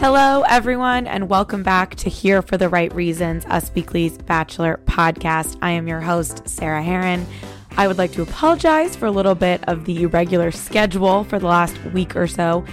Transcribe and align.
Hello, 0.00 0.44
everyone, 0.48 1.06
and 1.06 1.28
welcome 1.28 1.62
back 1.62 1.94
to 1.96 2.08
Here 2.08 2.40
for 2.40 2.56
the 2.56 2.70
Right 2.70 2.90
Reasons, 2.94 3.44
Us 3.44 3.70
Weekly's 3.74 4.16
Bachelor 4.16 4.80
podcast. 4.86 5.58
I 5.60 5.72
am 5.72 5.86
your 5.86 6.00
host, 6.00 6.48
Sarah 6.48 6.82
Hearon. 6.82 7.26
I 7.76 7.86
would 7.86 7.98
like 7.98 8.12
to 8.12 8.22
apologize 8.22 8.96
for 8.96 9.04
a 9.04 9.10
little 9.10 9.34
bit 9.34 9.62
of 9.68 9.84
the 9.84 10.04
irregular 10.04 10.52
schedule 10.52 11.24
for 11.24 11.38
the 11.38 11.48
last 11.48 11.76
week 11.92 12.16
or 12.16 12.26
so. 12.26 12.64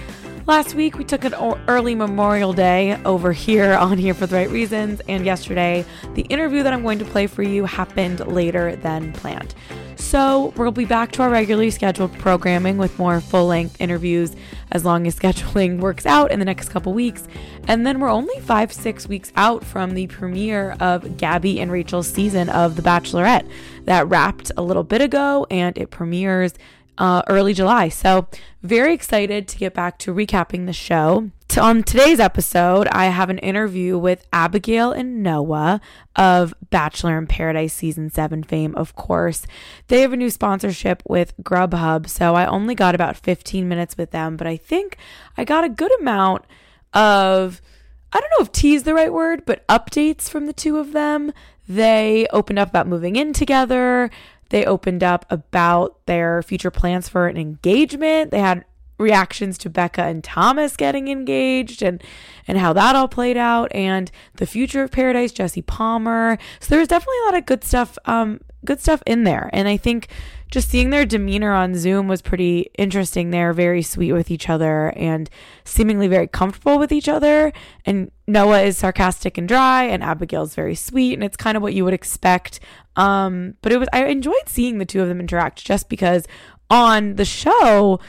Last 0.48 0.74
week, 0.74 0.96
we 0.96 1.04
took 1.04 1.26
an 1.26 1.34
early 1.68 1.94
Memorial 1.94 2.54
Day 2.54 2.98
over 3.04 3.32
here 3.32 3.74
on 3.74 3.98
Here 3.98 4.14
for 4.14 4.26
the 4.26 4.34
Right 4.34 4.48
Reasons, 4.48 5.02
and 5.06 5.26
yesterday, 5.26 5.84
the 6.14 6.22
interview 6.22 6.62
that 6.62 6.72
I'm 6.72 6.82
going 6.82 6.98
to 7.00 7.04
play 7.04 7.26
for 7.26 7.42
you 7.42 7.66
happened 7.66 8.26
later 8.26 8.74
than 8.76 9.12
planned. 9.12 9.54
So, 9.96 10.54
we'll 10.56 10.70
be 10.70 10.86
back 10.86 11.12
to 11.12 11.22
our 11.22 11.28
regularly 11.28 11.70
scheduled 11.70 12.18
programming 12.18 12.78
with 12.78 12.98
more 12.98 13.20
full 13.20 13.48
length 13.48 13.78
interviews 13.78 14.34
as 14.72 14.86
long 14.86 15.06
as 15.06 15.16
scheduling 15.20 15.80
works 15.80 16.06
out 16.06 16.30
in 16.30 16.38
the 16.38 16.46
next 16.46 16.70
couple 16.70 16.94
weeks. 16.94 17.28
And 17.66 17.86
then 17.86 18.00
we're 18.00 18.08
only 18.08 18.40
five, 18.40 18.72
six 18.72 19.06
weeks 19.06 19.30
out 19.36 19.62
from 19.64 19.92
the 19.92 20.06
premiere 20.06 20.76
of 20.80 21.18
Gabby 21.18 21.60
and 21.60 21.70
Rachel's 21.70 22.08
season 22.08 22.48
of 22.48 22.76
The 22.76 22.82
Bachelorette 22.82 23.46
that 23.84 24.08
wrapped 24.08 24.50
a 24.56 24.62
little 24.62 24.84
bit 24.84 25.02
ago 25.02 25.46
and 25.50 25.76
it 25.76 25.90
premieres 25.90 26.54
uh, 26.98 27.22
early 27.28 27.54
July. 27.54 27.88
So, 27.88 28.26
very 28.62 28.92
excited 28.92 29.46
to 29.48 29.58
get 29.58 29.72
back 29.72 29.98
to 30.00 30.12
recapping 30.12 30.66
the 30.66 30.72
show. 30.72 31.30
To, 31.48 31.62
on 31.62 31.82
today's 31.82 32.20
episode, 32.20 32.88
I 32.88 33.06
have 33.06 33.30
an 33.30 33.38
interview 33.38 33.96
with 33.96 34.26
Abigail 34.32 34.92
and 34.92 35.22
Noah 35.22 35.80
of 36.16 36.52
Bachelor 36.68 37.16
in 37.16 37.26
Paradise 37.26 37.72
Season 37.72 38.10
7 38.10 38.42
fame, 38.42 38.74
of 38.74 38.94
course. 38.96 39.46
They 39.86 40.02
have 40.02 40.12
a 40.12 40.16
new 40.16 40.28
sponsorship 40.28 41.02
with 41.08 41.32
Grubhub, 41.42 42.08
so 42.08 42.34
I 42.34 42.44
only 42.44 42.74
got 42.74 42.94
about 42.94 43.16
15 43.16 43.66
minutes 43.68 43.96
with 43.96 44.10
them, 44.10 44.36
but 44.36 44.46
I 44.46 44.56
think 44.56 44.98
I 45.36 45.44
got 45.44 45.64
a 45.64 45.70
good 45.70 45.92
amount 46.00 46.44
of. 46.92 47.62
I 48.10 48.20
don't 48.20 48.30
know 48.38 48.44
if 48.44 48.52
tea 48.52 48.74
is 48.74 48.84
the 48.84 48.94
right 48.94 49.12
word, 49.12 49.44
but 49.44 49.66
updates 49.68 50.30
from 50.30 50.46
the 50.46 50.54
two 50.54 50.78
of 50.78 50.92
them. 50.92 51.32
They 51.68 52.26
opened 52.32 52.58
up 52.58 52.70
about 52.70 52.86
moving 52.86 53.16
in 53.16 53.34
together. 53.34 54.10
They 54.50 54.64
opened 54.64 55.02
up 55.02 55.26
about 55.30 56.04
their 56.06 56.42
future 56.42 56.70
plans 56.70 57.08
for 57.08 57.26
an 57.26 57.36
engagement. 57.36 58.30
They 58.30 58.40
had 58.40 58.64
reactions 58.98 59.56
to 59.58 59.70
Becca 59.70 60.02
and 60.02 60.24
Thomas 60.24 60.76
getting 60.76 61.08
engaged 61.08 61.82
and 61.82 62.02
and 62.48 62.58
how 62.58 62.72
that 62.72 62.96
all 62.96 63.08
played 63.08 63.36
out 63.36 63.72
and 63.72 64.10
the 64.34 64.46
future 64.46 64.82
of 64.82 64.90
paradise 64.90 65.30
Jesse 65.30 65.62
Palmer 65.62 66.36
so 66.58 66.68
there 66.70 66.80
was 66.80 66.88
definitely 66.88 67.18
a 67.22 67.24
lot 67.26 67.38
of 67.38 67.46
good 67.46 67.62
stuff 67.62 67.96
um 68.06 68.40
good 68.64 68.80
stuff 68.80 69.00
in 69.06 69.22
there 69.22 69.50
and 69.52 69.68
I 69.68 69.76
think 69.76 70.08
just 70.50 70.70
seeing 70.70 70.90
their 70.90 71.04
demeanor 71.04 71.52
on 71.52 71.74
Zoom 71.74 72.08
was 72.08 72.22
pretty 72.22 72.70
interesting. 72.78 73.30
They're 73.30 73.52
very 73.52 73.82
sweet 73.82 74.12
with 74.12 74.30
each 74.30 74.48
other 74.48 74.88
and 74.96 75.28
seemingly 75.64 76.08
very 76.08 76.26
comfortable 76.26 76.78
with 76.78 76.90
each 76.90 77.08
other. 77.08 77.52
And 77.84 78.10
Noah 78.26 78.62
is 78.62 78.78
sarcastic 78.78 79.36
and 79.36 79.46
dry, 79.46 79.84
and 79.84 80.02
Abigail's 80.02 80.54
very 80.54 80.74
sweet, 80.74 81.14
and 81.14 81.22
it's 81.22 81.36
kind 81.36 81.56
of 81.56 81.62
what 81.62 81.74
you 81.74 81.84
would 81.84 81.94
expect. 81.94 82.60
Um, 82.96 83.54
but 83.62 83.72
it 83.72 83.78
was 83.78 83.88
I 83.92 84.04
enjoyed 84.06 84.48
seeing 84.48 84.78
the 84.78 84.86
two 84.86 85.02
of 85.02 85.08
them 85.08 85.20
interact 85.20 85.64
just 85.64 85.88
because 85.88 86.26
on 86.70 87.16
the 87.16 87.24
show. 87.24 88.00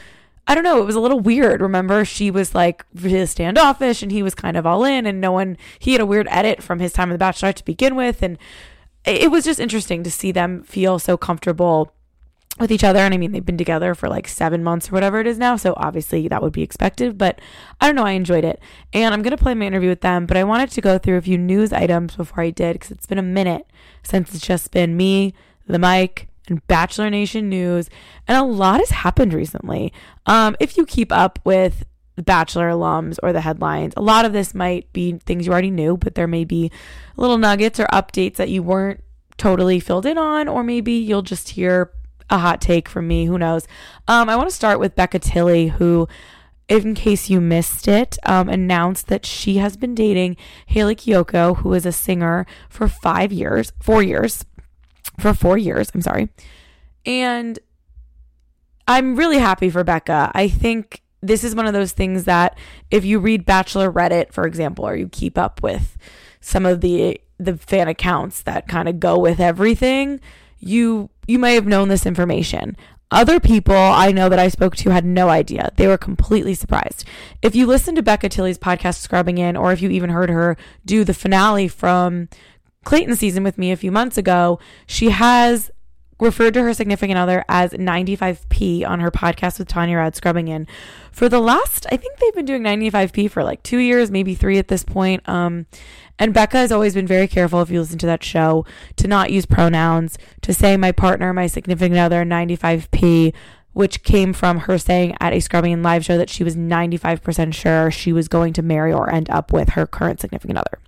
I 0.47 0.55
don't 0.55 0.63
know, 0.63 0.81
it 0.81 0.85
was 0.85 0.95
a 0.95 0.99
little 0.99 1.19
weird. 1.19 1.61
Remember, 1.61 2.03
she 2.03 2.31
was 2.31 2.55
like 2.55 2.83
really 2.95 3.27
standoffish 3.27 4.01
and 4.01 4.11
he 4.11 4.23
was 4.23 4.33
kind 4.33 4.57
of 4.57 4.65
all 4.65 4.83
in, 4.83 5.05
and 5.05 5.21
no 5.21 5.31
one, 5.31 5.57
he 5.77 5.91
had 5.91 6.01
a 6.01 6.07
weird 6.07 6.27
edit 6.31 6.63
from 6.63 6.79
his 6.79 6.91
time 6.91 7.09
in 7.09 7.13
The 7.13 7.19
Bachelor 7.19 7.53
to 7.53 7.63
begin 7.63 7.95
with. 7.95 8.23
And 8.23 8.39
it 9.05 9.29
was 9.29 9.45
just 9.45 9.59
interesting 9.59 10.01
to 10.03 10.09
see 10.09 10.31
them 10.31 10.63
feel 10.63 10.97
so 10.97 11.17
comfortable 11.17 11.93
with 12.59 12.71
each 12.71 12.83
other. 12.83 12.99
And 12.99 13.13
I 13.13 13.17
mean, 13.17 13.31
they've 13.31 13.45
been 13.45 13.57
together 13.57 13.95
for 13.95 14.09
like 14.09 14.27
seven 14.27 14.63
months 14.63 14.89
or 14.89 14.91
whatever 14.91 15.19
it 15.19 15.27
is 15.27 15.37
now. 15.37 15.55
So 15.55 15.73
obviously 15.77 16.27
that 16.27 16.41
would 16.41 16.53
be 16.53 16.63
expected. 16.63 17.17
But 17.17 17.39
I 17.79 17.87
don't 17.87 17.95
know. 17.95 18.05
I 18.05 18.11
enjoyed 18.11 18.43
it. 18.43 18.61
And 18.93 19.13
I'm 19.13 19.21
going 19.21 19.35
to 19.35 19.41
play 19.41 19.53
my 19.53 19.65
interview 19.65 19.89
with 19.89 20.01
them. 20.01 20.25
But 20.25 20.37
I 20.37 20.43
wanted 20.43 20.71
to 20.71 20.81
go 20.81 20.97
through 20.97 21.17
a 21.17 21.21
few 21.21 21.37
news 21.37 21.71
items 21.73 22.15
before 22.15 22.43
I 22.43 22.49
did 22.49 22.73
because 22.73 22.91
it's 22.91 23.07
been 23.07 23.17
a 23.17 23.23
minute 23.23 23.65
since 24.03 24.33
it's 24.33 24.45
just 24.45 24.71
been 24.71 24.97
me, 24.97 25.33
the 25.67 25.79
mic, 25.79 26.27
and 26.47 26.65
Bachelor 26.67 27.09
Nation 27.09 27.49
news. 27.49 27.89
And 28.27 28.37
a 28.37 28.43
lot 28.43 28.79
has 28.79 28.89
happened 28.91 29.33
recently. 29.33 29.93
Um, 30.25 30.55
if 30.59 30.77
you 30.77 30.85
keep 30.85 31.11
up 31.11 31.39
with 31.43 31.85
the 32.15 32.23
Bachelor 32.23 32.69
alums 32.69 33.17
or 33.23 33.31
the 33.31 33.41
headlines, 33.41 33.93
a 33.95 34.01
lot 34.01 34.25
of 34.25 34.33
this 34.33 34.53
might 34.53 34.91
be 34.91 35.13
things 35.13 35.45
you 35.45 35.51
already 35.51 35.71
knew, 35.71 35.95
but 35.95 36.15
there 36.15 36.27
may 36.27 36.43
be 36.43 36.71
little 37.15 37.37
nuggets 37.37 37.79
or 37.79 37.85
updates 37.85 38.35
that 38.35 38.49
you 38.49 38.61
weren't 38.61 39.03
totally 39.37 39.79
filled 39.79 40.05
in 40.05 40.17
on, 40.17 40.47
or 40.47 40.63
maybe 40.63 40.91
you'll 40.91 41.21
just 41.21 41.49
hear 41.49 41.91
a 42.29 42.37
hot 42.37 42.61
take 42.61 42.87
from 42.87 43.07
me. 43.07 43.25
Who 43.25 43.37
knows? 43.37 43.67
Um, 44.07 44.29
I 44.29 44.35
want 44.35 44.49
to 44.49 44.55
start 44.55 44.79
with 44.79 44.95
Becca 44.95 45.19
Tilley, 45.19 45.67
who, 45.67 46.07
in 46.67 46.93
case 46.93 47.29
you 47.29 47.41
missed 47.41 47.87
it, 47.87 48.17
um, 48.23 48.49
announced 48.49 49.07
that 49.07 49.25
she 49.25 49.57
has 49.57 49.77
been 49.77 49.95
dating 49.95 50.37
Hayley 50.67 50.95
Kiyoko, 50.95 51.57
who 51.57 51.73
is 51.73 51.85
a 51.85 51.91
singer 51.91 52.45
for 52.69 52.87
five 52.87 53.31
years, 53.31 53.71
four 53.81 54.03
years, 54.03 54.45
for 55.19 55.33
four 55.33 55.57
years. 55.57 55.91
I'm 55.93 56.01
sorry. 56.01 56.29
And 57.05 57.59
I'm 58.87 59.15
really 59.15 59.37
happy 59.37 59.69
for 59.69 59.83
Becca. 59.83 60.31
I 60.33 60.47
think 60.47 61.01
this 61.21 61.43
is 61.43 61.55
one 61.55 61.67
of 61.67 61.73
those 61.73 61.91
things 61.91 62.25
that 62.25 62.57
if 62.89 63.03
you 63.05 63.19
read 63.19 63.45
Bachelor 63.45 63.91
Reddit, 63.91 64.31
for 64.31 64.45
example, 64.45 64.87
or 64.87 64.95
you 64.95 65.09
keep 65.09 65.37
up 65.37 65.61
with 65.61 65.97
some 66.41 66.65
of 66.65 66.81
the 66.81 67.19
the 67.37 67.55
fan 67.55 67.87
accounts 67.87 68.41
that 68.41 68.67
kind 68.67 68.89
of 68.89 68.99
go 68.99 69.17
with 69.17 69.39
everything, 69.39 70.19
you 70.59 71.09
you 71.29 71.37
may 71.37 71.53
have 71.53 71.67
known 71.67 71.89
this 71.89 72.07
information. 72.07 72.75
Other 73.11 73.39
people 73.39 73.75
I 73.75 74.11
know 74.11 74.29
that 74.29 74.39
I 74.39 74.47
spoke 74.47 74.75
to 74.77 74.89
had 74.89 75.05
no 75.05 75.29
idea. 75.29 75.71
They 75.75 75.85
were 75.85 75.97
completely 75.97 76.55
surprised. 76.55 77.05
If 77.43 77.55
you 77.55 77.67
listen 77.67 77.93
to 77.95 78.01
Becca 78.01 78.29
Tilley's 78.29 78.57
podcast 78.57 78.95
Scrubbing 78.95 79.37
In, 79.37 79.55
or 79.55 79.71
if 79.71 79.79
you 79.79 79.91
even 79.91 80.09
heard 80.09 80.31
her 80.31 80.57
do 80.85 81.03
the 81.03 81.13
finale 81.13 81.67
from 81.67 82.29
Clayton 82.83 83.15
season 83.15 83.43
with 83.43 83.59
me 83.59 83.71
a 83.71 83.77
few 83.77 83.91
months 83.91 84.17
ago, 84.17 84.59
she 84.87 85.09
has 85.09 85.69
referred 86.19 86.53
to 86.53 86.63
her 86.63 86.73
significant 86.73 87.17
other 87.17 87.45
as 87.47 87.71
95p 87.71 88.87
on 88.87 88.99
her 88.99 89.11
podcast 89.11 89.59
with 89.59 89.67
Tanya 89.67 89.97
Rad 89.97 90.15
Scrubbing 90.15 90.47
In. 90.47 90.67
For 91.11 91.29
the 91.29 91.39
last, 91.39 91.85
I 91.91 91.97
think 91.97 92.17
they've 92.17 92.33
been 92.33 92.45
doing 92.45 92.63
95p 92.63 93.31
for 93.31 93.43
like 93.43 93.63
two 93.63 93.77
years, 93.77 94.11
maybe 94.11 94.35
three 94.35 94.57
at 94.57 94.67
this 94.67 94.83
point. 94.83 95.27
Um, 95.27 95.65
and 96.17 96.33
Becca 96.33 96.57
has 96.57 96.71
always 96.71 96.93
been 96.93 97.07
very 97.07 97.27
careful, 97.27 97.61
if 97.61 97.69
you 97.69 97.79
listen 97.79 97.97
to 97.99 98.05
that 98.05 98.23
show, 98.23 98.65
to 98.97 99.07
not 99.07 99.31
use 99.31 99.45
pronouns, 99.45 100.17
to 100.41 100.53
say 100.53 100.75
my 100.75 100.91
partner, 100.91 101.33
my 101.33 101.47
significant 101.47 101.97
other, 101.99 102.25
95p, 102.25 103.33
which 103.71 104.03
came 104.03 104.33
from 104.33 104.59
her 104.59 104.77
saying 104.77 105.15
at 105.21 105.31
a 105.31 105.39
Scrubbing 105.39 105.71
In 105.71 105.83
live 105.83 106.03
show 106.03 106.17
that 106.17 106.29
she 106.29 106.43
was 106.43 106.57
95% 106.57 107.53
sure 107.53 107.89
she 107.89 108.11
was 108.11 108.27
going 108.27 108.51
to 108.53 108.61
marry 108.61 108.91
or 108.91 109.09
end 109.09 109.29
up 109.29 109.53
with 109.53 109.69
her 109.69 109.87
current 109.87 110.19
significant 110.19 110.57
other. 110.57 110.79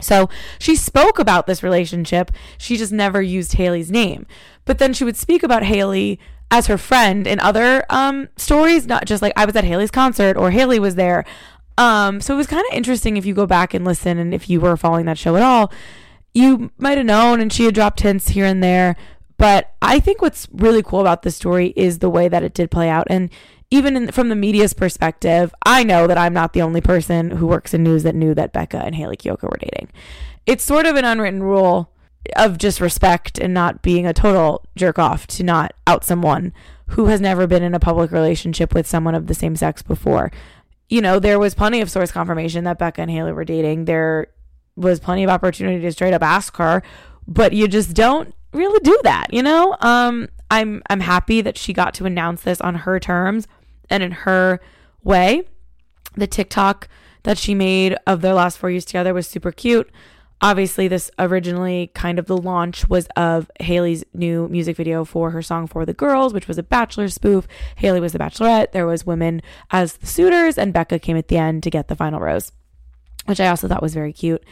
So 0.00 0.28
she 0.58 0.76
spoke 0.76 1.18
about 1.18 1.46
this 1.46 1.62
relationship. 1.62 2.30
She 2.58 2.76
just 2.76 2.92
never 2.92 3.22
used 3.22 3.54
Hayley's 3.54 3.90
name. 3.90 4.26
But 4.64 4.78
then 4.78 4.92
she 4.92 5.04
would 5.04 5.16
speak 5.16 5.42
about 5.42 5.64
Hayley 5.64 6.18
as 6.50 6.66
her 6.66 6.78
friend 6.78 7.26
in 7.26 7.40
other 7.40 7.84
um, 7.88 8.28
stories, 8.36 8.86
not 8.86 9.06
just 9.06 9.22
like 9.22 9.32
I 9.36 9.44
was 9.44 9.56
at 9.56 9.64
Hayley's 9.64 9.90
concert 9.90 10.36
or 10.36 10.50
Hayley 10.50 10.78
was 10.78 10.94
there. 10.96 11.24
Um, 11.78 12.20
so 12.20 12.34
it 12.34 12.36
was 12.36 12.46
kind 12.46 12.64
of 12.70 12.76
interesting 12.76 13.16
if 13.16 13.24
you 13.24 13.34
go 13.34 13.46
back 13.46 13.72
and 13.74 13.84
listen, 13.84 14.18
and 14.18 14.34
if 14.34 14.50
you 14.50 14.60
were 14.60 14.76
following 14.76 15.06
that 15.06 15.18
show 15.18 15.36
at 15.36 15.42
all, 15.42 15.72
you 16.34 16.70
might 16.78 16.98
have 16.98 17.06
known, 17.06 17.40
and 17.40 17.52
she 17.52 17.64
had 17.64 17.74
dropped 17.74 18.00
hints 18.00 18.28
here 18.28 18.44
and 18.44 18.62
there. 18.62 18.96
But 19.38 19.72
I 19.80 19.98
think 19.98 20.22
what's 20.22 20.46
really 20.52 20.82
cool 20.82 21.00
about 21.00 21.22
this 21.22 21.36
story 21.36 21.72
is 21.74 21.98
the 21.98 22.10
way 22.10 22.28
that 22.28 22.42
it 22.42 22.54
did 22.54 22.70
play 22.70 22.88
out. 22.88 23.06
And 23.10 23.30
even 23.70 23.96
in, 23.96 24.12
from 24.12 24.28
the 24.28 24.36
media's 24.36 24.74
perspective, 24.74 25.54
I 25.64 25.82
know 25.82 26.06
that 26.06 26.18
I'm 26.18 26.34
not 26.34 26.52
the 26.52 26.62
only 26.62 26.82
person 26.82 27.30
who 27.30 27.46
works 27.46 27.72
in 27.72 27.82
news 27.82 28.02
that 28.02 28.14
knew 28.14 28.34
that 28.34 28.52
Becca 28.52 28.78
and 28.78 28.94
Hayley 28.94 29.16
Kiyoko 29.16 29.44
were 29.44 29.58
dating. 29.58 29.90
It's 30.46 30.62
sort 30.62 30.86
of 30.86 30.96
an 30.96 31.04
unwritten 31.04 31.42
rule 31.42 31.90
of 32.36 32.58
just 32.58 32.80
respect 32.80 33.38
and 33.38 33.52
not 33.52 33.82
being 33.82 34.06
a 34.06 34.12
total 34.12 34.64
jerk 34.76 34.98
off 34.98 35.26
to 35.26 35.42
not 35.42 35.74
out 35.86 36.04
someone 36.04 36.52
who 36.88 37.06
has 37.06 37.20
never 37.20 37.46
been 37.46 37.62
in 37.62 37.74
a 37.74 37.80
public 37.80 38.10
relationship 38.10 38.74
with 38.74 38.86
someone 38.86 39.14
of 39.14 39.26
the 39.26 39.34
same 39.34 39.56
sex 39.56 39.82
before. 39.82 40.30
You 40.88 41.00
know, 41.00 41.18
there 41.18 41.38
was 41.38 41.54
plenty 41.54 41.80
of 41.80 41.90
source 41.90 42.12
confirmation 42.12 42.64
that 42.64 42.78
Becca 42.78 43.00
and 43.00 43.10
Hayley 43.10 43.32
were 43.32 43.44
dating. 43.44 43.86
There 43.86 44.28
was 44.76 45.00
plenty 45.00 45.24
of 45.24 45.30
opportunity 45.30 45.80
to 45.80 45.92
straight 45.92 46.14
up 46.14 46.22
ask 46.22 46.56
her, 46.56 46.82
but 47.26 47.52
you 47.52 47.66
just 47.66 47.94
don't 47.94 48.34
really 48.52 48.80
do 48.80 48.98
that, 49.04 49.32
you 49.32 49.42
know? 49.42 49.76
Um 49.80 50.28
I'm 50.50 50.82
I'm 50.90 51.00
happy 51.00 51.40
that 51.40 51.56
she 51.56 51.72
got 51.72 51.94
to 51.94 52.04
announce 52.04 52.42
this 52.42 52.60
on 52.60 52.74
her 52.76 53.00
terms 53.00 53.48
and 53.88 54.02
in 54.02 54.12
her 54.12 54.60
way. 55.02 55.44
The 56.14 56.26
TikTok 56.26 56.88
that 57.22 57.38
she 57.38 57.54
made 57.54 57.96
of 58.06 58.20
their 58.20 58.34
last 58.34 58.58
4 58.58 58.70
years 58.70 58.84
together 58.84 59.14
was 59.14 59.26
super 59.26 59.50
cute. 59.50 59.90
Obviously, 60.42 60.88
this 60.88 61.08
originally 61.20 61.92
kind 61.94 62.18
of 62.18 62.26
the 62.26 62.36
launch 62.36 62.88
was 62.88 63.06
of 63.16 63.48
Hayley's 63.60 64.04
new 64.12 64.48
music 64.48 64.76
video 64.76 65.04
for 65.04 65.30
her 65.30 65.40
song 65.40 65.68
For 65.68 65.86
the 65.86 65.94
Girls, 65.94 66.34
which 66.34 66.48
was 66.48 66.58
a 66.58 66.64
bachelor 66.64 67.08
spoof. 67.08 67.46
Hayley 67.76 68.00
was 68.00 68.12
the 68.12 68.18
bachelorette. 68.18 68.72
There 68.72 68.86
was 68.86 69.06
women 69.06 69.40
as 69.70 69.98
the 69.98 70.06
suitors, 70.06 70.58
and 70.58 70.72
Becca 70.72 70.98
came 70.98 71.16
at 71.16 71.28
the 71.28 71.38
end 71.38 71.62
to 71.62 71.70
get 71.70 71.86
the 71.86 71.94
final 71.94 72.18
rose, 72.18 72.50
which 73.26 73.38
I 73.38 73.46
also 73.46 73.68
thought 73.68 73.82
was 73.82 73.94
very 73.94 74.12
cute. 74.12 74.42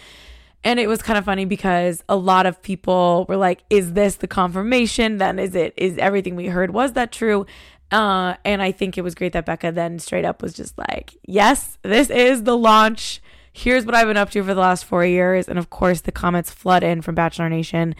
And 0.62 0.78
it 0.78 0.86
was 0.86 1.02
kind 1.02 1.18
of 1.18 1.24
funny 1.24 1.44
because 1.44 2.04
a 2.08 2.16
lot 2.16 2.46
of 2.46 2.62
people 2.62 3.26
were 3.28 3.36
like, 3.36 3.64
is 3.68 3.94
this 3.94 4.16
the 4.16 4.28
confirmation? 4.28 5.16
Then 5.16 5.40
is 5.40 5.56
it, 5.56 5.74
is 5.76 5.98
everything 5.98 6.36
we 6.36 6.46
heard, 6.46 6.70
was 6.70 6.92
that 6.92 7.10
true? 7.10 7.46
Uh, 7.90 8.34
and 8.44 8.62
I 8.62 8.70
think 8.70 8.96
it 8.96 9.02
was 9.02 9.16
great 9.16 9.32
that 9.32 9.46
Becca 9.46 9.72
then 9.72 9.98
straight 9.98 10.24
up 10.24 10.40
was 10.40 10.52
just 10.52 10.78
like, 10.78 11.16
yes, 11.26 11.78
this 11.82 12.10
is 12.10 12.44
the 12.44 12.56
launch. 12.56 13.20
Here's 13.62 13.84
what 13.84 13.94
I've 13.94 14.06
been 14.06 14.16
up 14.16 14.30
to 14.30 14.42
for 14.42 14.54
the 14.54 14.60
last 14.60 14.84
four 14.84 15.04
years. 15.04 15.48
And 15.48 15.58
of 15.58 15.70
course, 15.70 16.00
the 16.00 16.12
comments 16.12 16.50
flood 16.50 16.82
in 16.82 17.02
from 17.02 17.14
Bachelor 17.14 17.48
Nation. 17.48 17.94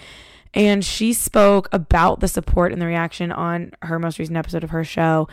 And 0.55 0.85
she 0.85 1.13
spoke 1.13 1.69
about 1.73 2.21
the 2.21 2.29
support 2.29 2.73
and 2.73 2.81
the 2.81 2.87
reaction 2.87 3.31
on 3.31 3.73
her 3.83 3.99
most 3.99 4.19
recent 4.19 4.37
episode 4.37 4.65
of 4.65 4.71
her 4.71 4.85
show 4.85 5.29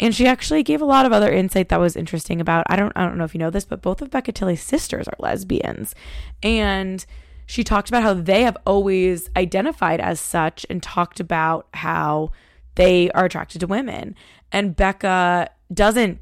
and 0.00 0.14
she 0.14 0.26
actually 0.26 0.62
gave 0.62 0.80
a 0.80 0.86
lot 0.86 1.04
of 1.04 1.12
other 1.12 1.30
insight 1.30 1.68
that 1.68 1.78
was 1.78 1.94
interesting 1.94 2.40
about 2.40 2.64
I 2.68 2.76
don't 2.76 2.92
I 2.96 3.04
don't 3.04 3.18
know 3.18 3.24
if 3.24 3.34
you 3.34 3.38
know 3.38 3.50
this, 3.50 3.66
but 3.66 3.82
both 3.82 4.00
of 4.00 4.10
Becca 4.10 4.32
Tilley's 4.32 4.62
sisters 4.62 5.06
are 5.06 5.16
lesbians. 5.18 5.94
And 6.42 7.04
she 7.44 7.62
talked 7.62 7.90
about 7.90 8.02
how 8.02 8.14
they 8.14 8.42
have 8.42 8.56
always 8.64 9.28
identified 9.36 10.00
as 10.00 10.18
such 10.18 10.64
and 10.70 10.82
talked 10.82 11.20
about 11.20 11.68
how 11.74 12.32
they 12.76 13.10
are 13.10 13.26
attracted 13.26 13.60
to 13.60 13.66
women. 13.66 14.16
And 14.50 14.74
Becca 14.74 15.50
doesn't 15.72 16.20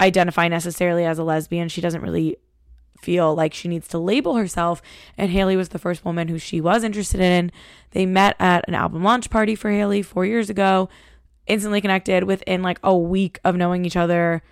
identify 0.00 0.48
necessarily 0.48 1.04
as 1.04 1.18
a 1.18 1.24
lesbian. 1.24 1.68
She 1.68 1.80
doesn't 1.80 2.00
really 2.00 2.36
feel 3.02 3.34
like 3.34 3.54
she 3.54 3.68
needs 3.68 3.88
to 3.88 3.98
label 3.98 4.36
herself. 4.36 4.82
And 5.16 5.30
Hayley 5.30 5.56
was 5.56 5.70
the 5.70 5.78
first 5.78 6.04
woman 6.04 6.28
who 6.28 6.38
she 6.38 6.60
was 6.60 6.84
interested 6.84 7.20
in. 7.20 7.52
They 7.90 8.06
met 8.06 8.36
at 8.38 8.64
an 8.68 8.74
album 8.74 9.02
launch 9.02 9.30
party 9.30 9.54
for 9.54 9.70
Hayley 9.70 10.02
four 10.02 10.24
years 10.24 10.50
ago 10.50 10.88
instantly 11.50 11.80
connected 11.80 12.24
within 12.24 12.62
like 12.62 12.78
a 12.82 12.96
week 12.96 13.40
of 13.44 13.56
knowing 13.56 13.84
each 13.84 13.96
other. 13.96 14.42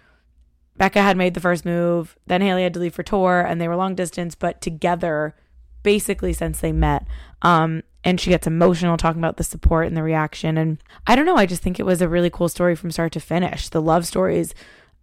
Becca 0.76 1.00
had 1.00 1.16
made 1.16 1.34
the 1.34 1.40
first 1.40 1.64
move, 1.64 2.16
then 2.26 2.40
Hayley 2.40 2.64
had 2.64 2.74
to 2.74 2.80
leave 2.80 2.94
for 2.94 3.02
tour, 3.02 3.40
and 3.40 3.60
they 3.60 3.68
were 3.68 3.76
long 3.76 3.94
distance, 3.94 4.34
but 4.34 4.60
together 4.60 5.34
basically 5.82 6.32
since 6.32 6.60
they 6.60 6.72
met. 6.72 7.06
Um, 7.42 7.82
and 8.04 8.20
she 8.20 8.30
gets 8.30 8.46
emotional 8.46 8.96
talking 8.96 9.20
about 9.20 9.36
the 9.36 9.44
support 9.44 9.86
and 9.86 9.96
the 9.96 10.02
reaction. 10.02 10.58
And 10.58 10.78
I 11.06 11.14
don't 11.14 11.26
know, 11.26 11.36
I 11.36 11.46
just 11.46 11.62
think 11.62 11.78
it 11.78 11.86
was 11.86 12.02
a 12.02 12.08
really 12.08 12.30
cool 12.30 12.48
story 12.48 12.74
from 12.74 12.90
start 12.90 13.12
to 13.12 13.20
finish. 13.20 13.68
The 13.68 13.82
love 13.82 14.06
story 14.06 14.38
is 14.38 14.54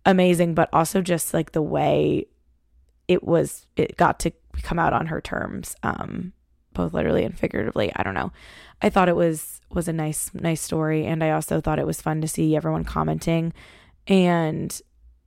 amazing, 0.05 0.53
but 0.53 0.69
also 0.73 1.01
just 1.01 1.33
like 1.33 1.51
the 1.51 1.61
way 1.61 2.27
it 3.07 3.23
was, 3.23 3.65
it 3.75 3.97
got 3.97 4.19
to 4.21 4.31
come 4.61 4.79
out 4.79 4.93
on 4.93 5.07
her 5.07 5.21
terms, 5.21 5.75
um, 5.83 6.33
both 6.73 6.93
literally 6.93 7.23
and 7.23 7.37
figuratively. 7.37 7.91
I 7.95 8.03
don't 8.03 8.13
know. 8.13 8.31
I 8.81 8.89
thought 8.89 9.09
it 9.09 9.15
was 9.15 9.61
was 9.69 9.87
a 9.87 9.93
nice 9.93 10.31
nice 10.33 10.61
story 10.61 11.05
and 11.05 11.23
I 11.23 11.31
also 11.31 11.59
thought 11.59 11.79
it 11.79 11.87
was 11.87 12.01
fun 12.01 12.21
to 12.21 12.27
see 12.27 12.55
everyone 12.55 12.85
commenting 12.85 13.51
and 14.07 14.79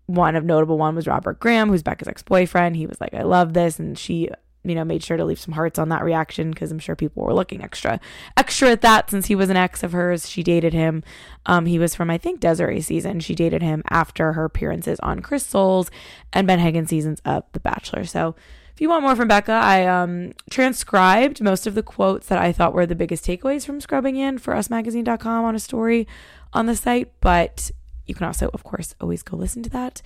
one 0.07 0.37
of 0.37 0.45
notable 0.45 0.79
one 0.79 0.95
was 0.95 1.07
Robert 1.07 1.39
Graham 1.39 1.69
who's 1.69 1.83
Becca's 1.83 2.09
ex-boyfriend 2.09 2.77
he 2.77 2.87
was 2.87 3.01
like 3.01 3.13
I 3.13 3.23
love 3.23 3.53
this 3.53 3.79
and 3.79 3.99
she 3.99 4.31
you 4.65 4.75
know 4.75 4.85
made 4.85 5.03
sure 5.03 5.17
to 5.17 5.25
leave 5.25 5.39
some 5.39 5.55
hearts 5.55 5.79
on 5.79 5.89
that 5.89 6.03
reaction 6.03 6.51
because 6.51 6.71
I'm 6.71 6.79
sure 6.79 6.97
people 6.97 7.25
were 7.25 7.35
looking 7.35 7.63
extra 7.63 8.01
extra 8.37 8.71
at 8.71 8.83
that 8.83 9.11
since 9.11 9.27
he 9.27 9.35
was 9.35 9.51
an 9.51 9.57
ex 9.57 9.83
of 9.83 9.93
hers. 9.93 10.29
She 10.29 10.43
dated 10.43 10.73
him 10.73 11.03
um 11.47 11.67
he 11.67 11.79
was 11.79 11.95
from 11.95 12.11
I 12.11 12.19
think 12.19 12.41
Desiree 12.41 12.81
season. 12.81 13.21
She 13.21 13.35
dated 13.35 13.63
him 13.63 13.83
after 13.89 14.33
her 14.33 14.45
appearances 14.45 14.99
on 15.01 15.21
Chris 15.21 15.47
Soules 15.47 15.91
and 16.33 16.47
Ben 16.47 16.59
Higgins 16.59 16.91
seasons 16.91 17.21
of 17.25 17.45
The 17.53 17.61
Bachelor. 17.61 18.05
So 18.05 18.35
if 18.79 18.83
you 18.83 18.91
want 18.91 19.03
more 19.03 19.17
from 19.17 19.27
Becca, 19.27 19.51
I 19.51 19.87
um, 19.87 20.35
transcribed 20.51 21.43
most 21.43 21.67
of 21.67 21.75
the 21.75 21.83
quotes 21.83 22.29
that 22.29 22.39
I 22.39 22.53
thought 22.53 22.73
were 22.73 22.87
the 22.87 22.95
biggest 22.95 23.25
takeaways 23.25 23.67
from 23.67 23.81
scrubbing 23.81 24.15
in 24.15 24.39
for 24.39 24.55
usmagazine.com 24.55 25.45
on 25.45 25.57
a 25.57 25.59
story 25.59 26.07
on 26.53 26.67
the 26.67 26.77
site, 26.77 27.11
but 27.21 27.73
you 28.07 28.15
can 28.15 28.27
also, 28.27 28.51
of 28.55 28.63
course, 28.63 28.95
always 29.01 29.25
go 29.25 29.37
listen 29.37 29.65
to 29.65 29.71
that. 29.71 30.01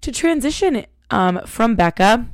To 0.00 0.10
transition 0.10 0.86
um, 1.08 1.40
from 1.46 1.76
Becca, 1.76 2.26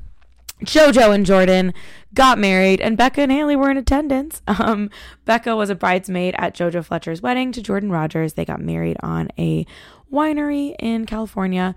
JoJo 0.64 1.14
and 1.14 1.26
Jordan 1.26 1.74
got 2.14 2.38
married, 2.38 2.80
and 2.80 2.96
Becca 2.96 3.22
and 3.22 3.32
Hayley 3.32 3.56
were 3.56 3.70
in 3.70 3.76
attendance. 3.76 4.42
Um, 4.62 4.90
Becca 5.24 5.56
was 5.56 5.70
a 5.70 5.74
bridesmaid 5.74 6.36
at 6.38 6.54
JoJo 6.54 6.84
Fletcher's 6.84 7.20
wedding 7.20 7.50
to 7.52 7.62
Jordan 7.62 7.90
Rodgers. 7.90 8.34
They 8.34 8.44
got 8.44 8.60
married 8.60 8.96
on 9.02 9.28
a 9.38 9.66
winery 10.12 10.76
in 10.78 11.04
California. 11.04 11.74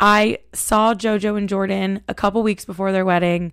I 0.00 0.38
saw 0.54 0.94
JoJo 0.94 1.36
and 1.36 1.48
Jordan 1.48 2.02
a 2.08 2.14
couple 2.14 2.42
weeks 2.42 2.64
before 2.64 2.90
their 2.90 3.04
wedding. 3.04 3.52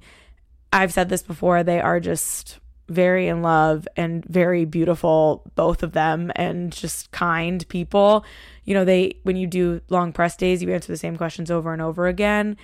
I've 0.71 0.93
said 0.93 1.09
this 1.09 1.23
before, 1.23 1.63
they 1.63 1.81
are 1.81 1.99
just 1.99 2.59
very 2.87 3.27
in 3.27 3.41
love 3.41 3.87
and 3.95 4.25
very 4.25 4.65
beautiful, 4.65 5.51
both 5.55 5.83
of 5.83 5.93
them, 5.93 6.31
and 6.35 6.71
just 6.71 7.11
kind 7.11 7.67
people. 7.69 8.25
You 8.65 8.73
know, 8.73 8.85
they, 8.85 9.19
when 9.23 9.35
you 9.35 9.47
do 9.47 9.81
long 9.89 10.11
press 10.11 10.35
days, 10.35 10.61
you 10.61 10.71
answer 10.71 10.91
the 10.91 10.97
same 10.97 11.17
questions 11.17 11.51
over 11.51 11.73
and 11.73 11.81
over 11.81 12.07
again. 12.07 12.57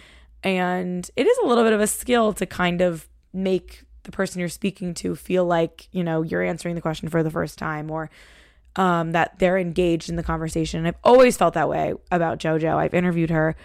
And 0.45 1.09
it 1.15 1.25
is 1.25 1.37
a 1.39 1.47
little 1.47 1.63
bit 1.63 1.73
of 1.73 1.81
a 1.81 1.87
skill 1.87 2.31
to 2.33 2.45
kind 2.45 2.79
of 2.79 3.09
make 3.33 3.83
the 4.03 4.11
person 4.11 4.39
you're 4.39 4.47
speaking 4.47 4.93
to 4.93 5.15
feel 5.15 5.43
like, 5.43 5.89
you 5.91 6.03
know, 6.03 6.21
you're 6.21 6.43
answering 6.43 6.75
the 6.75 6.81
question 6.81 7.09
for 7.09 7.23
the 7.23 7.31
first 7.31 7.57
time 7.57 7.89
or 7.89 8.11
um, 8.75 9.11
that 9.13 9.39
they're 9.39 9.57
engaged 9.57 10.07
in 10.07 10.15
the 10.15 10.23
conversation. 10.23 10.85
I've 10.85 10.95
always 11.03 11.35
felt 11.35 11.55
that 11.55 11.67
way 11.67 11.95
about 12.11 12.39
JoJo. 12.39 12.75
I've 12.75 12.93
interviewed 12.93 13.31
her 13.31 13.55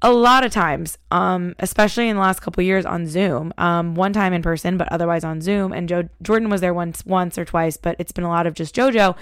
a 0.00 0.12
lot 0.12 0.44
of 0.44 0.52
times, 0.52 0.96
um, 1.10 1.54
especially 1.58 2.08
in 2.08 2.16
the 2.16 2.22
last 2.22 2.40
couple 2.40 2.62
years 2.62 2.86
on 2.86 3.06
Zoom. 3.06 3.52
Um, 3.58 3.94
one 3.94 4.14
time 4.14 4.32
in 4.32 4.40
person, 4.40 4.78
but 4.78 4.90
otherwise 4.90 5.22
on 5.24 5.42
Zoom. 5.42 5.72
And 5.72 5.86
Joe 5.86 6.08
Jordan 6.22 6.48
was 6.48 6.62
there 6.62 6.74
once, 6.74 7.04
once 7.04 7.36
or 7.36 7.44
twice, 7.44 7.76
but 7.76 7.96
it's 7.98 8.12
been 8.12 8.24
a 8.24 8.28
lot 8.28 8.46
of 8.46 8.54
just 8.54 8.74
JoJo, 8.74 9.16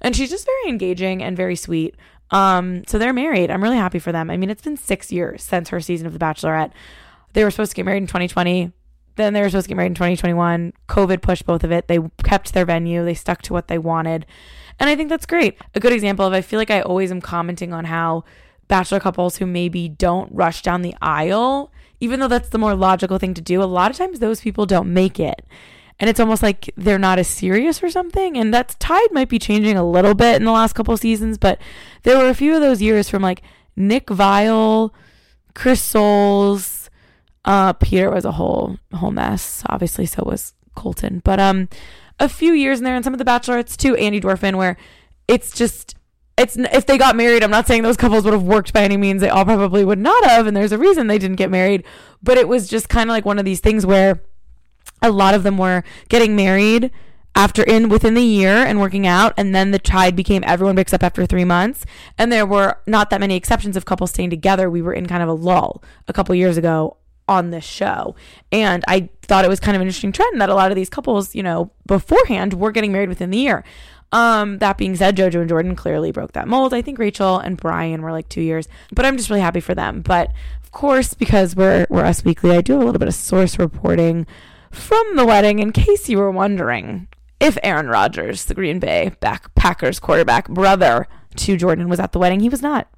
and 0.00 0.16
she's 0.16 0.30
just 0.30 0.46
very 0.46 0.68
engaging 0.68 1.22
and 1.22 1.36
very 1.36 1.56
sweet. 1.56 1.94
Um, 2.30 2.84
so 2.86 2.98
they're 2.98 3.12
married. 3.12 3.50
I'm 3.50 3.62
really 3.62 3.76
happy 3.76 3.98
for 3.98 4.12
them. 4.12 4.30
I 4.30 4.36
mean, 4.36 4.50
it's 4.50 4.62
been 4.62 4.76
six 4.76 5.10
years 5.10 5.42
since 5.42 5.68
her 5.70 5.80
season 5.80 6.06
of 6.06 6.12
The 6.12 6.18
Bachelorette. 6.18 6.72
They 7.32 7.44
were 7.44 7.50
supposed 7.50 7.72
to 7.72 7.76
get 7.76 7.84
married 7.84 8.02
in 8.02 8.06
2020. 8.06 8.72
Then 9.16 9.32
they 9.32 9.40
were 9.40 9.48
supposed 9.48 9.64
to 9.64 9.68
get 9.68 9.76
married 9.76 9.88
in 9.88 9.94
2021. 9.94 10.72
COVID 10.88 11.22
pushed 11.22 11.44
both 11.44 11.64
of 11.64 11.72
it. 11.72 11.88
They 11.88 11.98
kept 12.22 12.54
their 12.54 12.64
venue. 12.64 13.04
They 13.04 13.14
stuck 13.14 13.42
to 13.42 13.52
what 13.52 13.68
they 13.68 13.78
wanted. 13.78 14.26
And 14.78 14.88
I 14.88 14.96
think 14.96 15.08
that's 15.08 15.26
great. 15.26 15.58
A 15.74 15.80
good 15.80 15.92
example 15.92 16.24
of 16.24 16.32
I 16.32 16.40
feel 16.40 16.58
like 16.58 16.70
I 16.70 16.80
always 16.80 17.10
am 17.10 17.20
commenting 17.20 17.72
on 17.72 17.84
how 17.84 18.24
bachelor 18.68 19.00
couples 19.00 19.36
who 19.36 19.46
maybe 19.46 19.88
don't 19.88 20.32
rush 20.32 20.62
down 20.62 20.82
the 20.82 20.94
aisle, 21.02 21.72
even 21.98 22.20
though 22.20 22.28
that's 22.28 22.48
the 22.48 22.58
more 22.58 22.74
logical 22.74 23.18
thing 23.18 23.34
to 23.34 23.42
do, 23.42 23.62
a 23.62 23.64
lot 23.64 23.90
of 23.90 23.96
times 23.96 24.20
those 24.20 24.40
people 24.40 24.64
don't 24.64 24.92
make 24.92 25.20
it. 25.20 25.44
And 26.00 26.10
it's 26.10 26.18
almost 26.18 26.42
like 26.42 26.70
they're 26.76 26.98
not 26.98 27.18
as 27.18 27.28
serious 27.28 27.82
or 27.82 27.90
something. 27.90 28.36
And 28.36 28.52
that 28.54 28.74
tide 28.80 29.12
might 29.12 29.28
be 29.28 29.38
changing 29.38 29.76
a 29.76 29.88
little 29.88 30.14
bit 30.14 30.36
in 30.36 30.44
the 30.44 30.52
last 30.52 30.72
couple 30.72 30.96
seasons, 30.96 31.38
but 31.38 31.60
there 32.02 32.18
were 32.18 32.28
a 32.28 32.34
few 32.34 32.54
of 32.54 32.62
those 32.62 32.80
years 32.82 33.08
from 33.08 33.22
like 33.22 33.42
Nick 33.76 34.06
Viall, 34.06 34.90
Chris 35.54 35.82
Soules, 35.82 36.80
uh, 37.44 37.72
Peter 37.74 38.10
was 38.10 38.24
a 38.24 38.32
whole 38.32 38.78
whole 38.94 39.10
mess. 39.10 39.62
Obviously, 39.66 40.06
so 40.06 40.22
was 40.24 40.54
Colton. 40.74 41.20
But 41.24 41.40
um, 41.40 41.68
a 42.18 42.28
few 42.28 42.52
years 42.52 42.78
in 42.78 42.84
there, 42.84 42.94
and 42.94 43.04
some 43.04 43.14
of 43.14 43.18
the 43.18 43.24
Bachelorettes 43.24 43.76
too, 43.76 43.94
Andi 43.94 44.22
Dorfman, 44.22 44.56
where 44.56 44.76
it's 45.28 45.54
just 45.54 45.94
it's 46.36 46.56
if 46.56 46.86
they 46.86 46.96
got 46.96 47.16
married 47.16 47.42
i'm 47.42 47.50
not 47.50 47.66
saying 47.66 47.82
those 47.82 47.98
couples 47.98 48.24
would 48.24 48.32
have 48.32 48.42
worked 48.42 48.72
by 48.72 48.82
any 48.82 48.96
means 48.96 49.20
they 49.20 49.28
all 49.28 49.44
probably 49.44 49.84
would 49.84 49.98
not 49.98 50.24
have 50.24 50.46
and 50.46 50.56
there's 50.56 50.72
a 50.72 50.78
reason 50.78 51.06
they 51.06 51.18
didn't 51.18 51.36
get 51.36 51.50
married 51.50 51.84
but 52.22 52.38
it 52.38 52.48
was 52.48 52.66
just 52.66 52.88
kind 52.88 53.10
of 53.10 53.12
like 53.12 53.26
one 53.26 53.38
of 53.38 53.44
these 53.44 53.60
things 53.60 53.84
where 53.84 54.22
a 55.02 55.10
lot 55.10 55.34
of 55.34 55.42
them 55.42 55.58
were 55.58 55.82
getting 56.08 56.34
married 56.36 56.90
after 57.36 57.62
in 57.62 57.88
within 57.88 58.14
the 58.14 58.22
year 58.22 58.56
and 58.56 58.80
working 58.80 59.06
out 59.06 59.32
and 59.36 59.54
then 59.54 59.70
the 59.70 59.78
tide 59.78 60.16
became 60.16 60.42
everyone 60.46 60.74
breaks 60.74 60.92
up 60.92 61.02
after 61.02 61.24
three 61.24 61.44
months 61.44 61.86
and 62.18 62.32
there 62.32 62.44
were 62.44 62.76
not 62.86 63.08
that 63.10 63.20
many 63.20 63.36
exceptions 63.36 63.76
of 63.76 63.84
couples 63.84 64.10
staying 64.10 64.30
together 64.30 64.68
we 64.68 64.82
were 64.82 64.92
in 64.92 65.06
kind 65.06 65.22
of 65.22 65.28
a 65.28 65.32
lull 65.32 65.82
a 66.08 66.12
couple 66.12 66.34
years 66.34 66.56
ago 66.56 66.96
on 67.28 67.50
this 67.50 67.64
show 67.64 68.16
and 68.50 68.82
i 68.88 69.08
thought 69.22 69.44
it 69.44 69.48
was 69.48 69.60
kind 69.60 69.76
of 69.76 69.80
an 69.80 69.86
interesting 69.86 70.10
trend 70.10 70.40
that 70.40 70.48
a 70.48 70.54
lot 70.54 70.72
of 70.72 70.76
these 70.76 70.90
couples 70.90 71.32
you 71.34 71.42
know 71.42 71.70
beforehand 71.86 72.54
were 72.54 72.72
getting 72.72 72.90
married 72.90 73.08
within 73.08 73.30
the 73.30 73.38
year 73.38 73.62
Um, 74.12 74.58
that 74.58 74.76
being 74.76 74.96
said, 74.96 75.16
JoJo 75.16 75.38
and 75.38 75.48
Jordan 75.48 75.76
clearly 75.76 76.10
broke 76.10 76.32
that 76.32 76.48
mold. 76.48 76.74
I 76.74 76.82
think 76.82 76.98
Rachel 76.98 77.38
and 77.38 77.56
Bryan 77.56 78.02
were 78.02 78.10
like 78.10 78.28
two 78.28 78.40
years, 78.40 78.66
but 78.90 79.06
I'm 79.06 79.16
just 79.16 79.30
really 79.30 79.40
happy 79.40 79.60
for 79.60 79.72
them. 79.72 80.02
But 80.02 80.32
of 80.64 80.72
course, 80.72 81.14
because 81.14 81.54
we're 81.54 81.86
we're 81.88 82.04
Us 82.04 82.24
Weekly, 82.24 82.50
I 82.50 82.60
do 82.60 82.74
a 82.74 82.82
little 82.82 82.98
bit 82.98 83.06
of 83.06 83.14
source 83.14 83.56
reporting 83.56 84.26
from 84.70 85.16
the 85.16 85.26
wedding 85.26 85.58
in 85.58 85.72
case 85.72 86.08
you 86.08 86.18
were 86.18 86.30
wondering 86.30 87.08
if 87.40 87.56
Aaron 87.62 87.88
Rodgers, 87.88 88.44
the 88.44 88.54
Green 88.54 88.78
Bay 88.78 89.12
back 89.20 89.54
Packers 89.54 89.98
quarterback 89.98 90.48
brother 90.48 91.08
to 91.36 91.56
Jordan, 91.56 91.88
was 91.88 92.00
at 92.00 92.12
the 92.12 92.18
wedding. 92.18 92.40
He 92.40 92.48
was 92.48 92.62
not. 92.62 92.88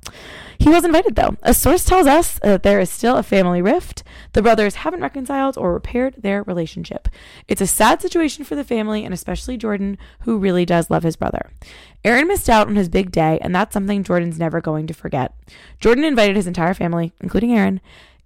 He 0.59 0.69
was 0.69 0.85
invited 0.85 1.17
though. 1.17 1.37
A 1.43 1.55
source 1.55 1.85
tells 1.85 2.07
us 2.07 2.39
that 2.41 2.63
there 2.63 2.79
is 2.79 2.91
still 2.91 3.17
a 3.17 3.23
family 3.23 3.61
rift. 3.61 4.05
The 4.33 4.43
brothers 4.43 4.77
haven't 4.77 5.01
reconciled 5.01 5.59
or 5.59 5.73
repaired 5.73 6.15
their 6.19 6.43
relationship. 6.45 7.09
It's 7.49 7.61
a 7.61 7.67
sad 7.67 8.01
situation 8.01 8.45
for 8.45 8.55
the 8.55 8.65
family 8.65 9.05
and 9.05 9.13
especially 9.13 9.57
Jordan, 9.57 9.99
who 10.21 10.39
really 10.39 10.65
does 10.65 10.91
love 10.91 11.03
his 11.03 11.17
brother. 11.17 11.51
Aaron 12.05 12.29
missed 12.29 12.49
out 12.49 12.69
on 12.69 12.77
his 12.77 12.89
big 12.89 13.13
day, 13.13 13.39
and 13.43 13.55
that's 13.55 13.73
something 13.73 14.03
Jordan's 14.03 14.39
never 14.39 14.61
going 14.61 14.87
to 14.89 14.95
forget. 14.95 15.35
Jordan 15.81 16.05
invited 16.05 16.37
his 16.37 16.47
entire 16.47 16.75
family, 16.75 17.13
including 17.21 17.55
Aaron, 17.55 17.81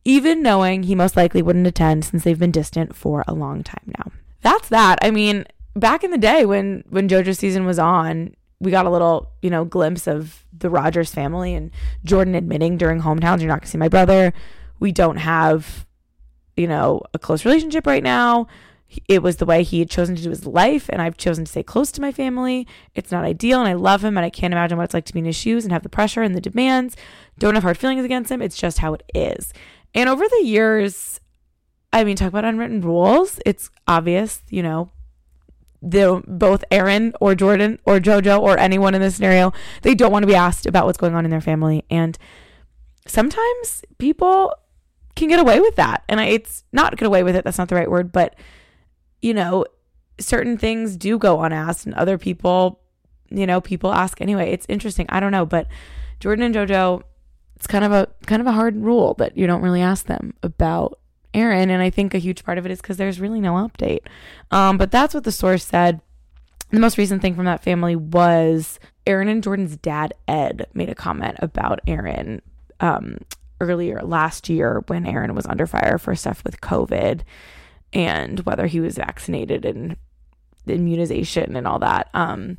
even 0.06 0.40
knowing 0.40 0.84
he 0.84 0.94
most 0.94 1.16
likely 1.16 1.42
wouldn't 1.42 1.66
attend 1.66 2.04
since 2.04 2.22
they've 2.22 2.38
been 2.38 2.52
distant 2.52 2.94
for 2.94 3.24
a 3.26 3.34
long 3.34 3.64
time 3.64 3.92
now. 3.98 4.12
That's 4.40 4.68
that. 4.68 5.00
I 5.02 5.10
mean, 5.10 5.44
back 5.74 6.04
in 6.04 6.12
the 6.12 6.18
day 6.18 6.46
when 6.46 6.84
when 6.88 7.08
JoJo's 7.08 7.40
season 7.40 7.66
was 7.66 7.80
on, 7.80 8.36
we 8.60 8.70
got 8.70 8.86
a 8.86 8.90
little, 8.90 9.32
you 9.42 9.50
know, 9.50 9.64
glimpse 9.64 10.06
of 10.06 10.44
the 10.56 10.70
Rodgers 10.70 11.12
family 11.12 11.54
and 11.54 11.72
Jordan 12.04 12.36
admitting 12.36 12.76
during 12.76 13.02
hometowns, 13.02 13.40
you're 13.40 13.48
not 13.48 13.60
gonna 13.60 13.66
see 13.66 13.78
my 13.78 13.88
brother. 13.88 14.32
We 14.78 14.92
don't 14.92 15.16
have, 15.16 15.86
you 16.56 16.68
know, 16.68 17.02
a 17.12 17.18
close 17.18 17.44
relationship 17.44 17.84
right 17.84 18.02
now. 18.02 18.46
It 19.08 19.24
was 19.24 19.38
the 19.38 19.44
way 19.44 19.64
he 19.64 19.80
had 19.80 19.90
chosen 19.90 20.14
to 20.14 20.22
do 20.22 20.30
his 20.30 20.46
life, 20.46 20.88
and 20.88 21.02
I've 21.02 21.16
chosen 21.16 21.44
to 21.44 21.50
stay 21.50 21.64
close 21.64 21.90
to 21.90 22.00
my 22.00 22.12
family. 22.12 22.68
It's 22.94 23.10
not 23.10 23.24
ideal, 23.24 23.58
and 23.58 23.68
I 23.68 23.72
love 23.72 24.04
him, 24.04 24.16
and 24.16 24.24
I 24.24 24.30
can't 24.30 24.54
imagine 24.54 24.78
what 24.78 24.84
it's 24.84 24.94
like 24.94 25.06
to 25.06 25.12
be 25.12 25.18
in 25.18 25.24
his 25.24 25.34
shoes 25.34 25.64
and 25.64 25.72
have 25.72 25.82
the 25.82 25.88
pressure 25.88 26.22
and 26.22 26.36
the 26.36 26.40
demands. 26.40 26.96
Don't 27.36 27.56
have 27.56 27.64
hard 27.64 27.78
feelings 27.78 28.04
against 28.04 28.30
him. 28.30 28.40
It's 28.40 28.56
just 28.56 28.78
how 28.78 28.94
it 28.94 29.02
is. 29.12 29.52
And 29.96 30.08
over 30.08 30.24
the 30.28 30.44
years, 30.44 31.20
I 31.92 32.04
mean, 32.04 32.14
talk 32.14 32.28
about 32.28 32.44
unwritten 32.44 32.82
rules. 32.82 33.40
It's 33.46 33.70
obvious, 33.88 34.42
you 34.50 34.62
know, 34.62 34.90
the 35.80 36.22
both 36.26 36.64
Aaron 36.70 37.14
or 37.20 37.34
Jordan 37.34 37.78
or 37.86 37.98
JoJo 37.98 38.40
or 38.40 38.58
anyone 38.58 38.94
in 38.94 39.00
this 39.00 39.16
scenario, 39.16 39.52
they 39.82 39.94
don't 39.94 40.12
want 40.12 40.22
to 40.22 40.26
be 40.26 40.34
asked 40.34 40.66
about 40.66 40.84
what's 40.84 40.98
going 40.98 41.14
on 41.14 41.24
in 41.24 41.30
their 41.30 41.40
family. 41.40 41.84
And 41.90 42.18
sometimes 43.06 43.84
people 43.98 44.54
can 45.14 45.28
get 45.28 45.38
away 45.38 45.60
with 45.60 45.76
that. 45.76 46.04
And 46.08 46.20
I, 46.20 46.26
it's 46.26 46.64
not 46.72 46.96
get 46.96 47.06
away 47.06 47.22
with 47.22 47.34
it, 47.34 47.44
that's 47.44 47.58
not 47.58 47.68
the 47.68 47.74
right 47.74 47.90
word, 47.90 48.12
but 48.12 48.36
you 49.22 49.32
know, 49.32 49.64
certain 50.20 50.58
things 50.58 50.96
do 50.96 51.18
go 51.18 51.42
unasked 51.42 51.86
and 51.86 51.94
other 51.94 52.18
people, 52.18 52.80
you 53.30 53.46
know, 53.46 53.62
people 53.62 53.92
ask 53.92 54.20
anyway. 54.20 54.52
It's 54.52 54.66
interesting. 54.68 55.06
I 55.08 55.20
don't 55.20 55.32
know, 55.32 55.46
but 55.46 55.66
Jordan 56.20 56.44
and 56.44 56.54
JoJo, 56.54 57.02
it's 57.56 57.66
kind 57.66 57.84
of 57.84 57.92
a 57.92 58.08
kind 58.26 58.40
of 58.40 58.46
a 58.46 58.52
hard 58.52 58.76
rule 58.76 59.14
that 59.14 59.36
you 59.36 59.46
don't 59.46 59.62
really 59.62 59.80
ask 59.80 60.06
them 60.06 60.34
about 60.42 60.98
Aaron. 61.34 61.70
And 61.70 61.82
I 61.82 61.90
think 61.90 62.14
a 62.14 62.18
huge 62.18 62.44
part 62.44 62.58
of 62.58 62.66
it 62.66 62.72
is 62.72 62.80
because 62.80 62.98
there's 62.98 63.20
really 63.20 63.40
no 63.40 63.54
update. 63.54 64.00
Um, 64.50 64.78
but 64.78 64.90
that's 64.90 65.14
what 65.14 65.24
the 65.24 65.32
source 65.32 65.64
said. 65.64 66.00
The 66.70 66.80
most 66.80 66.98
recent 66.98 67.22
thing 67.22 67.34
from 67.34 67.44
that 67.44 67.62
family 67.62 67.96
was 67.96 68.78
Aaron 69.06 69.28
and 69.28 69.42
Jordan's 69.42 69.76
dad, 69.76 70.14
Ed, 70.26 70.66
made 70.74 70.88
a 70.88 70.94
comment 70.94 71.36
about 71.40 71.80
Aaron 71.86 72.42
um, 72.80 73.18
earlier 73.60 74.02
last 74.02 74.48
year 74.48 74.82
when 74.88 75.06
Aaron 75.06 75.34
was 75.34 75.46
under 75.46 75.66
fire 75.66 75.98
for 75.98 76.14
stuff 76.14 76.42
with 76.44 76.60
COVID 76.60 77.20
and 77.92 78.40
whether 78.40 78.66
he 78.66 78.80
was 78.80 78.96
vaccinated 78.96 79.64
and 79.64 79.96
immunization 80.66 81.56
and 81.56 81.66
all 81.66 81.78
that. 81.78 82.08
Um, 82.14 82.58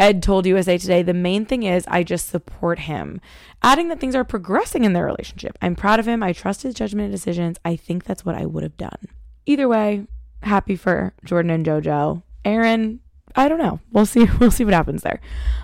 Ed 0.00 0.22
told 0.22 0.46
USA 0.46 0.78
Today 0.78 1.02
the 1.02 1.12
main 1.12 1.44
thing 1.44 1.62
is 1.62 1.84
I 1.86 2.02
just 2.02 2.30
support 2.30 2.80
him, 2.80 3.20
adding 3.62 3.88
that 3.88 4.00
things 4.00 4.14
are 4.14 4.24
progressing 4.24 4.84
in 4.84 4.94
their 4.94 5.04
relationship. 5.04 5.58
I'm 5.60 5.76
proud 5.76 6.00
of 6.00 6.08
him. 6.08 6.22
I 6.22 6.32
trust 6.32 6.62
his 6.62 6.74
judgment 6.74 7.04
and 7.04 7.12
decisions. 7.12 7.58
I 7.66 7.76
think 7.76 8.04
that's 8.04 8.24
what 8.24 8.34
I 8.34 8.46
would 8.46 8.62
have 8.62 8.78
done. 8.78 9.08
Either 9.44 9.68
way, 9.68 10.06
happy 10.42 10.74
for 10.74 11.12
Jordan 11.22 11.50
and 11.50 11.66
JoJo. 11.66 12.22
Aaron, 12.46 13.00
I 13.36 13.46
don't 13.46 13.58
know. 13.58 13.80
We'll 13.92 14.06
see. 14.06 14.26
We'll 14.40 14.50
see 14.50 14.64
what 14.64 14.72
happens 14.72 15.02
there. 15.02 15.20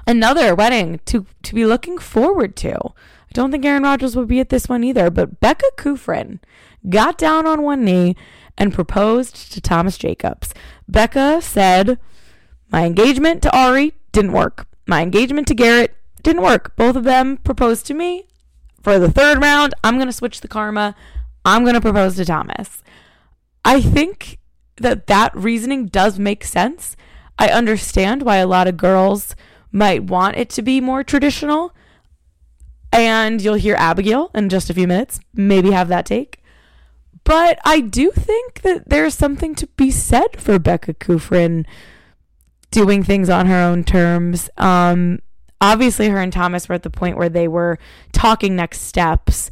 Another 0.07 0.55
wedding 0.55 1.01
to 1.07 1.25
to 1.43 1.55
be 1.55 1.65
looking 1.65 1.97
forward 1.97 2.57
to. 2.57 2.77
I 2.77 3.33
don't 3.33 3.51
think 3.51 3.65
Aaron 3.65 3.85
Rodgers 3.85 4.17
would 4.17 4.29
be 4.29 4.41
at 4.41 4.51
this 4.51 4.69
one 4.69 4.85
either, 4.85 5.09
but 5.11 5.41
Becca 5.41 5.71
Kufrin 5.79 6.41
got 6.91 7.17
down 7.17 7.47
on 7.47 7.63
one 7.63 7.87
knee 7.87 8.17
and 8.59 8.75
proposed 8.75 9.51
to 9.53 9.63
Thomas 9.63 9.97
Jacobs. 9.97 10.53
Becca 10.87 11.41
said, 11.41 11.99
"My 12.71 12.85
engagement 12.85 13.43
to 13.43 13.57
Arie 13.57 13.95
didn't 14.17 14.33
work. 14.33 14.67
My 14.87 15.03
engagement 15.03 15.47
to 15.49 15.55
Garrett 15.55 15.95
didn't 16.23 16.41
work. 16.41 16.75
Both 16.75 16.97
of 16.97 17.05
them 17.05 17.37
proposed 17.37 17.85
to 17.87 17.95
me. 17.95 18.25
For 18.83 18.99
the 18.99 19.11
third 19.11 19.43
round, 19.43 19.75
I'm 19.85 19.97
going 19.97 20.09
to 20.09 20.13
switch 20.13 20.41
the 20.41 20.49
karma. 20.49 20.97
I'm 21.45 21.65
going 21.65 21.75
to 21.75 21.83
propose 21.83 22.17
to 22.17 22.25
Thomas. 22.25 22.83
I 23.63 23.83
think 23.83 24.39
that 24.79 25.07
that 25.09 25.37
reasoning 25.37 25.87
does 25.87 26.19
make 26.19 26.45
sense. 26.45 26.97
I 27.39 27.49
understand 27.49 28.23
why 28.23 28.37
a 28.37 28.47
lot 28.47 28.67
of 28.67 28.79
girls 28.79 29.37
might 29.71 30.05
want 30.05 30.39
it 30.39 30.49
to 30.51 30.63
be 30.63 30.81
more 30.81 31.05
traditional. 31.05 31.75
And 32.91 33.43
you'll 33.43 33.55
hear 33.55 33.75
Abigail 33.75 34.31
in 34.35 34.49
just 34.49 34.71
a 34.71 34.75
few 34.75 34.89
minutes, 34.89 35.21
maybe 35.35 35.73
have 35.73 35.89
that 35.89 36.07
take. 36.07 36.43
But 37.23 37.59
I 37.67 37.81
do 37.81 38.11
think 38.13 38.63
that 38.63 38.89
there's 38.89 39.15
something 39.15 39.55
to 39.57 39.67
be 39.77 39.91
said 39.91 40.41
for 40.41 40.59
Becca 40.59 40.95
Kufrin 40.95 41.67
doing 42.71 43.03
things 43.03 43.31
on 43.31 43.47
her 43.47 43.61
own 43.61 43.85
terms. 43.85 44.51
Um, 44.57 45.21
obviously, 45.61 46.09
her 46.09 46.21
and 46.21 46.33
Thomas 46.33 46.69
were 46.69 46.75
at 46.75 46.83
the 46.83 46.91
point 46.91 47.17
where 47.17 47.29
they 47.29 47.49
were 47.49 47.79
talking 48.13 48.57
next 48.57 48.83
steps. 48.83 49.51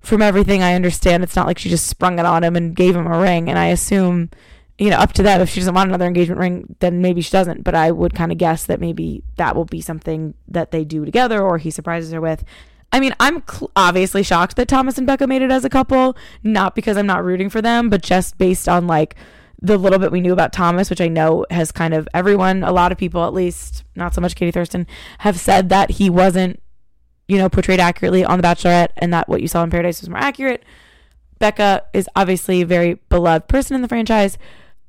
From 0.00 0.22
everything 0.22 0.62
I 0.62 0.74
understand, 0.74 1.22
it's 1.22 1.36
not 1.36 1.46
like 1.46 1.58
she 1.58 1.68
just 1.68 1.86
sprung 1.86 2.18
it 2.18 2.24
on 2.26 2.44
him 2.44 2.56
and 2.56 2.74
gave 2.74 2.94
him 2.96 3.06
a 3.06 3.18
ring. 3.18 3.48
And 3.48 3.58
I 3.58 3.66
assume, 3.66 4.30
you 4.78 4.90
know, 4.90 4.96
up 4.96 5.12
to 5.14 5.22
that, 5.24 5.40
If 5.40 5.50
she 5.50 5.60
doesn't 5.60 5.74
want 5.74 5.90
another 5.90 6.06
engagement 6.06 6.40
ring, 6.40 6.76
then 6.78 7.02
maybe 7.02 7.20
she 7.20 7.32
doesn't. 7.32 7.64
But 7.64 7.74
I 7.74 7.90
would 7.90 8.14
kind 8.14 8.30
of 8.30 8.38
guess 8.38 8.64
that 8.66 8.80
maybe 8.80 9.24
that 9.36 9.56
will 9.56 9.64
be 9.64 9.80
something 9.80 10.34
that 10.46 10.70
they 10.70 10.84
do 10.84 11.04
together 11.04 11.42
or 11.42 11.58
he 11.58 11.70
surprises 11.70 12.12
her 12.12 12.20
with. 12.20 12.44
I 12.92 13.00
mean, 13.00 13.14
I'm 13.20 13.42
cl- 13.46 13.70
obviously 13.76 14.22
shocked 14.22 14.56
that 14.56 14.68
Thomas 14.68 14.96
and 14.96 15.06
Becca 15.06 15.26
made 15.26 15.42
it 15.42 15.50
as 15.50 15.64
a 15.64 15.68
couple, 15.68 16.16
not 16.42 16.74
because 16.74 16.96
I'm 16.96 17.06
not 17.06 17.24
rooting 17.24 17.50
for 17.50 17.60
them, 17.60 17.90
but 17.90 18.02
just 18.02 18.38
based 18.38 18.68
on 18.68 18.86
like 18.86 19.14
the 19.60 19.76
little 19.76 19.98
bit 19.98 20.12
we 20.12 20.20
knew 20.20 20.32
about 20.32 20.52
Thomas, 20.52 20.88
which 20.88 21.00
I 21.00 21.08
know 21.08 21.44
has 21.50 21.72
kind 21.72 21.92
of 21.92 22.08
everyone, 22.14 22.62
a 22.62 22.72
lot 22.72 22.92
of 22.92 22.98
people 22.98 23.24
at 23.24 23.34
least, 23.34 23.84
not 23.96 24.14
so 24.14 24.20
much 24.20 24.36
Katie 24.36 24.52
Thurston, 24.52 24.86
have 25.18 25.38
said 25.38 25.68
that 25.70 25.92
he 25.92 26.08
wasn't, 26.08 26.62
you 27.26 27.38
know, 27.38 27.48
portrayed 27.48 27.80
accurately 27.80 28.24
on 28.24 28.38
The 28.38 28.46
Bachelorette 28.46 28.90
and 28.96 29.12
that 29.12 29.28
what 29.28 29.42
you 29.42 29.48
saw 29.48 29.64
in 29.64 29.70
Paradise 29.70 30.00
was 30.00 30.08
more 30.08 30.20
accurate. 30.20 30.64
Becca 31.38 31.84
is 31.92 32.08
obviously 32.14 32.62
a 32.62 32.66
very 32.66 32.94
beloved 33.08 33.48
person 33.48 33.74
in 33.74 33.82
the 33.82 33.88
franchise. 33.88 34.38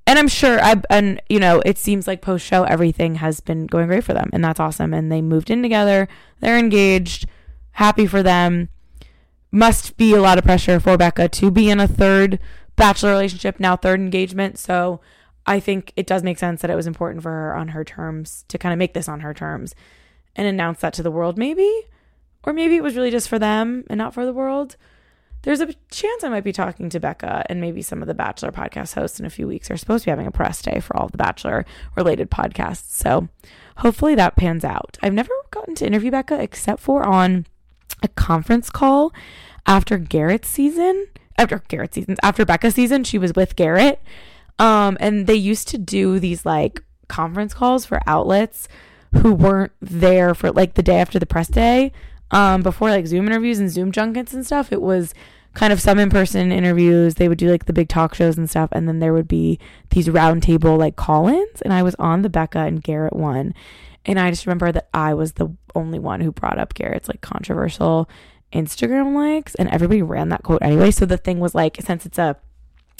And 0.05 0.17
I'm 0.17 0.27
sure 0.27 0.59
I 0.59 0.81
and 0.89 1.21
you 1.29 1.39
know, 1.39 1.61
it 1.65 1.77
seems 1.77 2.07
like 2.07 2.21
post 2.21 2.45
show 2.45 2.63
everything 2.63 3.15
has 3.15 3.39
been 3.39 3.67
going 3.67 3.87
great 3.87 4.03
for 4.03 4.13
them 4.13 4.29
and 4.33 4.43
that's 4.43 4.59
awesome. 4.59 4.93
And 4.93 5.11
they 5.11 5.21
moved 5.21 5.51
in 5.51 5.61
together, 5.61 6.07
they're 6.39 6.57
engaged, 6.57 7.27
happy 7.71 8.07
for 8.07 8.23
them. 8.23 8.69
Must 9.51 9.97
be 9.97 10.13
a 10.13 10.21
lot 10.21 10.37
of 10.37 10.43
pressure 10.43 10.79
for 10.79 10.97
Becca 10.97 11.29
to 11.29 11.51
be 11.51 11.69
in 11.69 11.79
a 11.79 11.87
third 11.87 12.39
bachelor 12.79 13.11
relationship, 13.11 13.59
now 13.59 13.75
third 13.75 13.99
engagement. 13.99 14.57
So 14.57 15.01
I 15.45 15.59
think 15.59 15.93
it 15.95 16.07
does 16.07 16.23
make 16.23 16.37
sense 16.37 16.61
that 16.61 16.71
it 16.71 16.75
was 16.75 16.87
important 16.87 17.23
for 17.23 17.31
her 17.31 17.55
on 17.55 17.69
her 17.69 17.83
terms 17.83 18.45
to 18.47 18.57
kind 18.57 18.73
of 18.73 18.79
make 18.79 18.93
this 18.93 19.09
on 19.09 19.19
her 19.21 19.33
terms 19.33 19.75
and 20.35 20.47
announce 20.47 20.79
that 20.81 20.93
to 20.93 21.03
the 21.03 21.11
world, 21.11 21.37
maybe. 21.37 21.69
Or 22.43 22.53
maybe 22.53 22.75
it 22.75 22.83
was 22.83 22.95
really 22.95 23.11
just 23.11 23.27
for 23.27 23.37
them 23.39 23.83
and 23.89 23.97
not 23.97 24.13
for 24.13 24.25
the 24.25 24.33
world. 24.33 24.77
There's 25.41 25.61
a 25.61 25.73
chance 25.89 26.23
I 26.23 26.29
might 26.29 26.43
be 26.43 26.51
talking 26.51 26.89
to 26.89 26.99
Becca 26.99 27.45
and 27.47 27.61
maybe 27.61 27.81
some 27.81 28.01
of 28.01 28.07
the 28.07 28.13
Bachelor 28.13 28.51
podcast 28.51 28.93
hosts 28.93 29.19
in 29.19 29.25
a 29.25 29.29
few 29.29 29.47
weeks. 29.47 29.67
They're 29.67 29.77
supposed 29.77 30.03
to 30.03 30.07
be 30.07 30.11
having 30.11 30.27
a 30.27 30.31
press 30.31 30.61
day 30.61 30.79
for 30.79 30.95
all 30.97 31.07
the 31.07 31.17
Bachelor 31.17 31.65
related 31.95 32.29
podcasts. 32.29 32.91
So 32.91 33.29
hopefully 33.77 34.15
that 34.15 34.35
pans 34.35 34.65
out. 34.65 34.97
I've 35.01 35.13
never 35.13 35.31
gotten 35.51 35.75
to 35.75 35.87
interview 35.87 36.11
Becca 36.11 36.41
except 36.41 36.81
for 36.81 37.03
on 37.03 37.45
a 38.03 38.07
conference 38.09 38.69
call 38.69 39.13
after 39.65 39.97
Garrett's 39.97 40.49
season 40.49 41.07
after 41.39 41.63
Garrett 41.67 41.93
seasons, 41.93 42.19
after 42.21 42.45
Becca 42.45 42.71
season, 42.71 43.03
she 43.03 43.17
was 43.17 43.33
with 43.33 43.55
Garrett. 43.55 44.01
Um, 44.59 44.97
and 44.99 45.25
they 45.25 45.35
used 45.35 45.67
to 45.69 45.77
do 45.77 46.19
these 46.19 46.45
like 46.45 46.83
conference 47.07 47.53
calls 47.53 47.85
for 47.85 48.01
outlets 48.05 48.67
who 49.21 49.33
weren't 49.33 49.71
there 49.81 50.35
for 50.35 50.51
like 50.51 50.75
the 50.75 50.83
day 50.83 50.99
after 50.99 51.17
the 51.17 51.25
press 51.25 51.47
day. 51.47 51.91
Um, 52.31 52.61
before 52.61 52.89
like 52.89 53.07
Zoom 53.07 53.27
interviews 53.27 53.59
and 53.59 53.71
Zoom 53.71 53.91
junkets 53.91 54.33
and 54.33 54.45
stuff, 54.45 54.71
it 54.71 54.81
was 54.81 55.13
kind 55.53 55.73
of 55.73 55.81
some 55.81 55.97
in 55.97 56.09
person 56.09 56.51
interviews. 56.51 57.15
They 57.15 57.27
would 57.27 57.39
do 57.39 57.49
like 57.49 57.65
the 57.65 57.73
big 57.73 57.89
talk 57.89 58.13
shows 58.13 58.37
and 58.37 58.49
stuff, 58.49 58.69
and 58.71 58.87
then 58.87 58.99
there 58.99 59.13
would 59.13 59.27
be 59.27 59.59
these 59.89 60.07
roundtable 60.07 60.77
like 60.77 60.95
call 60.95 61.27
ins. 61.27 61.61
And 61.61 61.73
I 61.73 61.81
was 61.81 61.95
on 61.95 62.21
the 62.21 62.29
Becca 62.29 62.59
and 62.59 62.83
Garrett 62.83 63.15
one. 63.15 63.53
And 64.05 64.19
I 64.19 64.29
just 64.29 64.45
remember 64.45 64.71
that 64.71 64.89
I 64.93 65.13
was 65.13 65.33
the 65.33 65.49
only 65.75 65.99
one 65.99 66.21
who 66.21 66.31
brought 66.31 66.59
up 66.59 66.73
Garrett's 66.73 67.07
like 67.07 67.21
controversial 67.21 68.09
Instagram 68.53 69.13
likes, 69.13 69.55
and 69.55 69.69
everybody 69.69 70.01
ran 70.01 70.29
that 70.29 70.43
quote 70.43 70.61
anyway. 70.61 70.91
So 70.91 71.05
the 71.05 71.17
thing 71.17 71.39
was 71.39 71.53
like, 71.53 71.77
since 71.81 72.05
it's 72.05 72.17
a, 72.17 72.35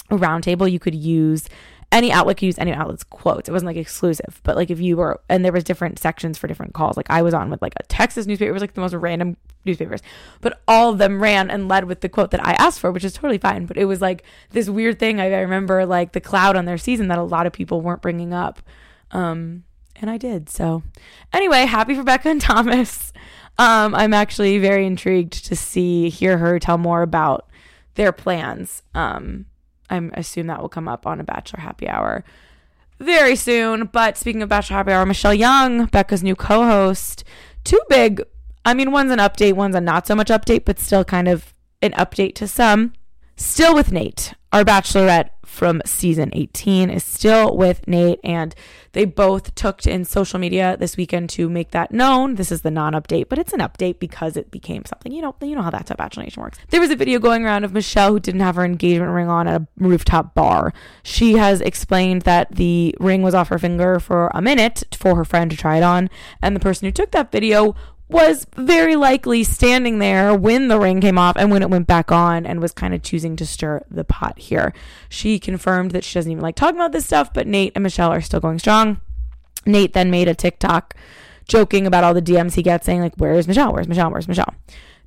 roundtable, 0.09 0.71
you 0.71 0.79
could 0.79 0.95
use 0.95 1.47
any 1.91 2.11
outlet 2.11 2.37
could 2.37 2.45
use 2.45 2.59
any 2.59 2.71
outlet's 2.71 3.03
quotes. 3.03 3.49
It 3.49 3.51
wasn't 3.51 3.67
like 3.67 3.77
exclusive, 3.77 4.41
but 4.43 4.55
like 4.55 4.69
if 4.69 4.79
you 4.79 4.97
were, 4.97 5.19
and 5.27 5.43
there 5.43 5.51
was 5.51 5.63
different 5.63 5.97
sections 5.97 6.37
for 6.37 6.47
different 6.47 6.73
calls. 6.73 6.95
Like 6.95 7.09
I 7.09 7.23
was 7.23 7.33
on 7.33 7.49
with 7.49 7.63
like 7.63 7.73
a 7.79 7.83
Texas 7.83 8.27
newspaper, 8.27 8.49
it 8.49 8.53
was 8.53 8.61
like 8.61 8.75
the 8.75 8.81
most 8.81 8.93
random 8.93 9.37
newspapers, 9.65 10.01
but 10.39 10.61
all 10.67 10.91
of 10.91 10.99
them 10.99 11.21
ran 11.21 11.49
and 11.49 11.67
led 11.67 11.85
with 11.85 12.01
the 12.01 12.09
quote 12.09 12.29
that 12.31 12.45
I 12.45 12.51
asked 12.53 12.79
for, 12.79 12.91
which 12.91 13.03
is 13.03 13.13
totally 13.13 13.39
fine. 13.39 13.65
But 13.65 13.77
it 13.77 13.85
was 13.85 14.01
like 14.01 14.23
this 14.51 14.69
weird 14.69 14.99
thing. 14.99 15.19
I, 15.19 15.33
I 15.33 15.39
remember 15.39 15.85
like 15.85 16.11
the 16.11 16.21
cloud 16.21 16.55
on 16.55 16.65
their 16.65 16.77
season 16.77 17.07
that 17.07 17.17
a 17.17 17.23
lot 17.23 17.47
of 17.47 17.53
people 17.53 17.81
weren't 17.81 18.03
bringing 18.03 18.33
up. 18.33 18.61
Um, 19.09 19.63
and 19.95 20.11
I 20.11 20.17
did. 20.17 20.49
So 20.49 20.83
anyway, 21.33 21.65
happy 21.65 21.95
for 21.95 22.03
Becca 22.03 22.29
and 22.29 22.39
Thomas. 22.41 23.08
Um, 23.59 23.93
I'm 23.93 24.13
actually 24.13 24.57
very 24.57 24.85
intrigued 24.85 25.45
to 25.45 25.55
see, 25.55 26.07
hear 26.09 26.37
her 26.37 26.59
tell 26.59 26.77
more 26.77 27.01
about 27.01 27.49
their 27.95 28.13
plans. 28.13 28.83
Um, 28.95 29.47
I 29.89 29.97
assume 30.13 30.47
that 30.47 30.61
will 30.61 30.69
come 30.69 30.87
up 30.87 31.05
on 31.05 31.19
a 31.19 31.25
Bachelor 31.25 31.59
Happy 31.59 31.89
Hour 31.89 32.23
very 32.99 33.35
soon. 33.35 33.87
But 33.87 34.17
speaking 34.17 34.41
of 34.41 34.47
Bachelor 34.47 34.77
Happy 34.77 34.93
Hour, 34.93 35.05
Michelle 35.05 35.33
Young, 35.33 35.87
Becca's 35.87 36.23
new 36.23 36.37
co 36.37 36.65
host, 36.65 37.25
two 37.65 37.81
big, 37.89 38.21
I 38.63 38.73
mean, 38.73 38.91
one's 38.91 39.11
an 39.11 39.19
update, 39.19 39.53
one's 39.53 39.75
a 39.75 39.81
not 39.81 40.07
so 40.07 40.15
much 40.15 40.29
update, 40.29 40.63
but 40.63 40.79
still 40.79 41.03
kind 41.03 41.27
of 41.27 41.53
an 41.81 41.91
update 41.91 42.35
to 42.35 42.47
some. 42.47 42.93
Still 43.35 43.75
with 43.75 43.91
Nayte, 43.91 44.33
our 44.53 44.63
bachelorette 44.63 45.31
from 45.49 45.81
season 45.85 46.29
18 46.33 46.89
is 46.89 47.03
still 47.03 47.57
with 47.57 47.85
Nayte, 47.85 48.19
and 48.23 48.55
they 48.93 49.03
both 49.03 49.55
took 49.55 49.85
in 49.85 50.05
social 50.05 50.39
media 50.39 50.77
this 50.79 50.95
weekend 50.95 51.29
to 51.31 51.49
make 51.49 51.71
that 51.71 51.91
known. 51.91 52.35
This 52.35 52.51
is 52.51 52.61
the 52.61 52.71
non-update, 52.71 53.27
but 53.29 53.39
it's 53.39 53.51
an 53.51 53.59
update 53.59 53.99
because 53.99 54.37
it 54.37 54.51
became 54.51 54.85
something. 54.85 55.11
You 55.11 55.21
know, 55.21 55.35
you 55.41 55.55
know 55.55 55.61
how 55.61 55.69
that's 55.69 55.89
how 55.89 55.95
Bachelor 55.95 56.23
Nation 56.23 56.43
works. 56.43 56.59
There 56.69 56.79
was 56.79 56.91
a 56.91 56.95
video 56.95 57.19
going 57.19 57.45
around 57.45 57.63
of 57.65 57.73
Michelle 57.73 58.13
who 58.13 58.19
didn't 58.19 58.41
have 58.41 58.55
her 58.55 58.63
engagement 58.63 59.11
ring 59.11 59.27
on 59.27 59.47
at 59.47 59.61
a 59.61 59.67
rooftop 59.77 60.33
bar. 60.33 60.71
She 61.03 61.33
has 61.33 61.61
explained 61.61 62.21
that 62.21 62.55
the 62.55 62.95
ring 62.99 63.21
was 63.21 63.33
off 63.33 63.49
her 63.49 63.59
finger 63.59 63.99
for 63.99 64.31
a 64.33 64.41
minute 64.41 64.83
for 64.95 65.15
her 65.15 65.25
friend 65.25 65.51
to 65.51 65.57
try 65.57 65.77
it 65.77 65.83
on, 65.83 66.09
and 66.41 66.55
the 66.55 66.59
person 66.59 66.85
who 66.85 66.91
took 66.91 67.11
that 67.11 67.31
video 67.31 67.75
was 68.09 68.47
very 68.55 68.95
likely 68.95 69.43
standing 69.43 69.99
there 69.99 70.33
when 70.33 70.67
the 70.67 70.79
ring 70.79 70.99
came 70.99 71.17
off 71.17 71.35
and 71.37 71.51
when 71.51 71.61
it 71.61 71.69
went 71.69 71.85
back 71.85 72.11
on 72.11 72.45
and 72.45 72.59
was 72.59 72.71
kind 72.71 72.93
of 72.93 73.03
choosing 73.03 73.35
to 73.35 73.45
stir 73.45 73.83
the 73.89 74.03
pot 74.03 74.39
here. 74.39 74.73
She 75.07 75.39
confirmed 75.39 75.91
that 75.91 76.03
she 76.03 76.15
doesn't 76.15 76.31
even 76.31 76.41
like 76.41 76.55
talking 76.55 76.75
about 76.75 76.91
this 76.91 77.05
stuff, 77.05 77.31
but 77.31 77.47
Nayte 77.47 77.73
and 77.75 77.83
Michelle 77.83 78.11
are 78.11 78.21
still 78.21 78.39
going 78.39 78.57
strong. 78.57 78.99
Nayte 79.65 79.93
then 79.93 80.09
made 80.09 80.27
a 80.27 80.33
TikTok 80.33 80.95
joking 81.47 81.85
about 81.85 82.03
all 82.03 82.13
the 82.13 82.21
DMs 82.21 82.55
he 82.55 82.63
gets 82.63 82.85
saying 82.85 83.01
like 83.01 83.13
where's 83.17 83.47
Michelle? 83.47 83.73
Where's 83.73 83.87
Michelle? 83.87 84.11
Where's 84.11 84.27
Michelle? 84.27 84.55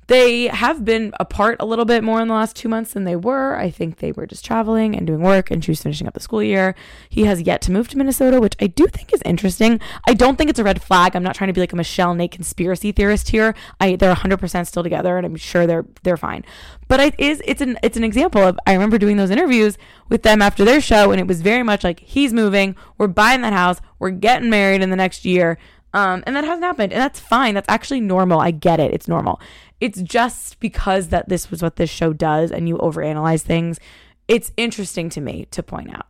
They 0.07 0.47
have 0.47 0.83
been 0.83 1.13
apart 1.19 1.57
a 1.59 1.65
little 1.65 1.85
bit 1.85 2.03
more 2.03 2.21
in 2.21 2.27
the 2.27 2.33
last 2.33 2.55
two 2.55 2.69
months 2.69 2.93
than 2.93 3.03
they 3.03 3.15
were. 3.15 3.57
I 3.57 3.69
think 3.69 3.97
they 3.97 4.11
were 4.11 4.25
just 4.25 4.45
traveling 4.45 4.95
and 4.95 5.07
doing 5.07 5.21
work, 5.21 5.51
and 5.51 5.63
she 5.63 5.71
was 5.71 5.81
finishing 5.81 6.07
up 6.07 6.13
the 6.13 6.19
school 6.19 6.43
year. 6.43 6.75
He 7.09 7.25
has 7.25 7.41
yet 7.41 7.61
to 7.63 7.71
move 7.71 7.87
to 7.89 7.97
Minnesota, 7.97 8.39
which 8.39 8.55
I 8.59 8.67
do 8.67 8.87
think 8.87 9.13
is 9.13 9.21
interesting. 9.25 9.79
I 10.07 10.13
don't 10.13 10.37
think 10.37 10.49
it's 10.49 10.59
a 10.59 10.63
red 10.63 10.81
flag. 10.81 11.15
I'm 11.15 11.23
not 11.23 11.35
trying 11.35 11.47
to 11.47 11.53
be 11.53 11.61
like 11.61 11.73
a 11.73 11.77
Michelle 11.77 12.15
Nayte 12.15 12.31
conspiracy 12.31 12.91
theorist 12.91 13.29
here. 13.29 13.55
I 13.79 13.95
they're 13.95 14.13
100% 14.13 14.67
still 14.67 14.83
together, 14.83 15.17
and 15.17 15.25
I'm 15.25 15.35
sure 15.35 15.65
they're 15.67 15.85
they're 16.03 16.17
fine. 16.17 16.43
But 16.87 16.99
it 16.99 17.19
is 17.19 17.41
it's 17.45 17.61
an 17.61 17.77
it's 17.81 17.97
an 17.97 18.03
example 18.03 18.41
of 18.41 18.59
I 18.67 18.73
remember 18.73 18.97
doing 18.97 19.17
those 19.17 19.31
interviews 19.31 19.77
with 20.09 20.23
them 20.23 20.41
after 20.41 20.65
their 20.65 20.81
show, 20.81 21.11
and 21.11 21.19
it 21.19 21.27
was 21.27 21.41
very 21.41 21.63
much 21.63 21.83
like 21.83 21.99
he's 21.99 22.33
moving, 22.33 22.75
we're 22.97 23.07
buying 23.07 23.41
that 23.41 23.53
house, 23.53 23.79
we're 23.99 24.11
getting 24.11 24.49
married 24.49 24.81
in 24.81 24.89
the 24.89 24.95
next 24.95 25.25
year. 25.25 25.57
Um, 25.93 26.23
and 26.25 26.35
that 26.35 26.43
hasn't 26.43 26.63
happened. 26.63 26.91
And 26.91 27.01
that's 27.01 27.19
fine. 27.19 27.53
That's 27.53 27.69
actually 27.69 28.01
normal. 28.01 28.39
I 28.39 28.51
get 28.51 28.79
it. 28.79 28.93
It's 28.93 29.07
normal. 29.07 29.39
It's 29.79 30.01
just 30.01 30.59
because 30.59 31.09
that 31.09 31.29
this 31.29 31.51
was 31.51 31.61
what 31.61 31.75
this 31.75 31.89
show 31.89 32.13
does 32.13 32.51
and 32.51 32.67
you 32.67 32.77
overanalyze 32.77 33.41
things. 33.41 33.79
It's 34.27 34.51
interesting 34.57 35.09
to 35.09 35.21
me 35.21 35.45
to 35.51 35.61
point 35.61 35.91
out. 35.93 36.07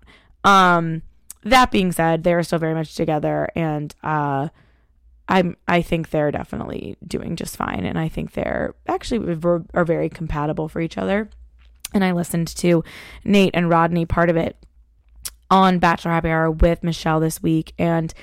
Um, 0.49 1.01
that 1.43 1.71
being 1.71 1.91
said, 1.91 2.23
they're 2.23 2.43
still 2.43 2.59
very 2.59 2.73
much 2.73 2.95
together 2.95 3.49
and 3.55 3.93
uh, 4.03 4.49
I'm 5.27 5.57
I 5.67 5.81
think 5.81 6.09
they're 6.09 6.31
definitely 6.31 6.97
doing 7.05 7.35
just 7.35 7.57
fine 7.57 7.85
and 7.85 7.97
I 7.97 8.07
think 8.07 8.33
they're 8.33 8.75
actually 8.87 9.37
are 9.73 9.85
very 9.85 10.09
compatible 10.09 10.69
for 10.69 10.79
each 10.79 10.97
other. 10.97 11.29
And 11.93 12.03
I 12.03 12.11
listened 12.11 12.47
to 12.47 12.83
Nayte 13.25 13.51
and 13.53 13.69
Rodney 13.69 14.05
part 14.05 14.29
of 14.29 14.37
it 14.37 14.57
on 15.49 15.79
Bachelor 15.79 16.11
Happy 16.11 16.29
Hour 16.29 16.49
with 16.49 16.83
Michelle 16.83 17.19
this 17.19 17.41
week 17.41 17.73
and 17.77 18.13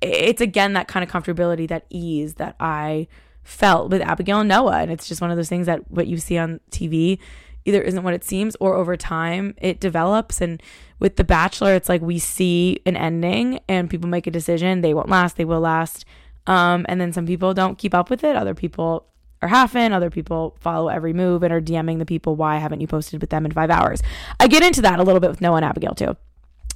it's 0.00 0.40
again 0.40 0.72
that 0.74 0.88
kind 0.88 1.02
of 1.02 1.10
comfortability, 1.10 1.68
that 1.68 1.86
ease 1.90 2.34
that 2.34 2.56
I 2.60 3.08
felt 3.42 3.90
with 3.90 4.02
Abigail 4.02 4.40
and 4.40 4.48
Noah. 4.48 4.80
And 4.80 4.90
it's 4.90 5.08
just 5.08 5.20
one 5.20 5.30
of 5.30 5.36
those 5.36 5.48
things 5.48 5.66
that 5.66 5.90
what 5.90 6.06
you 6.06 6.18
see 6.18 6.36
on 6.38 6.60
TV 6.70 7.18
either 7.64 7.82
isn't 7.82 8.02
what 8.02 8.14
it 8.14 8.24
seems 8.24 8.56
or 8.60 8.74
over 8.74 8.96
time 8.96 9.54
it 9.58 9.80
develops. 9.80 10.40
And 10.40 10.62
with 10.98 11.16
The 11.16 11.24
Bachelor, 11.24 11.74
it's 11.74 11.88
like 11.88 12.00
we 12.00 12.18
see 12.18 12.80
an 12.86 12.96
ending 12.96 13.60
and 13.68 13.90
people 13.90 14.08
make 14.08 14.26
a 14.26 14.30
decision. 14.30 14.80
They 14.80 14.94
won't 14.94 15.08
last, 15.08 15.36
they 15.36 15.44
will 15.44 15.60
last. 15.60 16.04
Um, 16.46 16.86
and 16.88 17.00
then 17.00 17.12
some 17.12 17.26
people 17.26 17.54
don't 17.54 17.76
keep 17.76 17.94
up 17.94 18.08
with 18.08 18.22
it. 18.22 18.36
Other 18.36 18.54
people 18.54 19.06
are 19.42 19.48
half 19.48 19.74
in. 19.74 19.92
Other 19.92 20.10
people 20.10 20.56
follow 20.60 20.88
every 20.88 21.12
move 21.12 21.42
and 21.42 21.52
are 21.52 21.60
DMing 21.60 21.98
the 21.98 22.06
people, 22.06 22.36
why 22.36 22.56
haven't 22.56 22.80
you 22.80 22.86
posted 22.86 23.20
with 23.20 23.30
them 23.30 23.44
in 23.44 23.52
five 23.52 23.70
hours? 23.70 24.00
I 24.38 24.46
get 24.46 24.62
into 24.62 24.82
that 24.82 25.00
a 25.00 25.02
little 25.02 25.20
bit 25.20 25.30
with 25.30 25.40
Noah 25.40 25.56
and 25.56 25.64
Abigail 25.64 25.94
too. 25.94 26.16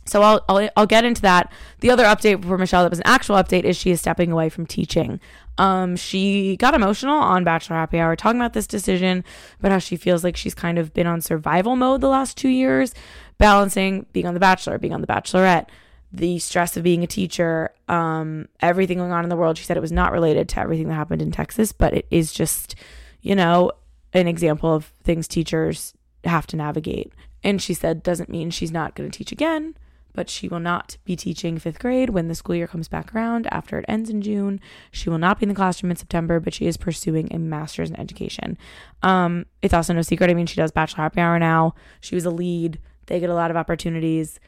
So 0.07 0.23
I'll, 0.23 0.45
I'll, 0.49 0.69
I'll 0.77 0.87
get 0.87 1.05
into 1.05 1.23
that. 1.23 1.53
The 1.81 1.91
other 1.91 2.05
update 2.05 2.45
for 2.45 2.59
Michelle 2.59 2.83
that 2.83 2.91
was 2.91 2.99
an 2.99 3.07
actual 3.07 3.37
update 3.37 3.65
is 3.65 3.77
she 3.77 3.91
is 3.91 4.01
stepping 4.01 4.33
away 4.33 4.49
from 4.49 4.67
teaching. 4.67 5.21
Um, 5.59 5.95
she 5.97 6.57
got 6.57 6.75
emotional 6.75 7.19
on 7.19 7.45
Bachelor 7.45 7.77
Happy 7.77 7.99
Hour 7.99 8.17
talking 8.17 8.41
about 8.41 8.55
this 8.55 8.67
decision, 8.67 9.25
about 9.59 9.73
how 9.73 9.79
she 9.79 9.97
feels 9.97 10.25
like 10.25 10.37
she's 10.37 10.55
kind 10.55 10.79
of 10.79 10.93
been 10.95 11.07
on 11.07 11.21
survival 11.21 11.77
mode 11.77 12.01
the 12.01 12.09
last 12.09 12.37
two 12.37 12.49
years, 12.49 12.95
balancing 13.39 14.07
being 14.13 14.27
on 14.27 14.35
The 14.35 14.41
Bachelor, 14.41 14.79
being 14.79 14.95
on 14.95 15.01
The 15.01 15.07
Bachelorette, 15.07 15.67
the 16.13 16.39
stress 16.39 16.77
of 16.77 16.83
being 16.83 17.05
a 17.05 17.07
teacher, 17.07 17.71
um, 17.89 18.49
everything 18.61 18.99
going 18.99 19.13
on 19.13 19.25
in 19.25 19.31
the 19.31 19.37
world. 19.37 19.59
She 19.59 19.65
said 19.65 19.77
it 19.77 19.81
was 19.81 19.93
not 19.93 20.13
related 20.13 20.49
to 20.51 20.61
everything 20.61 20.89
that 20.89 20.95
happened 20.95 21.23
in 21.23 21.31
Texas, 21.31 21.73
but 21.73 21.95
it 21.95 22.07
is 22.11 22.33
just, 22.33 22.75
you 23.21 23.37
know, 23.37 23.71
an 24.13 24.27
example 24.27 24.75
of 24.75 24.87
things 25.05 25.29
teachers 25.29 25.95
have 26.25 26.47
to 26.49 26.57
navigate. 26.57 27.13
And 27.45 27.63
she 27.63 27.75
said 27.75 28.03
doesn't 28.03 28.29
mean 28.29 28.51
she's 28.51 28.73
not 28.73 28.95
going 28.95 29.09
to 29.09 29.17
teach 29.17 29.31
again 29.31 29.75
but 30.13 30.29
she 30.29 30.49
will 30.49 30.61
not 30.61 30.97
be 31.05 31.17
teaching 31.17 31.59
fifth 31.59 31.79
grade 31.79 32.11
when 32.11 32.29
the 32.29 32.35
school 32.35 32.55
year 32.55 32.67
comes 32.67 32.89
back 32.89 33.15
around 33.15 33.47
after 33.51 33.79
it 33.79 33.85
ends 33.89 34.11
in 34.11 34.23
June. 34.23 34.61
She 34.91 35.09
will 35.09 35.19
not 35.19 35.39
be 35.39 35.45
in 35.45 35.49
the 35.49 35.55
classroom 35.55 35.91
in 35.91 35.97
September, 35.97 36.41
but 36.41 36.55
she 36.55 36.67
is 36.67 36.77
pursuing 36.77 37.33
a 37.33 37.39
master's 37.39 37.91
in 37.91 37.99
education. 37.99 38.59
Um, 39.03 39.47
it's 39.63 39.75
also 39.75 39.93
no 39.93 40.03
secret. 40.03 40.31
I 40.31 40.35
mean, 40.35 40.47
she 40.47 40.57
does 40.57 40.73
Bachelor 40.73 41.05
Happy 41.05 41.21
Hour 41.21 41.39
now. 41.39 41.75
She 42.01 42.15
was 42.15 42.25
a 42.25 42.31
lead, 42.31 42.79
they 43.07 43.21
get 43.21 43.31
a 43.31 43.35
lot 43.35 43.51
of 43.51 43.57
opportunities. 43.57 44.39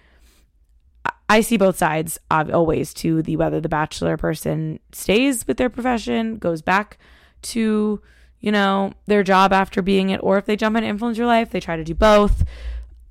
I 1.28 1.40
see 1.40 1.56
both 1.56 1.78
sides 1.78 2.18
always 2.30 2.92
to 2.94 3.22
the 3.22 3.36
whether 3.36 3.60
the 3.60 3.68
bachelor 3.68 4.16
person 4.16 4.80
stays 4.92 5.46
with 5.46 5.56
their 5.56 5.70
profession, 5.70 6.36
goes 6.36 6.60
back 6.60 6.98
to, 7.42 8.02
you 8.40 8.52
know, 8.52 8.92
their 9.06 9.22
job 9.22 9.52
after 9.52 9.80
being 9.80 10.10
it, 10.10 10.20
or 10.22 10.36
if 10.36 10.44
they 10.44 10.56
jump 10.56 10.76
into 10.76 10.88
influence 10.88 11.16
your 11.16 11.26
life, 11.26 11.50
they 11.50 11.58
try 11.58 11.76
to 11.76 11.84
do 11.84 11.94
both. 11.94 12.44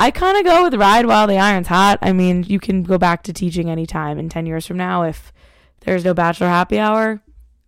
I 0.02 0.10
kind 0.10 0.36
of 0.36 0.44
go 0.44 0.64
with 0.64 0.74
ride 0.74 1.06
while 1.06 1.28
the 1.28 1.38
iron's 1.38 1.68
hot. 1.68 2.00
I 2.02 2.12
mean, 2.12 2.42
you 2.42 2.60
can 2.60 2.82
go 2.82 2.98
back 2.98 3.22
to 3.22 3.34
teaching 3.34 3.70
anytime 3.70 4.18
in 4.18 4.30
10 4.30 4.48
years 4.48 4.66
from 4.66 4.78
now 4.78 5.04
if 5.04 5.32
there's 5.82 6.04
no 6.04 6.16
bachelor 6.16 6.48
happy 6.48 6.80
hour 6.80 7.22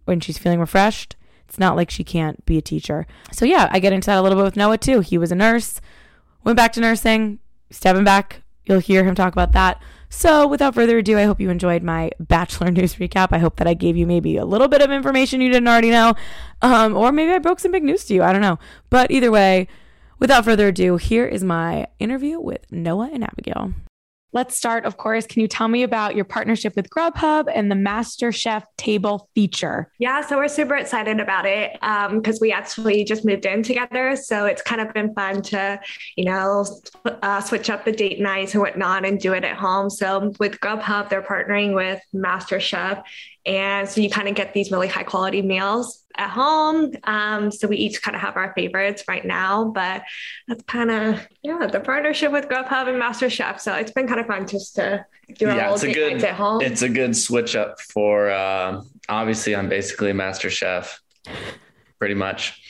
when 0.06 0.20
she's 0.20 0.40
feeling 0.40 0.60
refreshed. 0.60 1.16
It's 1.48 1.60
not 1.60 1.76
like 1.76 1.92
she 1.92 2.04
can't 2.04 2.44
be 2.48 2.58
a 2.58 2.62
teacher. 2.64 3.06
So, 3.32 3.46
yeah, 3.46 3.70
I 3.72 3.78
get 3.78 3.94
into 3.94 4.08
that 4.08 4.18
a 4.18 4.24
little 4.24 4.40
bit 4.40 4.46
with 4.46 4.56
Noah 4.56 4.80
too. 4.80 5.02
He 5.02 5.16
was 5.16 5.32
a 5.32 5.36
nurse, 5.36 5.80
went 6.44 6.58
back 6.58 6.74
to 6.74 6.82
nursing, 6.82 7.38
stepping 7.70 8.04
back. 8.04 8.42
You'll 8.66 8.80
hear 8.80 9.04
him 9.04 9.14
talk 9.14 9.34
about 9.34 9.52
that. 9.52 9.80
So, 10.10 10.48
without 10.48 10.74
further 10.74 10.98
ado, 10.98 11.20
I 11.20 11.26
hope 11.26 11.40
you 11.40 11.52
enjoyed 11.52 11.84
my 11.84 12.10
Bachelor 12.20 12.72
news 12.72 12.96
recap. 12.96 13.28
I 13.30 13.38
hope 13.38 13.58
that 13.58 13.68
I 13.68 13.76
gave 13.76 13.96
you 13.96 14.08
maybe 14.08 14.38
a 14.38 14.46
little 14.46 14.68
bit 14.68 14.82
of 14.82 14.90
information 14.90 15.40
you 15.40 15.52
didn't 15.52 15.68
already 15.68 15.92
know, 15.92 16.16
um, 16.64 16.98
or 16.98 17.12
maybe 17.12 17.32
I 17.32 17.38
broke 17.38 17.60
some 17.60 17.72
big 17.72 17.84
news 17.84 18.06
to 18.06 18.16
you. 18.16 18.24
I 18.24 18.34
don't 18.34 18.42
know. 18.42 18.58
But 18.90 19.12
either 19.12 19.30
way, 19.30 19.68
without 20.24 20.46
further 20.46 20.70
ado, 20.70 20.96
here 20.96 21.26
is 21.26 21.44
my 21.44 21.86
interview 22.00 22.40
with 22.40 22.72
Noah 22.72 23.10
and 23.12 23.26
Abigail. 23.26 23.74
Let's 24.32 24.58
start, 24.58 24.86
of 24.86 24.96
course. 24.96 25.28
Can 25.28 25.42
you 25.42 25.50
tell 25.50 25.68
me 25.68 25.84
about 25.84 26.16
your 26.16 26.24
partnership 26.24 26.78
with 26.78 26.90
Grubhub 26.90 27.52
and 27.54 27.70
the 27.70 27.76
MasterChef 27.76 28.64
table 28.78 29.30
feature? 29.36 29.92
Yeah, 30.00 30.22
so 30.26 30.38
we're 30.38 30.48
super 30.48 30.76
excited 30.76 31.20
about 31.20 31.46
it 31.46 31.74
because 31.74 32.36
um, 32.36 32.40
we 32.40 32.54
actually 32.54 33.04
just 33.04 33.26
moved 33.26 33.46
in 33.46 33.64
together. 33.64 34.16
So 34.16 34.46
it's 34.46 34.62
kind 34.62 34.80
of 34.80 34.94
been 34.94 35.14
fun 35.14 35.42
to, 35.42 35.80
you 36.16 36.24
know, 36.24 36.66
uh, 37.06 37.42
switch 37.42 37.70
up 37.70 37.84
the 37.84 37.92
date 37.92 38.22
nights 38.22 38.54
and 38.54 38.62
whatnot 38.62 39.06
and 39.06 39.20
do 39.20 39.34
it 39.34 39.44
at 39.44 39.58
home. 39.58 39.90
So 39.90 40.32
with 40.40 40.58
Grubhub, 40.62 41.10
they're 41.10 41.22
partnering 41.22 41.76
with 41.76 42.00
MasterChef 42.16 43.04
and 43.46 43.90
so 43.90 44.02
you 44.02 44.10
kind 44.10 44.28
of 44.28 44.36
get 44.36 44.54
these 44.54 44.72
really 44.72 44.88
high 44.88 45.04
quality 45.04 45.42
meals 45.42 46.04
at 46.16 46.30
home. 46.30 46.92
Um, 47.04 47.52
so 47.52 47.68
we 47.68 47.76
each 47.78 48.02
kind 48.02 48.16
of 48.16 48.22
have 48.22 48.38
our 48.38 48.54
favorites 48.54 49.04
right 49.08 49.26
now, 49.26 49.66
but 49.66 50.04
that's 50.48 50.64
kind 50.64 50.92
of, 50.92 51.28
yeah, 51.42 51.68
the 51.68 51.80
partnership 51.80 52.32
with 52.32 52.48
Grubhub 52.48 52.88
and 52.88 53.02
MasterChef. 53.02 53.60
So 53.60 53.74
it's 53.74 53.92
been 53.92 54.08
kind 54.08 54.20
of 54.20 54.28
fun 54.28 54.48
just 54.48 54.76
to 54.76 55.06
do 55.38 55.48
yeah, 55.48 55.74
it's 55.74 55.84
a 55.84 55.92
good, 55.92 56.24
at 56.24 56.36
home. 56.36 56.62
It's 56.62 56.84
a 56.84 56.90
good 56.90 57.18
switch 57.18 57.56
up 57.56 57.82
for, 57.82 58.30
uh, 58.30 58.82
obviously 59.10 59.56
I'm 59.56 59.68
basically 59.68 60.12
a 60.12 60.14
Master 60.14 60.50
Chef 60.50 61.02
pretty 62.00 62.16
much. 62.16 62.62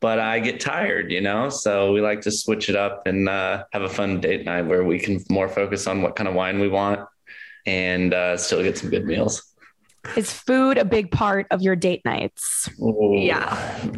but 0.00 0.18
I 0.18 0.40
get 0.40 0.60
tired, 0.60 1.10
you 1.10 1.20
know? 1.20 1.48
So 1.48 1.92
we 1.92 2.00
like 2.00 2.20
to 2.22 2.30
switch 2.30 2.68
it 2.68 2.76
up 2.76 3.06
and 3.06 3.28
uh, 3.28 3.64
have 3.72 3.82
a 3.82 3.88
fun 3.88 4.20
date 4.20 4.44
night 4.44 4.62
where 4.62 4.84
we 4.84 4.98
can 4.98 5.24
more 5.28 5.48
focus 5.48 5.86
on 5.86 6.02
what 6.02 6.16
kind 6.16 6.28
of 6.28 6.34
wine 6.34 6.60
we 6.60 6.68
want 6.68 7.08
and 7.66 8.14
uh, 8.14 8.36
still 8.36 8.62
get 8.62 8.78
some 8.78 8.90
good 8.90 9.04
meals. 9.04 9.42
Is 10.16 10.32
food 10.32 10.78
a 10.78 10.84
big 10.84 11.10
part 11.10 11.46
of 11.50 11.60
your 11.60 11.76
date 11.76 12.02
nights? 12.04 12.68
Ooh. 12.80 13.14
Yeah. 13.18 13.54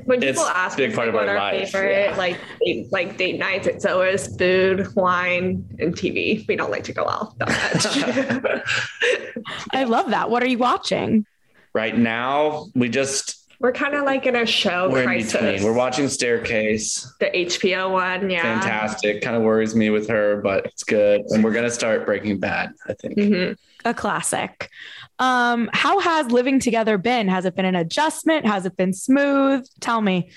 When 0.06 0.20
people 0.20 0.42
it's 0.42 0.50
ask 0.50 0.76
big 0.76 0.94
part 0.94 1.06
like, 1.06 1.08
of 1.08 1.14
what 1.14 1.28
our 1.28 1.36
our 1.36 1.52
life. 1.52 1.70
favorite 1.70 2.10
Yeah. 2.10 2.16
like 2.16 2.38
date, 2.64 2.86
like 2.90 3.16
date 3.16 3.38
nights, 3.38 3.66
it's 3.66 3.84
always 3.86 4.34
food, 4.36 4.88
wine, 4.96 5.64
and 5.78 5.94
TV. 5.94 6.46
We 6.48 6.56
don't 6.56 6.70
like 6.70 6.84
to 6.84 6.92
go 6.92 7.06
out 7.08 7.38
that 7.38 7.48
much. 8.44 8.62
I 9.72 9.84
love 9.84 10.10
that. 10.10 10.30
What 10.30 10.42
are 10.42 10.48
you 10.48 10.58
watching? 10.58 11.26
right 11.72 11.96
now, 11.96 12.66
we 12.74 12.88
just 12.88 13.46
We're 13.60 13.70
kind 13.70 13.94
of 13.94 14.04
like 14.04 14.26
in 14.26 14.34
a 14.34 14.44
show 14.44 14.90
we're 14.90 15.08
in 15.12 15.22
between. 15.24 15.62
We're 15.62 15.72
watching 15.72 16.08
Staircase. 16.08 17.06
the 17.20 17.26
HBO 17.26 17.92
one. 17.92 18.28
Yeah. 18.28 18.42
Fantastic. 18.42 19.22
Kind 19.22 19.36
of 19.36 19.42
worries 19.42 19.76
me 19.76 19.90
with 19.90 20.08
her, 20.08 20.40
but 20.42 20.66
it's 20.66 20.82
good. 20.82 21.20
And 21.28 21.44
we're 21.44 21.52
gonna 21.52 21.70
start 21.70 22.04
Breaking 22.06 22.38
Bad. 22.40 22.72
I 22.88 22.94
think. 22.94 23.16
Mhm. 23.16 23.56
A 23.84 23.94
classic. 23.94 24.68
Um, 25.18 25.70
how 25.72 26.00
has 26.00 26.30
living 26.30 26.60
together 26.60 26.98
been? 26.98 27.28
Has 27.28 27.44
it 27.44 27.54
been 27.54 27.64
an 27.64 27.74
adjustment? 27.74 28.46
Has 28.46 28.66
it 28.66 28.76
been 28.76 28.92
smooth? 28.92 29.66
Tell 29.80 30.00
me. 30.00 30.30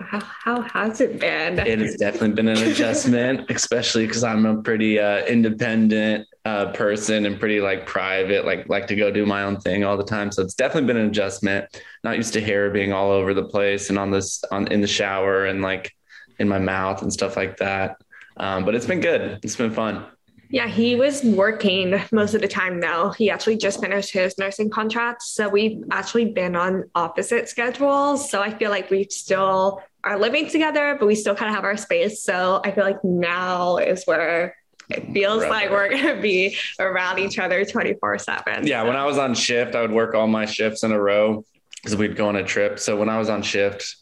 How, 0.00 0.20
how 0.20 0.60
has 0.62 1.00
it 1.00 1.20
been? 1.20 1.58
It 1.58 1.78
has 1.78 1.96
definitely 1.96 2.32
been 2.32 2.48
an 2.48 2.58
adjustment, 2.58 3.46
especially 3.50 4.06
because 4.06 4.24
I'm 4.24 4.46
a 4.46 4.62
pretty 4.62 4.98
uh, 4.98 5.24
independent 5.26 6.26
uh, 6.46 6.72
person 6.72 7.26
and 7.26 7.38
pretty 7.38 7.60
like 7.60 7.86
private, 7.86 8.46
like 8.46 8.66
like 8.68 8.86
to 8.86 8.96
go 8.96 9.10
do 9.10 9.26
my 9.26 9.42
own 9.42 9.60
thing 9.60 9.84
all 9.84 9.96
the 9.96 10.04
time. 10.04 10.32
So 10.32 10.42
it's 10.42 10.54
definitely 10.54 10.86
been 10.86 10.96
an 10.96 11.08
adjustment. 11.08 11.82
Not 12.02 12.16
used 12.16 12.32
to 12.32 12.40
hair 12.40 12.70
being 12.70 12.92
all 12.92 13.10
over 13.10 13.34
the 13.34 13.44
place 13.44 13.90
and 13.90 13.98
on 13.98 14.10
this 14.10 14.42
on 14.50 14.68
in 14.68 14.80
the 14.80 14.86
shower 14.86 15.44
and 15.46 15.60
like 15.60 15.94
in 16.38 16.48
my 16.48 16.58
mouth 16.58 17.02
and 17.02 17.12
stuff 17.12 17.36
like 17.36 17.58
that. 17.58 17.96
Um, 18.38 18.64
but 18.64 18.74
it's 18.74 18.86
been 18.86 19.00
good. 19.00 19.38
It's 19.42 19.56
been 19.56 19.70
fun. 19.70 20.06
Yeah, 20.50 20.68
he 20.68 20.94
was 20.94 21.22
working 21.22 22.00
most 22.12 22.34
of 22.34 22.40
the 22.40 22.48
time 22.48 22.78
now. 22.78 23.10
He 23.12 23.30
actually 23.30 23.56
just 23.56 23.80
finished 23.80 24.12
his 24.12 24.38
nursing 24.38 24.70
contract. 24.70 25.22
So 25.22 25.48
we've 25.48 25.82
actually 25.90 26.26
been 26.26 26.54
on 26.56 26.84
opposite 26.94 27.48
schedules. 27.48 28.30
So 28.30 28.40
I 28.42 28.56
feel 28.56 28.70
like 28.70 28.90
we 28.90 29.06
still 29.10 29.82
are 30.04 30.18
living 30.18 30.48
together, 30.48 30.96
but 30.98 31.06
we 31.06 31.14
still 31.14 31.34
kind 31.34 31.48
of 31.48 31.54
have 31.54 31.64
our 31.64 31.76
space. 31.76 32.22
So 32.22 32.60
I 32.64 32.70
feel 32.70 32.84
like 32.84 33.02
now 33.02 33.78
is 33.78 34.04
where 34.04 34.56
it 34.90 35.12
feels 35.12 35.42
Right. 35.42 35.50
like 35.50 35.70
we're 35.70 35.88
going 35.88 36.16
to 36.16 36.20
be 36.22 36.56
around 36.78 37.18
each 37.18 37.38
other 37.38 37.64
24 37.64 38.18
7. 38.18 38.66
Yeah, 38.66 38.82
when 38.82 38.96
I 38.96 39.06
was 39.06 39.16
on 39.18 39.34
shift, 39.34 39.74
I 39.74 39.80
would 39.80 39.92
work 39.92 40.14
all 40.14 40.26
my 40.26 40.44
shifts 40.44 40.82
in 40.84 40.92
a 40.92 41.00
row 41.00 41.44
because 41.76 41.96
we'd 41.96 42.16
go 42.16 42.28
on 42.28 42.36
a 42.36 42.44
trip. 42.44 42.78
So 42.78 42.96
when 42.96 43.08
I 43.08 43.18
was 43.18 43.28
on 43.30 43.42
shift, 43.42 43.96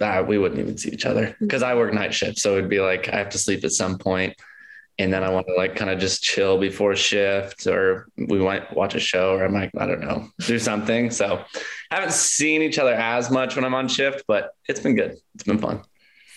uh, 0.00 0.24
we 0.26 0.38
wouldn't 0.38 0.60
even 0.60 0.76
see 0.76 0.90
each 0.90 1.06
other 1.06 1.36
because 1.40 1.62
I 1.62 1.76
work 1.76 1.94
night 1.94 2.12
shift. 2.12 2.38
So 2.40 2.58
it'd 2.58 2.68
be 2.68 2.80
like 2.80 3.08
I 3.08 3.16
have 3.16 3.28
to 3.30 3.38
sleep 3.38 3.62
at 3.62 3.70
some 3.70 3.96
point, 3.96 4.34
and 4.98 5.12
then 5.12 5.24
I 5.24 5.30
want 5.30 5.46
to 5.48 5.54
like 5.54 5.76
kind 5.76 5.90
of 5.90 5.98
just 5.98 6.22
chill 6.22 6.58
before 6.58 6.94
shift, 6.96 7.66
or 7.66 8.08
we 8.16 8.38
might 8.38 8.74
watch 8.74 8.94
a 8.94 9.00
show, 9.00 9.34
or 9.34 9.44
I 9.44 9.48
might 9.48 9.70
I 9.76 9.86
don't 9.86 10.00
know 10.00 10.28
do 10.40 10.58
something. 10.58 11.10
So 11.10 11.44
I 11.90 11.94
haven't 11.94 12.12
seen 12.12 12.62
each 12.62 12.78
other 12.78 12.94
as 12.94 13.30
much 13.30 13.56
when 13.56 13.64
I'm 13.64 13.74
on 13.74 13.88
shift, 13.88 14.24
but 14.28 14.50
it's 14.68 14.80
been 14.80 14.94
good. 14.94 15.16
It's 15.34 15.44
been 15.44 15.58
fun. 15.58 15.82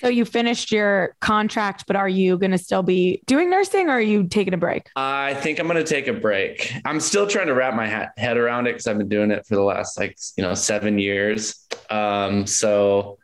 So 0.01 0.09
you 0.09 0.25
finished 0.25 0.71
your 0.71 1.15
contract, 1.21 1.85
but 1.87 1.95
are 1.95 2.07
you 2.07 2.37
going 2.37 2.51
to 2.51 2.57
still 2.59 2.83
be 2.83 3.23
doing 3.25 3.49
nursing 3.49 3.87
or 3.89 3.93
are 3.93 4.01
you 4.01 4.27
taking 4.27 4.53
a 4.53 4.57
break? 4.57 4.89
I 4.95 5.33
think 5.33 5.59
I'm 5.59 5.65
going 5.67 5.83
to 5.83 5.89
take 5.89 6.07
a 6.07 6.13
break. 6.13 6.71
I'm 6.85 6.99
still 6.99 7.25
trying 7.25 7.47
to 7.47 7.55
wrap 7.55 7.73
my 7.73 7.89
ha- 7.89 8.09
head 8.15 8.37
around 8.37 8.67
it 8.67 8.73
because 8.73 8.85
I've 8.85 8.99
been 8.99 9.09
doing 9.09 9.31
it 9.31 9.47
for 9.47 9.55
the 9.55 9.63
last 9.63 9.97
like, 9.99 10.15
you 10.35 10.43
know, 10.43 10.53
seven 10.53 10.99
years. 10.99 11.65
Um, 11.89 12.45
so 12.45 13.16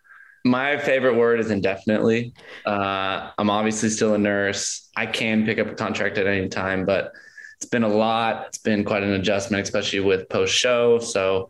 my 0.44 0.78
favorite 0.78 1.16
word 1.16 1.40
is 1.40 1.52
indefinitely. 1.52 2.34
Uh, 2.66 3.32
I'm 3.38 3.50
obviously 3.50 3.90
still 3.90 4.14
a 4.14 4.18
nurse. 4.18 4.90
I 4.96 5.06
can 5.06 5.46
pick 5.46 5.60
up 5.60 5.68
a 5.68 5.76
contract 5.76 6.18
at 6.18 6.28
any 6.28 6.50
time, 6.50 6.86
but 6.86 7.12
it's 7.58 7.66
been 7.66 7.84
a 7.84 7.88
lot. 7.88 8.48
It's 8.48 8.58
been 8.58 8.84
quite 8.84 9.04
an 9.04 9.12
adjustment, 9.14 9.64
especially 9.64 10.02
with 10.02 10.28
post 10.30 10.54
show. 10.54 11.00
So 11.00 11.50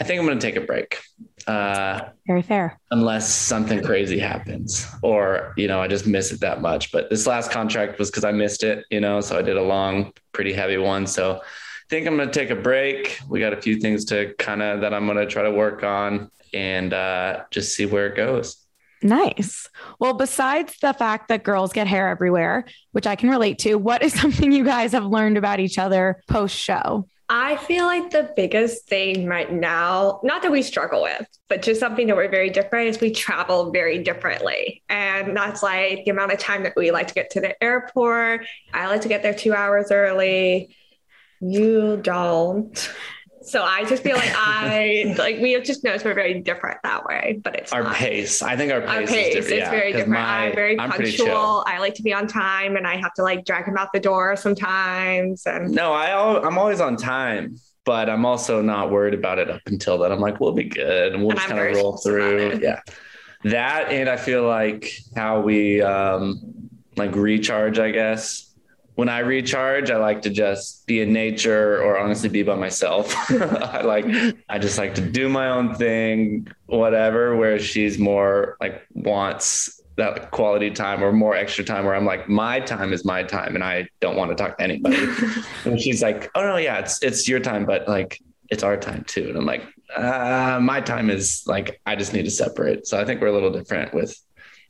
I 0.00 0.04
think 0.04 0.18
I'm 0.18 0.26
going 0.26 0.38
to 0.38 0.46
take 0.46 0.56
a 0.56 0.62
break. 0.66 0.98
Uh, 1.46 2.08
Very 2.26 2.42
fair. 2.42 2.80
unless 2.92 3.28
something 3.28 3.82
crazy 3.82 4.16
happens 4.16 4.86
or 5.02 5.52
you 5.56 5.66
know 5.66 5.80
i 5.82 5.88
just 5.88 6.06
miss 6.06 6.30
it 6.30 6.38
that 6.38 6.60
much 6.62 6.92
but 6.92 7.10
this 7.10 7.26
last 7.26 7.50
contract 7.50 7.98
was 7.98 8.12
because 8.12 8.22
i 8.22 8.30
missed 8.30 8.62
it 8.62 8.84
you 8.90 9.00
know 9.00 9.20
so 9.20 9.36
i 9.36 9.42
did 9.42 9.56
a 9.56 9.62
long 9.62 10.12
pretty 10.30 10.52
heavy 10.52 10.76
one 10.76 11.04
so 11.04 11.40
think 11.92 12.06
i'm 12.06 12.16
going 12.16 12.26
to 12.26 12.32
take 12.32 12.48
a 12.48 12.56
break 12.56 13.20
we 13.28 13.38
got 13.38 13.52
a 13.52 13.60
few 13.60 13.78
things 13.78 14.06
to 14.06 14.32
kind 14.38 14.62
of 14.62 14.80
that 14.80 14.94
i'm 14.94 15.04
going 15.04 15.18
to 15.18 15.26
try 15.26 15.42
to 15.42 15.50
work 15.50 15.84
on 15.84 16.30
and 16.54 16.94
uh, 16.94 17.42
just 17.50 17.74
see 17.74 17.84
where 17.84 18.06
it 18.06 18.16
goes 18.16 18.58
Nice. 19.04 19.68
Well, 19.98 20.14
besides 20.14 20.76
the 20.80 20.94
fact 20.94 21.26
that 21.26 21.42
girls 21.42 21.72
get 21.72 21.88
hair 21.88 22.08
everywhere, 22.08 22.66
which 22.92 23.04
I 23.04 23.16
can 23.16 23.30
relate 23.30 23.58
to, 23.60 23.74
what 23.74 24.00
is 24.00 24.12
something 24.20 24.52
you 24.52 24.62
guys 24.62 24.92
have 24.92 25.04
learned 25.04 25.36
about 25.36 25.58
each 25.58 25.76
other 25.76 26.22
post 26.28 26.56
show? 26.56 27.08
I 27.28 27.56
feel 27.56 27.84
like 27.84 28.10
the 28.10 28.30
biggest 28.36 28.86
thing 28.86 29.26
right 29.26 29.52
now, 29.52 30.20
not 30.22 30.42
that 30.42 30.52
we 30.52 30.62
struggle 30.62 31.02
with, 31.02 31.26
but 31.48 31.62
just 31.62 31.80
something 31.80 32.06
that 32.06 32.14
we're 32.14 32.30
very 32.30 32.50
different 32.50 32.90
is 32.90 33.00
we 33.00 33.10
travel 33.10 33.72
very 33.72 34.04
differently. 34.04 34.84
And 34.88 35.36
that's 35.36 35.64
like 35.64 36.04
the 36.04 36.12
amount 36.12 36.32
of 36.32 36.38
time 36.38 36.62
that 36.62 36.74
we 36.76 36.92
like 36.92 37.08
to 37.08 37.14
get 37.14 37.30
to 37.30 37.40
the 37.40 37.60
airport. 37.60 38.46
I 38.72 38.86
like 38.86 39.00
to 39.00 39.08
get 39.08 39.24
there 39.24 39.34
two 39.34 39.52
hours 39.52 39.90
early. 39.90 40.76
You 41.42 41.96
don't. 41.98 42.90
So 43.44 43.64
I 43.64 43.84
just 43.84 44.04
feel 44.04 44.16
like 44.16 44.30
I 44.34 45.16
like 45.18 45.40
we 45.40 45.60
just 45.62 45.82
noticed 45.82 46.04
we're 46.04 46.14
very 46.14 46.40
different 46.42 46.78
that 46.84 47.04
way, 47.04 47.40
but 47.42 47.56
it's 47.56 47.72
our 47.72 47.82
not. 47.82 47.96
pace 47.96 48.40
i 48.40 48.56
think 48.56 48.72
our 48.72 48.80
pace, 48.82 48.88
Our 48.90 49.02
is 49.02 49.10
pace 49.10 49.34
different. 49.34 49.52
is 49.54 49.58
Yeah, 49.58 49.70
very 49.70 49.90
different. 49.92 50.10
my- 50.12 50.46
I'm 50.46 50.54
very 50.54 50.78
I'm 50.78 50.90
punctual. 50.92 51.64
I 51.66 51.78
like 51.80 51.94
to 51.94 52.04
be 52.04 52.12
on 52.14 52.28
time, 52.28 52.76
and 52.76 52.86
I 52.86 52.96
have 52.96 53.12
to 53.14 53.24
like 53.24 53.44
drag 53.44 53.64
him 53.64 53.76
out 53.76 53.92
the 53.92 53.98
door 53.98 54.36
sometimes. 54.36 55.44
And 55.46 55.72
no 55.72 55.92
i 55.92 56.10
al- 56.10 56.44
i'm 56.46 56.56
always 56.56 56.80
on 56.80 56.96
time 56.96 57.56
but 57.84 58.08
i'm 58.08 58.24
also 58.24 58.62
not 58.62 58.92
worried 58.92 59.14
about 59.14 59.40
it 59.40 59.50
up 59.50 59.62
until 59.66 59.98
then 59.98 60.12
i'm 60.12 60.20
like 60.20 60.38
we'll 60.38 60.52
be 60.52 60.64
good 60.68 61.12
and 61.12 61.20
we'll 61.22 61.32
And 61.32 61.40
just 61.40 61.48
kind 61.50 61.68
of 61.68 61.74
roll 61.82 61.96
through 61.96 62.60
yeah 62.62 62.78
that 63.42 63.90
and 63.90 64.08
i 64.08 64.16
feel 64.16 64.44
like 64.46 64.92
how 65.16 65.40
we 65.40 65.82
um 65.82 66.40
like 66.96 67.16
recharge 67.16 67.80
i 67.80 67.90
guess 67.90 68.51
when 68.94 69.08
i 69.08 69.18
recharge 69.20 69.90
i 69.90 69.96
like 69.96 70.22
to 70.22 70.30
just 70.30 70.86
be 70.86 71.00
in 71.00 71.12
nature 71.12 71.82
or 71.82 71.98
honestly 71.98 72.28
be 72.28 72.42
by 72.42 72.54
myself. 72.54 73.14
I 73.30 73.82
like 73.82 74.06
i 74.48 74.58
just 74.58 74.78
like 74.78 74.94
to 74.96 75.00
do 75.00 75.28
my 75.28 75.48
own 75.48 75.74
thing 75.74 76.48
whatever 76.66 77.36
whereas 77.36 77.64
she's 77.64 77.98
more 77.98 78.56
like 78.60 78.86
wants 78.92 79.80
that 79.96 80.30
quality 80.30 80.70
time 80.70 81.02
or 81.04 81.12
more 81.12 81.34
extra 81.34 81.64
time 81.64 81.84
where 81.84 81.94
i'm 81.94 82.06
like 82.06 82.28
my 82.28 82.60
time 82.60 82.92
is 82.92 83.04
my 83.04 83.22
time 83.22 83.54
and 83.54 83.64
i 83.64 83.86
don't 84.00 84.16
want 84.16 84.30
to 84.30 84.34
talk 84.34 84.58
to 84.58 84.64
anybody. 84.64 85.06
And 85.64 85.80
she's 85.80 86.02
like 86.02 86.30
oh 86.34 86.42
no 86.42 86.56
yeah 86.56 86.78
it's 86.78 87.02
it's 87.02 87.28
your 87.28 87.40
time 87.40 87.66
but 87.66 87.88
like 87.88 88.20
it's 88.50 88.62
our 88.62 88.76
time 88.76 89.04
too. 89.04 89.28
And 89.28 89.36
i'm 89.38 89.46
like 89.46 89.64
uh, 89.94 90.58
my 90.62 90.80
time 90.80 91.10
is 91.10 91.42
like 91.46 91.80
i 91.84 91.94
just 91.94 92.14
need 92.14 92.24
to 92.24 92.30
separate. 92.30 92.86
So 92.86 93.00
i 93.00 93.04
think 93.04 93.20
we're 93.20 93.28
a 93.28 93.32
little 93.32 93.52
different 93.52 93.94
with 93.94 94.14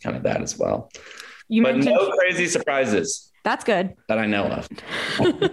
kind 0.03 0.17
of 0.17 0.25
that 0.25 0.43
as 0.43 0.59
well. 0.59 0.91
You 1.49 1.63
but 1.63 1.77
mentioned 1.77 1.95
no 1.95 2.11
crazy 2.11 2.47
surprises 2.47 3.32
that's 3.45 3.65
good. 3.65 3.95
that 4.09 4.19
i 4.19 4.27
know 4.27 4.45
of 4.45 4.69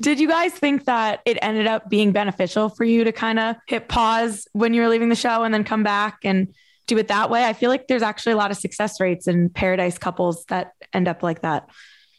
Did 0.00 0.18
you 0.18 0.28
guys 0.28 0.52
think 0.52 0.86
that 0.86 1.20
it 1.26 1.38
ended 1.42 1.66
up 1.66 1.90
being 1.90 2.12
beneficial 2.12 2.68
for 2.70 2.84
you 2.84 3.04
to 3.04 3.12
kind 3.12 3.38
of 3.38 3.56
hit 3.66 3.88
pause 3.88 4.48
when 4.52 4.72
you 4.72 4.80
were 4.80 4.88
leaving 4.88 5.10
the 5.10 5.14
show 5.14 5.42
and 5.42 5.52
then 5.52 5.62
come 5.64 5.82
back 5.82 6.20
and 6.24 6.54
do 6.86 6.96
it 6.96 7.08
that 7.08 7.28
way? 7.28 7.44
I 7.44 7.52
feel 7.52 7.68
like 7.68 7.86
there's 7.86 8.02
actually 8.02 8.32
a 8.32 8.36
lot 8.36 8.50
of 8.50 8.56
success 8.56 8.98
rates 8.98 9.28
in 9.28 9.50
paradise 9.50 9.98
couples 9.98 10.44
that 10.46 10.72
end 10.94 11.06
up 11.06 11.22
like 11.22 11.42
that. 11.42 11.68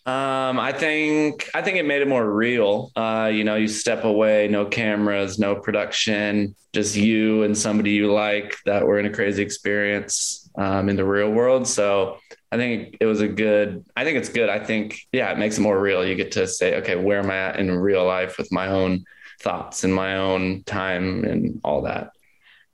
Um, 0.06 0.60
I 0.60 0.72
think 0.72 1.50
I 1.54 1.62
think 1.62 1.78
it 1.78 1.86
made 1.86 2.02
it 2.02 2.08
more 2.08 2.28
real. 2.30 2.92
Uh, 2.96 3.32
you 3.32 3.44
know, 3.44 3.56
you 3.56 3.68
step 3.68 4.04
away, 4.04 4.48
no 4.48 4.66
cameras, 4.66 5.38
no 5.38 5.56
production, 5.56 6.56
just 6.74 6.96
you 6.96 7.44
and 7.44 7.56
somebody 7.58 7.92
you 7.92 8.12
like 8.12 8.56
that 8.66 8.86
were 8.86 9.00
in 9.00 9.06
a 9.06 9.12
crazy 9.12 9.44
experience 9.44 10.50
um, 10.58 10.90
in 10.90 10.96
the 10.96 11.06
real 11.06 11.30
world. 11.30 11.68
So 11.68 12.18
I 12.52 12.58
think 12.58 12.98
it 13.00 13.06
was 13.06 13.22
a 13.22 13.28
good. 13.28 13.86
I 13.96 14.04
think 14.04 14.18
it's 14.18 14.30
good. 14.30 14.50
I 14.50 14.60
think 14.60 15.00
yeah, 15.12 15.32
it 15.32 15.38
makes 15.38 15.58
it 15.58 15.62
more 15.62 15.80
real. 15.80 16.06
You 16.06 16.16
get 16.16 16.34
to 16.34 16.48
say, 16.48 16.78
okay, 16.78 16.96
where 16.96 17.20
am 17.20 17.32
I 17.32 17.38
at 17.38 17.60
in 17.60 17.72
real 17.72 18.06
life 18.06 18.38
with 18.38 18.52
my 18.52 18.68
own 18.68 19.06
thoughts 19.42 19.84
and 19.84 19.94
my 19.94 20.18
own 20.18 20.64
time 20.64 21.24
and 21.24 21.60
all 21.64 21.82
that. 21.84 22.12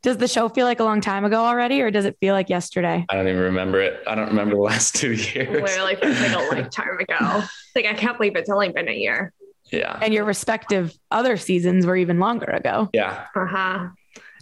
Does 0.03 0.17
the 0.17 0.27
show 0.27 0.47
feel 0.47 0.65
like 0.65 0.79
a 0.79 0.83
long 0.83 1.01
time 1.01 1.25
ago 1.25 1.43
already, 1.43 1.81
or 1.81 1.91
does 1.91 2.05
it 2.05 2.17
feel 2.19 2.33
like 2.33 2.49
yesterday? 2.49 3.05
I 3.09 3.15
don't 3.15 3.27
even 3.27 3.41
remember 3.41 3.81
it. 3.81 4.03
I 4.07 4.15
don't 4.15 4.27
remember 4.27 4.55
the 4.55 4.61
last 4.61 4.95
two 4.95 5.13
years. 5.13 5.61
literally 5.61 5.95
feels 5.95 6.19
like 6.19 6.33
a 6.33 6.55
lifetime 6.55 6.99
ago. 6.99 7.43
Like 7.75 7.85
I 7.85 7.93
can't 7.93 8.17
believe 8.17 8.35
it's 8.35 8.49
only 8.49 8.69
been 8.69 8.87
a 8.87 8.93
year. 8.93 9.33
Yeah. 9.71 9.99
And 10.01 10.13
your 10.13 10.23
respective 10.23 10.93
other 11.11 11.35
seasons 11.35 11.85
were 11.85 11.97
even 11.97 12.19
longer 12.19 12.45
ago. 12.45 12.89
Yeah. 12.93 13.25
Uh 13.35 13.45
huh. 13.45 13.87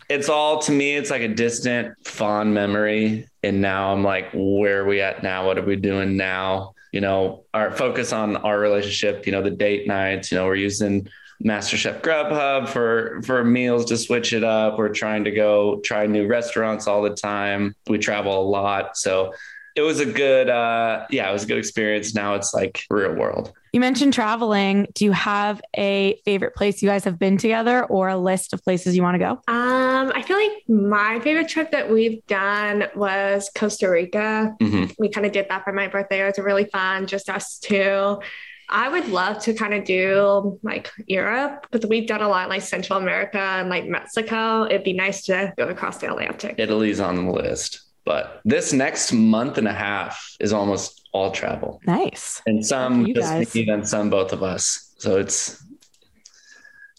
It's 0.09 0.29
all 0.29 0.59
to 0.59 0.71
me 0.71 0.95
it's 0.95 1.09
like 1.09 1.21
a 1.21 1.27
distant 1.27 1.95
fond 2.05 2.53
memory 2.53 3.27
and 3.43 3.61
now 3.61 3.91
i'm 3.91 4.03
like 4.03 4.29
where 4.33 4.83
are 4.83 4.85
we 4.85 5.01
at 5.01 5.23
now 5.23 5.45
what 5.45 5.57
are 5.57 5.65
we 5.65 5.75
doing 5.75 6.15
now 6.15 6.73
you 6.91 7.01
know 7.01 7.43
our 7.53 7.71
focus 7.71 8.13
on 8.13 8.35
our 8.37 8.59
relationship 8.59 9.25
you 9.25 9.31
know 9.31 9.41
the 9.41 9.51
date 9.51 9.87
nights 9.87 10.31
you 10.31 10.37
know 10.37 10.45
we're 10.45 10.55
using 10.55 11.07
MasterChef 11.43 12.01
Grubhub 12.01 12.69
for 12.69 13.21
for 13.23 13.43
meals 13.43 13.85
to 13.85 13.97
switch 13.97 14.31
it 14.31 14.43
up. 14.43 14.77
We're 14.77 14.93
trying 14.93 15.25
to 15.25 15.31
go 15.31 15.81
try 15.81 16.05
new 16.05 16.27
restaurants 16.27 16.87
all 16.87 17.01
the 17.01 17.13
time. 17.13 17.75
We 17.87 17.97
travel 17.97 18.41
a 18.41 18.47
lot, 18.47 18.95
so 18.97 19.33
it 19.75 19.81
was 19.81 19.99
a 19.99 20.05
good 20.05 20.49
uh 20.49 21.05
yeah, 21.09 21.29
it 21.29 21.33
was 21.33 21.43
a 21.43 21.47
good 21.47 21.57
experience. 21.57 22.15
Now 22.15 22.35
it's 22.35 22.53
like 22.53 22.85
real 22.89 23.13
world. 23.13 23.51
You 23.75 23.81
mentioned 23.81 24.13
traveling. 24.13 24.87
Do 24.93 25.03
you 25.03 25.11
have 25.11 25.61
a 25.75 26.17
favorite 26.23 26.55
place 26.55 26.81
you 26.81 26.87
guys 26.87 27.03
have 27.03 27.19
been 27.19 27.37
together 27.37 27.83
or 27.83 28.07
a 28.07 28.15
list 28.15 28.53
of 28.53 28.63
places 28.63 28.95
you 28.95 29.03
want 29.03 29.15
to 29.15 29.19
go? 29.19 29.31
Um, 29.53 30.13
I 30.15 30.23
feel 30.25 30.37
like 30.37 30.63
my 30.69 31.19
favorite 31.19 31.49
trip 31.49 31.71
that 31.71 31.91
we've 31.91 32.25
done 32.25 32.85
was 32.95 33.51
Costa 33.53 33.89
Rica. 33.89 34.55
Mhm. 34.61 34.95
We 34.97 35.09
kind 35.09 35.25
of 35.25 35.33
did 35.33 35.47
that 35.49 35.65
for 35.65 35.73
my 35.73 35.89
birthday. 35.89 36.21
It 36.21 36.37
was 36.37 36.45
really 36.45 36.63
fun, 36.71 37.05
just 37.05 37.29
us 37.29 37.59
two. 37.59 38.21
I 38.69 38.87
would 38.87 39.09
love 39.09 39.39
to 39.39 39.53
kind 39.53 39.73
of 39.73 39.83
do 39.83 40.57
like 40.63 40.89
Europe, 41.07 41.67
but 41.69 41.83
we've 41.83 42.07
done 42.07 42.21
a 42.21 42.29
lot 42.29 42.47
like 42.47 42.61
Central 42.61 42.97
America 42.97 43.39
and 43.39 43.67
like 43.67 43.87
Mexico. 43.87 44.63
It'd 44.63 44.85
be 44.85 44.93
nice 44.93 45.23
to 45.23 45.51
go 45.57 45.67
across 45.67 45.97
the 45.97 46.09
Atlantic. 46.09 46.55
Italy's 46.59 47.01
on 47.01 47.25
the 47.25 47.29
list. 47.29 47.81
But 48.05 48.39
this 48.45 48.71
next 48.71 49.11
month 49.11 49.57
and 49.57 49.67
a 49.67 49.73
half 49.73 50.37
is 50.39 50.53
almost 50.53 51.04
all 51.15 51.31
travel. 51.31 51.79
Nice. 51.87 52.41
And 52.45 52.65
some 52.65 53.05
you 53.07 53.13
just 53.13 53.31
guys. 53.31 53.55
me 53.55 53.69
and 53.69 53.87
some 53.87 54.09
both 54.09 54.33
of 54.33 54.43
us. 54.43 54.93
So 54.97 55.17
it's 55.17 55.63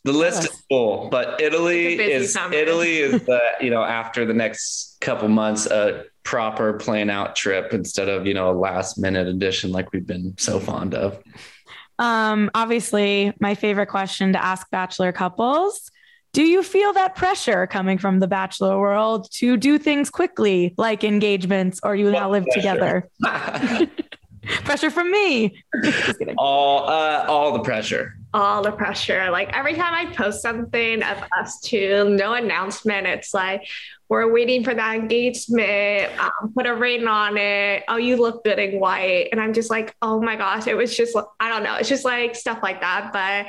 the 0.04 0.12
list 0.12 0.42
Yes. 0.44 0.52
is 0.52 0.62
full, 0.70 1.08
but 1.10 1.40
Italy 1.40 1.94
It's 1.94 1.94
a 1.94 2.06
busy 2.06 2.12
is 2.24 2.32
summer. 2.32 2.54
Italy 2.54 2.98
is 2.98 3.22
the 3.24 3.40
you 3.60 3.70
know 3.70 3.82
after 3.82 4.24
the 4.24 4.34
next 4.34 4.96
couple 5.00 5.28
months 5.28 5.66
a 5.66 6.04
proper 6.22 6.72
plan 6.74 7.10
out 7.10 7.36
trip 7.36 7.72
instead 7.72 8.08
of 8.08 8.26
you 8.26 8.34
know 8.34 8.50
a 8.50 8.56
last 8.56 8.98
minute 8.98 9.26
addition 9.28 9.70
like 9.70 9.92
we've 9.92 10.06
been 10.06 10.34
so 10.38 10.58
fond 10.60 10.94
of. 10.94 11.22
Um, 11.98 12.50
obviously, 12.54 13.32
my 13.40 13.54
favorite 13.54 13.86
question 13.86 14.32
to 14.34 14.42
ask 14.44 14.70
bachelor 14.70 15.12
couples. 15.12 15.90
Do 16.36 16.42
you 16.42 16.62
feel 16.62 16.92
that 16.92 17.14
pressure 17.16 17.66
coming 17.66 17.96
from 17.96 18.20
the 18.20 18.26
bachelor 18.26 18.78
world 18.78 19.26
to 19.36 19.56
do 19.56 19.78
things 19.78 20.10
quickly, 20.10 20.74
like 20.76 21.02
engagements, 21.02 21.80
or 21.82 21.96
you 21.96 22.10
now 22.10 22.30
live 22.30 22.44
pressure? 22.44 22.60
together? 22.60 23.10
pressure 24.66 24.90
from 24.90 25.10
me. 25.10 25.64
All 26.36 26.90
uh, 26.90 27.24
all 27.26 27.54
the 27.54 27.60
pressure. 27.60 28.18
all 28.34 28.62
the 28.62 28.70
pressure. 28.70 29.30
Like 29.30 29.56
every 29.56 29.72
time 29.76 29.94
I 29.94 30.12
post 30.12 30.42
something 30.42 31.02
of 31.02 31.16
us 31.40 31.58
two, 31.60 32.10
no 32.10 32.34
announcement, 32.34 33.06
it's 33.06 33.32
like, 33.32 33.62
we're 34.10 34.30
waiting 34.30 34.62
for 34.62 34.74
that 34.74 34.94
engagement, 34.94 36.20
um, 36.20 36.52
put 36.54 36.66
a 36.66 36.74
ring 36.74 37.08
on 37.08 37.38
it. 37.38 37.82
Oh, 37.88 37.96
you 37.96 38.18
look 38.18 38.44
good 38.44 38.58
in 38.58 38.78
white. 38.78 39.30
And 39.32 39.40
I'm 39.40 39.54
just 39.54 39.70
like, 39.70 39.96
oh 40.02 40.20
my 40.20 40.36
gosh, 40.36 40.66
it 40.66 40.76
was 40.76 40.94
just, 40.94 41.16
I 41.40 41.48
don't 41.48 41.62
know, 41.62 41.76
it's 41.76 41.88
just 41.88 42.04
like 42.04 42.36
stuff 42.36 42.58
like 42.62 42.82
that. 42.82 43.10
But 43.14 43.46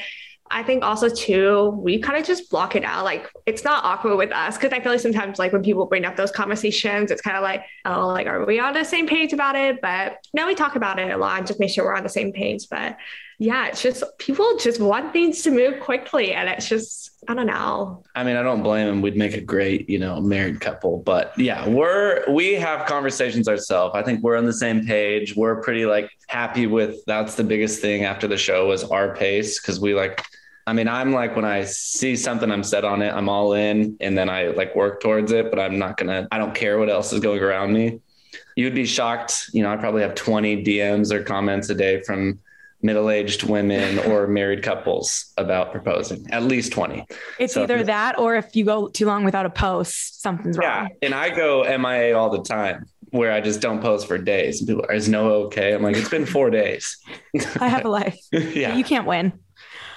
I 0.52 0.64
think 0.64 0.84
also 0.84 1.10
too, 1.10 1.70
we 1.78 2.00
kind 2.00 2.20
of 2.20 2.26
just 2.26 2.50
block 2.50 2.76
it 2.76 2.84
out. 2.84 3.04
Like 3.04 3.32
it's 3.46 3.64
not 3.64 3.84
awkward 3.84 4.18
with 4.18 4.32
us 4.32 4.58
because 4.58 4.74
I 4.74 4.80
feel 4.80 4.92
like 4.92 5.02
sometimes 5.02 5.40
like 5.40 5.54
when 5.54 5.64
people 5.64 5.86
bring 5.86 6.06
up 6.06 6.16
those 6.16 6.32
conversations, 6.32 7.12
it's 7.12 7.22
kind 7.22 7.38
of 7.38 7.44
like, 7.44 7.64
oh, 7.86 8.08
like 8.08 8.28
are 8.28 8.46
we 8.46 8.60
on 8.60 8.74
the 8.74 8.84
same 8.84 9.08
page 9.08 9.34
about 9.34 9.56
it? 9.56 9.82
But 9.82 10.26
no, 10.34 10.48
we 10.48 10.56
talk 10.56 10.76
about 10.76 11.00
it 11.00 11.12
a 11.12 11.18
lot 11.18 11.40
and 11.40 11.48
just 11.48 11.60
make 11.60 11.70
sure 11.70 11.86
we're 11.86 11.96
on 11.96 12.04
the 12.04 12.10
same 12.10 12.32
page. 12.32 12.68
But 12.70 12.98
yeah, 13.40 13.68
it's 13.68 13.84
just 13.84 14.04
people 14.18 14.58
just 14.58 14.80
want 14.80 15.14
things 15.14 15.44
to 15.44 15.52
move 15.52 15.80
quickly, 15.80 16.34
and 16.34 16.50
it's 16.50 16.68
just 16.68 17.12
I 17.28 17.36
don't 17.36 17.46
know. 17.46 18.04
I 18.16 18.24
mean, 18.24 18.36
I 18.36 18.42
don't 18.42 18.64
blame 18.64 18.88
him. 18.88 19.02
We'd 19.02 19.16
make 19.16 19.36
a 19.36 19.42
great, 19.42 19.88
you 19.88 20.00
know, 20.00 20.20
married 20.20 20.60
couple. 20.60 20.98
But 20.98 21.38
yeah, 21.38 21.68
we're 21.68 22.24
we 22.32 22.54
have 22.56 22.88
conversations 22.88 23.48
ourselves. 23.48 23.94
I 23.96 24.02
think 24.02 24.24
we're 24.24 24.38
on 24.38 24.46
the 24.46 24.54
same 24.54 24.86
page. 24.88 25.36
We're 25.36 25.62
pretty 25.62 25.86
like 25.86 26.10
happy 26.28 26.66
with 26.66 27.06
that's 27.06 27.36
the 27.36 27.44
biggest 27.44 27.80
thing 27.80 28.06
after 28.06 28.28
the 28.28 28.38
show 28.38 28.68
was 28.68 28.84
our 28.84 29.16
pace 29.16 29.62
because 29.62 29.80
we 29.80 29.94
like. 29.94 30.24
I 30.68 30.74
mean, 30.74 30.88
I'm 30.88 31.14
like 31.14 31.36
when 31.36 31.46
I 31.46 31.64
see 31.64 32.16
something, 32.16 32.52
I'm 32.52 32.64
set 32.64 32.84
on 32.86 33.02
it. 33.02 33.12
I'm 33.14 33.30
all 33.30 33.54
in, 33.54 33.98
and 34.02 34.18
then 34.18 34.30
I 34.30 34.48
like 34.50 34.76
work 34.76 35.02
towards 35.02 35.32
it. 35.32 35.50
But 35.50 35.60
I'm 35.60 35.80
not 35.80 35.98
gonna. 35.98 36.28
I 36.32 36.38
don't 36.38 36.54
care 36.54 36.78
what 36.78 36.90
else 36.90 37.12
is 37.14 37.20
going 37.22 37.42
around 37.42 37.74
me. 37.74 38.02
You'd 38.56 38.76
be 38.76 38.86
shocked. 38.86 39.46
You 39.54 39.64
know, 39.64 39.72
I 39.72 39.78
probably 39.78 40.02
have 40.02 40.14
20 40.14 40.64
DMs 40.66 41.12
or 41.12 41.24
comments 41.24 41.70
a 41.70 41.76
day 41.76 42.02
from 42.02 42.40
middle-aged 42.84 43.44
women 43.44 43.98
or 44.12 44.28
married 44.28 44.62
couples 44.62 45.34
about 45.38 45.72
proposing. 45.72 46.28
At 46.32 46.44
least 46.44 46.72
20. 46.74 47.06
It's 47.40 47.54
So- 47.54 47.64
either 47.64 47.84
that 47.84 48.20
or 48.20 48.36
if 48.36 48.56
you 48.56 48.66
go 48.66 48.88
too 48.90 49.06
long 49.08 49.24
without 49.24 49.46
a 49.46 49.50
post, 49.50 50.22
something's 50.22 50.58
Yeah, 50.62 50.82
wrong. 50.82 50.90
and 51.02 51.16
I 51.16 51.30
go 51.30 51.64
MIA 51.64 52.16
all 52.16 52.30
the 52.30 52.44
time 52.44 52.86
where 53.12 53.32
I 53.32 53.42
just 53.42 53.62
don't 53.62 53.82
post 53.82 54.08
for 54.08 54.18
days. 54.18 54.60
And 54.60 54.68
people 54.68 54.86
are, 54.88 54.94
is 54.94 55.08
no 55.10 55.32
okay? 55.46 55.74
I'm 55.74 55.82
like, 55.82 55.96
it's 55.96 56.10
been 56.10 56.26
four 56.26 56.50
days. 56.52 56.98
I 57.60 57.68
have 57.70 57.86
a 57.86 57.90
life. 57.90 58.20
yeah, 58.32 58.76
You 58.76 58.84
can't 58.84 59.08
win. 59.08 59.34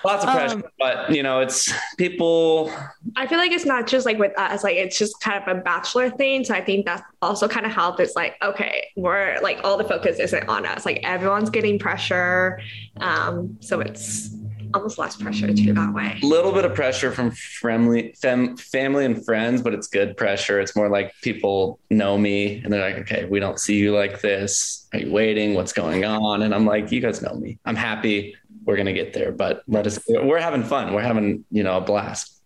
Lots 0.05 0.25
of 0.25 0.31
pressure, 0.31 0.57
um, 0.57 0.65
but 0.79 1.11
you 1.15 1.23
know, 1.23 1.41
it's 1.41 1.73
people. 1.97 2.73
I 3.17 3.27
feel 3.27 3.39
like 3.39 3.53
it's 3.53 3.67
not 3.67 3.87
just 3.87 4.07
like 4.07 4.19
with 4.19 4.37
us, 4.39 4.65
like 4.65 4.77
it's 4.77 4.99
just 4.99 5.21
kind 5.21 5.43
of 5.43 5.57
a 5.57 5.61
bachelor 5.61 6.11
thing. 6.11 6.45
So 6.45 6.55
I 6.55 6.65
think 6.65 6.87
that's 6.87 7.03
also 7.23 7.49
kind 7.49 7.67
of 7.67 7.73
helped. 7.73 8.01
It's 8.01 8.17
like 8.17 8.37
okay, 8.43 8.89
we're 8.97 9.39
like 9.43 9.61
all 9.65 9.77
the 9.77 9.85
focus 9.85 10.19
isn't 10.19 10.49
on 10.49 10.67
us. 10.67 10.85
Like 10.85 11.01
everyone's 11.03 11.51
getting 11.51 11.79
pressure, 11.79 12.61
um, 12.99 13.57
so 13.61 13.81
it's 13.81 14.35
almost 14.75 14.99
less 14.99 15.17
pressure 15.17 15.53
too 15.53 15.73
that 15.73 15.93
way. 15.93 16.19
A 16.23 16.27
little 16.27 16.53
bit 16.53 16.65
of 16.65 16.75
pressure 16.75 17.11
from 17.11 17.31
friendly 17.33 18.15
fam, 18.21 18.57
family 18.57 19.05
and 19.05 19.25
friends, 19.25 19.63
but 19.63 19.75
it's 19.75 19.87
good 19.87 20.17
pressure. 20.17 20.61
It's 20.61 20.77
more 20.77 20.89
like 20.89 21.13
people 21.23 21.79
know 21.91 22.17
me 22.19 22.61
and 22.63 22.73
they're 22.73 22.81
like, 22.81 22.99
okay, 23.01 23.25
we 23.25 23.41
don't 23.41 23.59
see 23.59 23.77
you 23.77 23.95
like 23.95 24.21
this. 24.21 24.89
Are 24.93 25.01
you 25.01 25.13
waiting? 25.13 25.55
What's 25.55 25.73
going 25.73 26.05
on? 26.05 26.43
And 26.43 26.55
I'm 26.55 26.67
like, 26.67 26.93
you 26.93 27.01
guys 27.01 27.23
know 27.23 27.35
me. 27.35 27.59
I'm 27.65 27.77
happy. 27.77 28.37
We're 28.71 28.77
gonna 28.77 28.93
get 28.93 29.15
there, 29.15 29.33
but 29.33 29.65
let 29.67 29.85
us. 29.89 29.99
We're 30.09 30.39
having 30.39 30.63
fun. 30.63 30.95
We're 30.95 31.03
having 31.03 31.45
you 31.51 31.65
know 31.65 31.79
a 31.79 31.81
blast. 31.81 32.41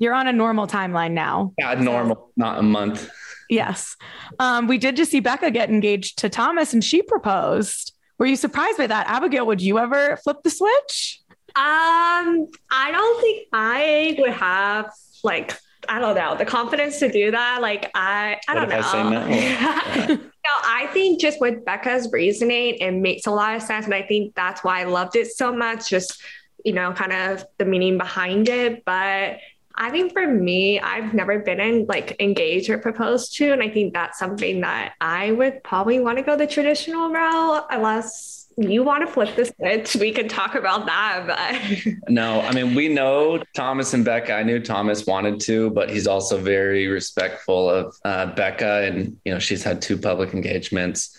You're 0.00 0.14
on 0.14 0.26
a 0.26 0.32
normal 0.32 0.66
timeline 0.66 1.12
now. 1.12 1.52
Yeah, 1.58 1.74
normal, 1.74 2.32
not 2.36 2.58
a 2.58 2.62
month. 2.62 3.08
Yes. 3.48 3.96
Um, 4.40 4.66
we 4.66 4.78
did 4.78 4.96
just 4.96 5.12
see 5.12 5.20
Becca 5.20 5.52
get 5.52 5.70
engaged 5.70 6.18
to 6.18 6.28
Thomas 6.28 6.72
and 6.72 6.82
she 6.82 7.02
proposed. 7.02 7.92
Were 8.18 8.26
you 8.26 8.34
surprised 8.34 8.78
by 8.78 8.88
that? 8.88 9.06
Abigail, 9.06 9.46
would 9.46 9.60
you 9.60 9.78
ever 9.78 10.16
flip 10.24 10.38
the 10.42 10.50
switch? 10.50 11.20
Um, 11.54 12.48
I 12.70 12.90
don't 12.90 13.20
think 13.20 13.46
I 13.52 14.16
would 14.18 14.30
have 14.30 14.90
like 15.22 15.56
I 15.88 15.98
don't 15.98 16.14
know 16.14 16.36
the 16.36 16.44
confidence 16.44 16.98
to 17.00 17.10
do 17.10 17.30
that. 17.30 17.60
Like 17.62 17.90
I, 17.94 18.38
I 18.48 18.54
What 18.54 18.68
don't 18.68 18.68
know. 18.68 18.80
I 18.84 20.06
no? 20.08 20.14
no, 20.14 20.50
I 20.64 20.88
think 20.92 21.20
just 21.20 21.40
with 21.40 21.64
Becca's 21.64 22.10
reasoning, 22.12 22.76
it 22.76 22.92
makes 22.92 23.26
a 23.26 23.30
lot 23.30 23.56
of 23.56 23.62
sense, 23.62 23.84
and 23.86 23.94
I 23.94 24.02
think 24.02 24.34
that's 24.34 24.62
why 24.62 24.80
I 24.80 24.84
loved 24.84 25.16
it 25.16 25.28
so 25.28 25.54
much. 25.54 25.88
Just 25.88 26.22
you 26.64 26.72
know, 26.74 26.92
kind 26.92 27.12
of 27.12 27.44
the 27.58 27.64
meaning 27.64 27.98
behind 27.98 28.48
it, 28.48 28.84
but. 28.84 29.38
I 29.72 29.88
think 29.88 30.12
for 30.12 30.26
me, 30.26 30.78
I've 30.78 31.14
never 31.14 31.38
been 31.38 31.58
in 31.58 31.86
like 31.86 32.20
engaged 32.20 32.68
or 32.68 32.76
proposed 32.76 33.36
to, 33.36 33.52
and 33.52 33.62
I 33.62 33.70
think 33.70 33.94
that's 33.94 34.18
something 34.18 34.60
that 34.60 34.92
I 35.00 35.32
would 35.32 35.64
probably 35.64 36.00
want 36.00 36.18
to 36.18 36.24
go 36.24 36.36
the 36.36 36.46
traditional 36.46 37.10
route, 37.10 37.66
unless 37.70 38.39
you 38.60 38.82
want 38.82 39.06
to 39.06 39.12
flip 39.12 39.34
the 39.36 39.46
switch. 39.46 39.96
We 39.96 40.12
could 40.12 40.28
talk 40.28 40.54
about 40.54 40.86
that, 40.86 41.24
but 41.26 41.94
No, 42.08 42.40
I 42.42 42.52
mean, 42.52 42.74
we 42.74 42.88
know 42.88 43.42
Thomas 43.54 43.94
and 43.94 44.04
Becca. 44.04 44.34
I 44.34 44.42
knew 44.42 44.60
Thomas 44.60 45.06
wanted 45.06 45.40
to, 45.40 45.70
but 45.70 45.88
he's 45.88 46.06
also 46.06 46.38
very 46.38 46.86
respectful 46.86 47.70
of 47.70 47.96
uh, 48.04 48.26
Becca. 48.26 48.82
And, 48.82 49.16
you 49.24 49.32
know, 49.32 49.38
she's 49.38 49.62
had 49.62 49.80
two 49.80 49.96
public 49.96 50.34
engagements. 50.34 51.18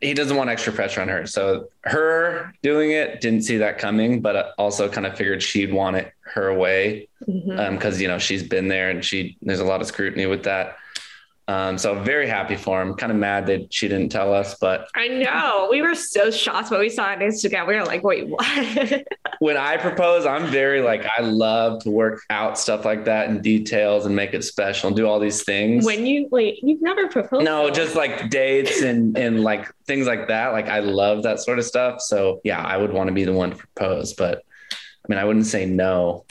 He 0.00 0.14
doesn't 0.14 0.36
want 0.36 0.50
extra 0.50 0.72
pressure 0.72 1.00
on 1.00 1.08
her. 1.08 1.26
So, 1.26 1.68
her 1.82 2.52
doing 2.62 2.90
it 2.90 3.20
didn't 3.20 3.42
see 3.42 3.58
that 3.58 3.78
coming, 3.78 4.20
but 4.20 4.34
uh, 4.34 4.50
also 4.58 4.88
kind 4.88 5.06
of 5.06 5.16
figured 5.16 5.42
she'd 5.42 5.72
want 5.72 5.96
it 5.96 6.12
her 6.22 6.52
way 6.52 7.08
mm-hmm. 7.28 7.58
um, 7.58 7.76
because, 7.76 8.00
you 8.00 8.08
know, 8.08 8.18
she's 8.18 8.42
been 8.42 8.66
there 8.66 8.90
and 8.90 9.04
she, 9.04 9.36
there's 9.42 9.60
a 9.60 9.64
lot 9.64 9.80
of 9.80 9.86
scrutiny 9.86 10.26
with 10.26 10.42
that. 10.44 10.76
Um, 11.48 11.76
so, 11.76 12.00
very 12.02 12.28
happy 12.28 12.54
for 12.54 12.80
him. 12.80 12.94
Kind 12.94 13.10
of 13.10 13.18
mad 13.18 13.46
that 13.46 13.72
she 13.72 13.88
didn't 13.88 14.10
tell 14.10 14.32
us, 14.32 14.54
but 14.60 14.88
I 14.94 15.08
know 15.08 15.68
we 15.70 15.82
were 15.82 15.94
so 15.94 16.30
shocked 16.30 16.70
when 16.70 16.80
we 16.80 16.88
saw 16.88 17.10
it 17.10 17.16
on 17.16 17.18
Instagram. 17.20 17.66
We 17.66 17.74
were 17.74 17.84
like, 17.84 18.04
"Wait, 18.04 18.28
what?" 18.28 19.04
when 19.40 19.56
I 19.56 19.76
propose, 19.76 20.24
I'm 20.24 20.46
very 20.46 20.82
like 20.82 21.04
I 21.18 21.22
love 21.22 21.82
to 21.82 21.90
work 21.90 22.22
out 22.30 22.58
stuff 22.58 22.84
like 22.84 23.06
that 23.06 23.28
in 23.28 23.42
details 23.42 24.06
and 24.06 24.14
make 24.14 24.34
it 24.34 24.44
special 24.44 24.86
and 24.88 24.96
do 24.96 25.06
all 25.06 25.18
these 25.18 25.42
things. 25.42 25.84
when 25.84 26.06
you 26.06 26.28
wait, 26.30 26.62
you've 26.62 26.82
never 26.82 27.08
proposed? 27.08 27.44
no, 27.44 27.70
just 27.70 27.96
like 27.96 28.30
dates 28.30 28.82
and 28.82 29.18
and 29.18 29.42
like 29.42 29.68
things 29.84 30.06
like 30.06 30.28
that. 30.28 30.52
Like 30.52 30.68
I 30.68 30.78
love 30.78 31.24
that 31.24 31.40
sort 31.40 31.58
of 31.58 31.64
stuff. 31.64 32.00
So 32.00 32.40
yeah, 32.44 32.62
I 32.62 32.76
would 32.76 32.92
want 32.92 33.08
to 33.08 33.14
be 33.14 33.24
the 33.24 33.32
one 33.32 33.50
to 33.50 33.56
propose, 33.56 34.12
but 34.12 34.44
I 35.04 35.06
mean, 35.08 35.18
I 35.18 35.24
wouldn't 35.24 35.46
say 35.46 35.66
no. 35.66 36.24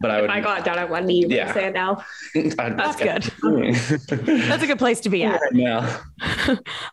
But 0.00 0.10
I 0.10 0.16
if 0.16 0.22
would. 0.22 0.30
I 0.30 0.40
got 0.40 0.64
down 0.64 0.78
on 0.78 0.88
one 0.90 1.06
knee, 1.06 1.20
you 1.22 1.28
Yeah. 1.28 1.46
would 1.46 1.54
say 1.54 1.70
no. 1.70 2.02
I'd 2.58 2.76
That's 2.78 2.96
good. 2.96 3.30
good. 3.40 3.74
That's 4.48 4.62
a 4.62 4.66
good 4.66 4.78
place 4.78 5.00
to 5.00 5.10
be 5.10 5.24
at. 5.24 5.40
right 5.52 5.52
now. 5.52 6.00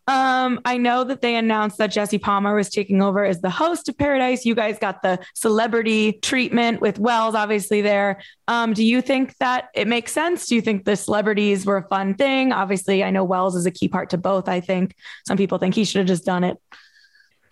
Um, 0.07 0.59
I 0.65 0.77
know 0.77 1.03
that 1.05 1.21
they 1.21 1.35
announced 1.35 1.77
that 1.77 1.87
Jesse 1.91 2.17
Palmer 2.17 2.55
was 2.55 2.69
taking 2.69 3.01
over 3.01 3.23
as 3.23 3.41
the 3.41 3.49
host 3.49 3.87
of 3.89 3.97
Paradise. 3.97 4.45
You 4.45 4.55
guys 4.55 4.77
got 4.79 5.01
the 5.01 5.19
celebrity 5.35 6.13
treatment 6.21 6.81
with 6.81 6.99
Wells, 6.99 7.35
obviously 7.35 7.81
there. 7.81 8.21
Um, 8.47 8.73
do 8.73 8.83
you 8.83 9.01
think 9.01 9.35
that 9.37 9.69
it 9.73 9.87
makes 9.87 10.11
sense? 10.11 10.47
Do 10.47 10.55
you 10.55 10.61
think 10.61 10.85
the 10.85 10.95
celebrities 10.95 11.65
were 11.65 11.77
a 11.77 11.87
fun 11.87 12.15
thing? 12.15 12.51
Obviously, 12.51 13.03
I 13.03 13.09
know 13.11 13.23
Wells 13.23 13.55
is 13.55 13.65
a 13.65 13.71
key 13.71 13.87
part 13.87 14.09
to 14.11 14.17
both. 14.17 14.49
I 14.49 14.59
think 14.59 14.95
some 15.25 15.37
people 15.37 15.57
think 15.57 15.75
he 15.75 15.85
should 15.85 15.99
have 15.99 16.07
just 16.07 16.25
done 16.25 16.43
it. 16.43 16.57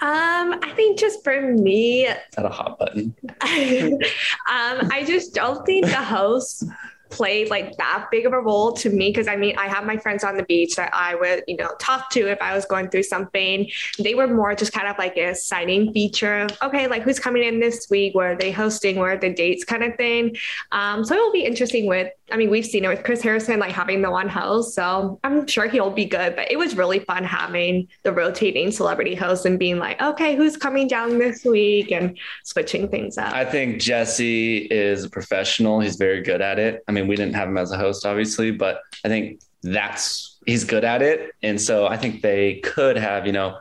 Um, 0.01 0.59
I 0.63 0.71
think 0.75 0.97
just 0.97 1.23
for 1.23 1.41
me, 1.41 2.05
Is 2.05 2.15
that 2.35 2.45
a 2.45 2.49
hot 2.49 2.79
button? 2.79 3.15
um, 3.41 4.89
I 4.91 5.03
just 5.05 5.33
don't 5.33 5.65
think 5.65 5.85
the 5.85 5.95
host 5.95 6.63
played 7.09 7.49
like 7.49 7.75
that 7.77 8.07
big 8.11 8.25
of 8.25 8.33
a 8.33 8.39
role 8.39 8.71
to 8.71 8.89
me 8.89 9.09
because 9.09 9.27
I 9.27 9.35
mean 9.35 9.57
I 9.57 9.67
have 9.67 9.85
my 9.85 9.97
friends 9.97 10.23
on 10.23 10.37
the 10.37 10.43
beach 10.43 10.75
that 10.75 10.91
I 10.93 11.15
would 11.15 11.43
you 11.47 11.57
know 11.57 11.71
talk 11.79 12.09
to 12.11 12.29
if 12.29 12.41
I 12.41 12.55
was 12.55 12.65
going 12.65 12.89
through 12.89 13.03
something. 13.03 13.69
They 13.97 14.15
were 14.15 14.27
more 14.27 14.55
just 14.55 14.71
kind 14.71 14.87
of 14.87 14.97
like 14.97 15.17
a 15.17 15.35
signing 15.35 15.91
feature 15.91 16.39
of 16.39 16.51
okay 16.61 16.87
like 16.87 17.03
who's 17.03 17.19
coming 17.19 17.43
in 17.43 17.59
this 17.59 17.87
week, 17.89 18.15
where 18.15 18.33
are 18.33 18.35
they 18.35 18.51
hosting, 18.51 18.97
where 18.97 19.13
are 19.13 19.17
the 19.17 19.33
dates 19.33 19.63
kind 19.63 19.83
of 19.83 19.95
thing. 19.95 20.35
Um, 20.71 21.03
so 21.03 21.15
it 21.15 21.19
will 21.19 21.33
be 21.33 21.45
interesting 21.45 21.87
with 21.87 22.11
I 22.31 22.37
mean 22.37 22.49
we've 22.49 22.65
seen 22.65 22.85
it 22.85 22.87
with 22.87 23.03
Chris 23.03 23.21
Harrison 23.21 23.59
like 23.59 23.71
having 23.71 24.01
the 24.01 24.11
one 24.11 24.29
host, 24.29 24.73
so 24.73 25.19
I'm 25.23 25.47
sure 25.47 25.67
he'll 25.67 25.91
be 25.91 26.05
good. 26.05 26.35
But 26.35 26.51
it 26.51 26.57
was 26.57 26.75
really 26.75 26.99
fun 26.99 27.23
having 27.23 27.87
the 28.03 28.11
rotating 28.11 28.71
celebrity 28.71 29.15
host 29.15 29.45
and 29.45 29.59
being 29.59 29.77
like 29.77 30.01
okay 30.01 30.35
who's 30.35 30.57
coming 30.57 30.87
down 30.87 31.17
this 31.17 31.43
week 31.45 31.91
and 31.91 32.17
switching 32.43 32.87
things 32.87 33.17
up. 33.17 33.33
I 33.33 33.45
think 33.45 33.81
Jesse 33.81 34.57
is 34.57 35.03
a 35.03 35.09
professional. 35.09 35.79
He's 35.79 35.95
very 35.95 36.21
good 36.21 36.41
at 36.41 36.59
it. 36.59 36.83
I 36.87 36.91
mean, 36.91 37.07
we 37.07 37.15
didn't 37.15 37.35
have 37.35 37.49
him 37.49 37.57
as 37.57 37.71
a 37.71 37.77
host, 37.77 38.05
obviously, 38.05 38.51
but 38.51 38.81
I 39.03 39.07
think 39.07 39.41
that's 39.63 40.37
he's 40.45 40.63
good 40.63 40.83
at 40.83 41.01
it. 41.01 41.31
And 41.43 41.59
so 41.61 41.87
I 41.87 41.97
think 41.97 42.21
they 42.21 42.55
could 42.61 42.97
have, 42.97 43.25
you 43.25 43.33
know, 43.33 43.57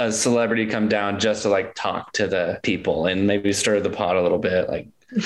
a 0.00 0.10
celebrity 0.10 0.66
come 0.66 0.88
down 0.88 1.20
just 1.20 1.42
to 1.42 1.48
like 1.48 1.74
talk 1.74 2.12
to 2.14 2.26
the 2.26 2.58
people 2.62 3.06
and 3.06 3.26
maybe 3.26 3.52
stir 3.52 3.80
the 3.80 3.90
pot 3.90 4.16
a 4.16 4.22
little 4.22 4.38
bit. 4.38 4.68
Like 4.68 4.88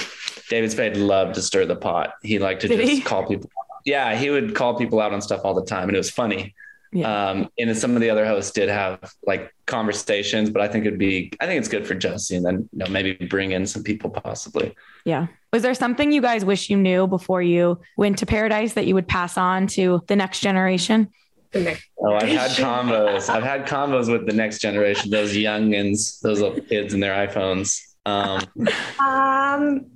David 0.48 0.70
Spade 0.72 0.96
loved 0.96 1.34
to 1.34 1.42
stir 1.42 1.66
the 1.66 1.76
pot. 1.76 2.14
He 2.22 2.38
liked 2.38 2.62
to 2.62 2.68
Did 2.68 2.80
just 2.80 2.92
he? 2.92 3.00
call 3.00 3.26
people. 3.26 3.50
Yeah, 3.84 4.16
he 4.16 4.30
would 4.30 4.54
call 4.54 4.74
people 4.76 5.00
out 5.00 5.12
on 5.12 5.20
stuff 5.20 5.42
all 5.44 5.54
the 5.54 5.64
time, 5.64 5.88
and 5.88 5.94
it 5.94 5.98
was 5.98 6.10
funny. 6.10 6.54
Yeah. 6.92 7.30
Um, 7.30 7.50
and 7.58 7.68
then 7.68 7.74
some 7.76 7.94
of 7.94 8.00
the 8.00 8.10
other 8.10 8.24
hosts 8.24 8.52
did 8.52 8.68
have 8.68 9.12
like 9.26 9.54
conversations, 9.66 10.50
but 10.50 10.62
I 10.62 10.68
think 10.68 10.86
it'd 10.86 10.98
be, 10.98 11.32
I 11.40 11.46
think 11.46 11.58
it's 11.58 11.68
good 11.68 11.86
for 11.86 11.94
Jesse, 11.94 12.36
and 12.36 12.44
then 12.44 12.68
you 12.72 12.78
know 12.78 12.86
maybe 12.86 13.12
bring 13.14 13.52
in 13.52 13.66
some 13.66 13.82
people 13.82 14.10
possibly. 14.10 14.74
Yeah. 15.04 15.26
Was 15.52 15.62
there 15.62 15.74
something 15.74 16.10
you 16.12 16.22
guys 16.22 16.44
wish 16.44 16.70
you 16.70 16.76
knew 16.76 17.06
before 17.06 17.42
you 17.42 17.80
went 17.96 18.18
to 18.18 18.26
Paradise 18.26 18.74
that 18.74 18.86
you 18.86 18.94
would 18.94 19.08
pass 19.08 19.36
on 19.36 19.66
to 19.68 20.02
the 20.06 20.16
next 20.16 20.40
generation? 20.40 21.08
Oh, 21.54 22.14
I've 22.14 22.28
had 22.28 22.50
combos. 22.52 23.30
I've 23.30 23.42
had 23.44 23.66
combos 23.66 24.10
with 24.10 24.26
the 24.26 24.32
next 24.34 24.58
generation, 24.58 25.10
those 25.10 25.34
youngins, 25.34 26.20
those 26.20 26.40
little 26.40 26.60
kids 26.60 26.92
and 26.92 27.02
their 27.02 27.26
iPhones. 27.26 27.80
Um, 28.04 28.42
Um, 29.00 29.86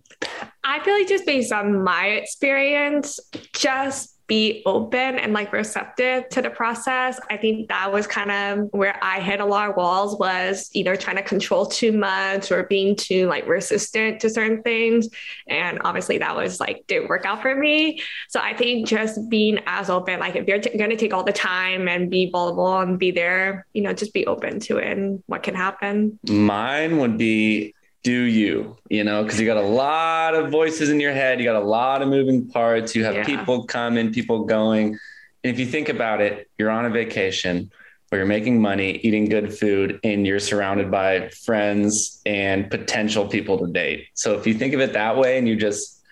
I 0.63 0.81
feel 0.81 0.95
like 0.95 1.09
just 1.09 1.27
based 1.27 1.53
on 1.53 1.83
my 1.83 2.07
experience, 2.07 3.19
just 3.55 4.17
be 4.31 4.63
open 4.65 5.19
and 5.19 5.33
like 5.33 5.53
receptive 5.53 6.29
to 6.29 6.41
the 6.41 6.51
process. 6.51 7.19
I 7.29 7.37
think 7.37 7.69
that 7.69 7.93
was 7.93 8.07
kind 8.07 8.31
of 8.31 8.69
where 8.71 8.97
I 9.03 9.19
hit 9.19 9.41
a 9.41 9.45
lot 9.45 9.69
of 9.69 9.77
walls 9.77 10.17
was 10.21 10.71
either 10.73 10.95
trying 10.95 11.17
to 11.17 11.23
control 11.25 11.67
too 11.67 11.91
much 11.91 12.53
or 12.53 12.63
being 12.63 12.95
too 12.95 13.27
like 13.27 13.49
resistant 13.49 14.21
to 14.21 14.31
certain 14.31 14.63
things. 14.63 15.09
And 15.49 15.81
obviously 15.83 16.19
that 16.19 16.37
was 16.37 16.61
like 16.61 16.87
didn't 16.87 17.09
work 17.09 17.25
out 17.25 17.43
for 17.43 17.57
me. 17.57 18.01
So 18.29 18.39
I 18.39 18.57
think 18.57 18.87
just 18.87 19.29
being 19.29 19.59
as 19.67 19.91
open, 19.91 20.21
like 20.21 20.37
if 20.37 20.47
you're 20.47 20.61
t- 20.61 20.79
going 20.79 20.91
to 20.91 20.97
take 20.97 21.13
all 21.13 21.25
the 21.25 21.33
time 21.33 21.89
and 21.89 22.09
be 22.09 22.31
vulnerable 22.31 22.79
and 22.79 23.01
be 23.01 23.11
there, 23.11 23.67
you 23.73 23.83
know, 23.83 23.93
just 23.93 24.15
be 24.15 24.29
open 24.29 24.61
to 24.61 24.77
it 24.77 24.97
and 24.97 25.25
what 25.27 25.43
can 25.43 25.57
happen. 25.57 26.21
mine 26.29 26.99
would 26.99 27.19
be 27.19 27.75
do 28.03 28.13
you, 28.13 28.77
you 28.89 29.05
know, 29.05 29.23
because 29.23 29.39
you 29.39 29.47
got 29.47 29.59
a 29.59 29.61
lot 29.67 30.35
of 30.35 30.51
voices 30.51 30.89
in 30.89 31.01
your 31.01 31.13
head, 31.13 31.39
you 31.39 31.45
got 31.45 31.57
a 31.61 31.65
lot 31.65 32.01
of 32.01 32.09
moving 32.09 32.49
parts, 32.49 32.95
you 32.95 33.05
have 33.05 33.15
Yeah. 33.15 33.25
people 33.25 33.65
coming, 33.65 34.13
people 34.13 34.45
going. 34.45 34.99
And 35.45 35.53
if 35.53 35.59
you 35.59 35.67
think 35.67 35.89
about 35.89 36.21
it, 36.21 36.49
you're 36.59 36.71
on 36.71 36.87
a 36.87 36.91
vacation 36.91 37.71
where 38.09 38.21
you're 38.21 38.27
making 38.27 38.61
money, 38.61 38.93
eating 39.03 39.27
good 39.29 39.57
food, 39.57 40.01
and 40.03 40.27
you're 40.27 40.41
surrounded 40.41 40.91
by 40.91 41.29
friends 41.29 42.21
and 42.27 42.71
potential 42.71 43.29
people 43.29 43.59
to 43.59 43.67
date. 43.73 44.07
So 44.15 44.37
if 44.39 44.47
you 44.47 44.55
think 44.55 44.73
of 44.75 44.81
it 44.81 44.95
that 44.95 45.17
way 45.17 45.39
and 45.39 45.47
you 45.47 45.57
just 45.57 46.03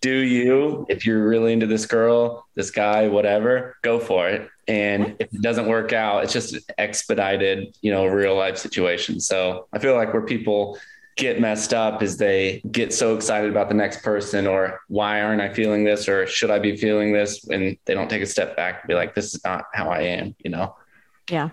do 0.00 0.12
you, 0.14 0.86
if 0.88 1.04
you're 1.06 1.28
really 1.28 1.52
into 1.52 1.66
this 1.66 1.86
girl, 1.86 2.46
this 2.54 2.70
guy, 2.70 3.08
whatever, 3.08 3.76
go 3.82 3.98
for 4.00 4.28
it. 4.28 4.48
And 4.66 5.16
if 5.18 5.32
it 5.32 5.42
doesn't 5.42 5.66
work 5.66 5.92
out, 5.92 6.24
it's 6.24 6.32
just 6.32 6.54
an 6.54 6.60
expedited, 6.78 7.76
you 7.82 7.92
know, 7.92 8.06
real 8.06 8.36
life 8.36 8.56
situation. 8.56 9.20
So 9.20 9.66
I 9.72 9.78
feel 9.78 9.94
like 9.94 10.12
where 10.12 10.22
people 10.22 10.78
get 11.16 11.40
messed 11.40 11.74
up 11.74 12.02
is 12.02 12.16
they 12.16 12.62
get 12.70 12.92
so 12.92 13.14
excited 13.14 13.50
about 13.50 13.68
the 13.68 13.74
next 13.74 14.02
person 14.02 14.46
or 14.46 14.80
why 14.88 15.20
aren't 15.20 15.40
I 15.40 15.52
feeling 15.52 15.84
this 15.84 16.08
or 16.08 16.26
should 16.26 16.50
I 16.50 16.58
be 16.58 16.76
feeling 16.76 17.12
this? 17.12 17.46
And 17.48 17.76
they 17.84 17.94
don't 17.94 18.08
take 18.08 18.22
a 18.22 18.26
step 18.26 18.56
back 18.56 18.82
and 18.82 18.88
be 18.88 18.94
like, 18.94 19.14
this 19.14 19.34
is 19.34 19.44
not 19.44 19.64
how 19.74 19.90
I 19.90 20.00
am, 20.00 20.34
you 20.38 20.50
know? 20.50 20.76
Yeah. 21.30 21.50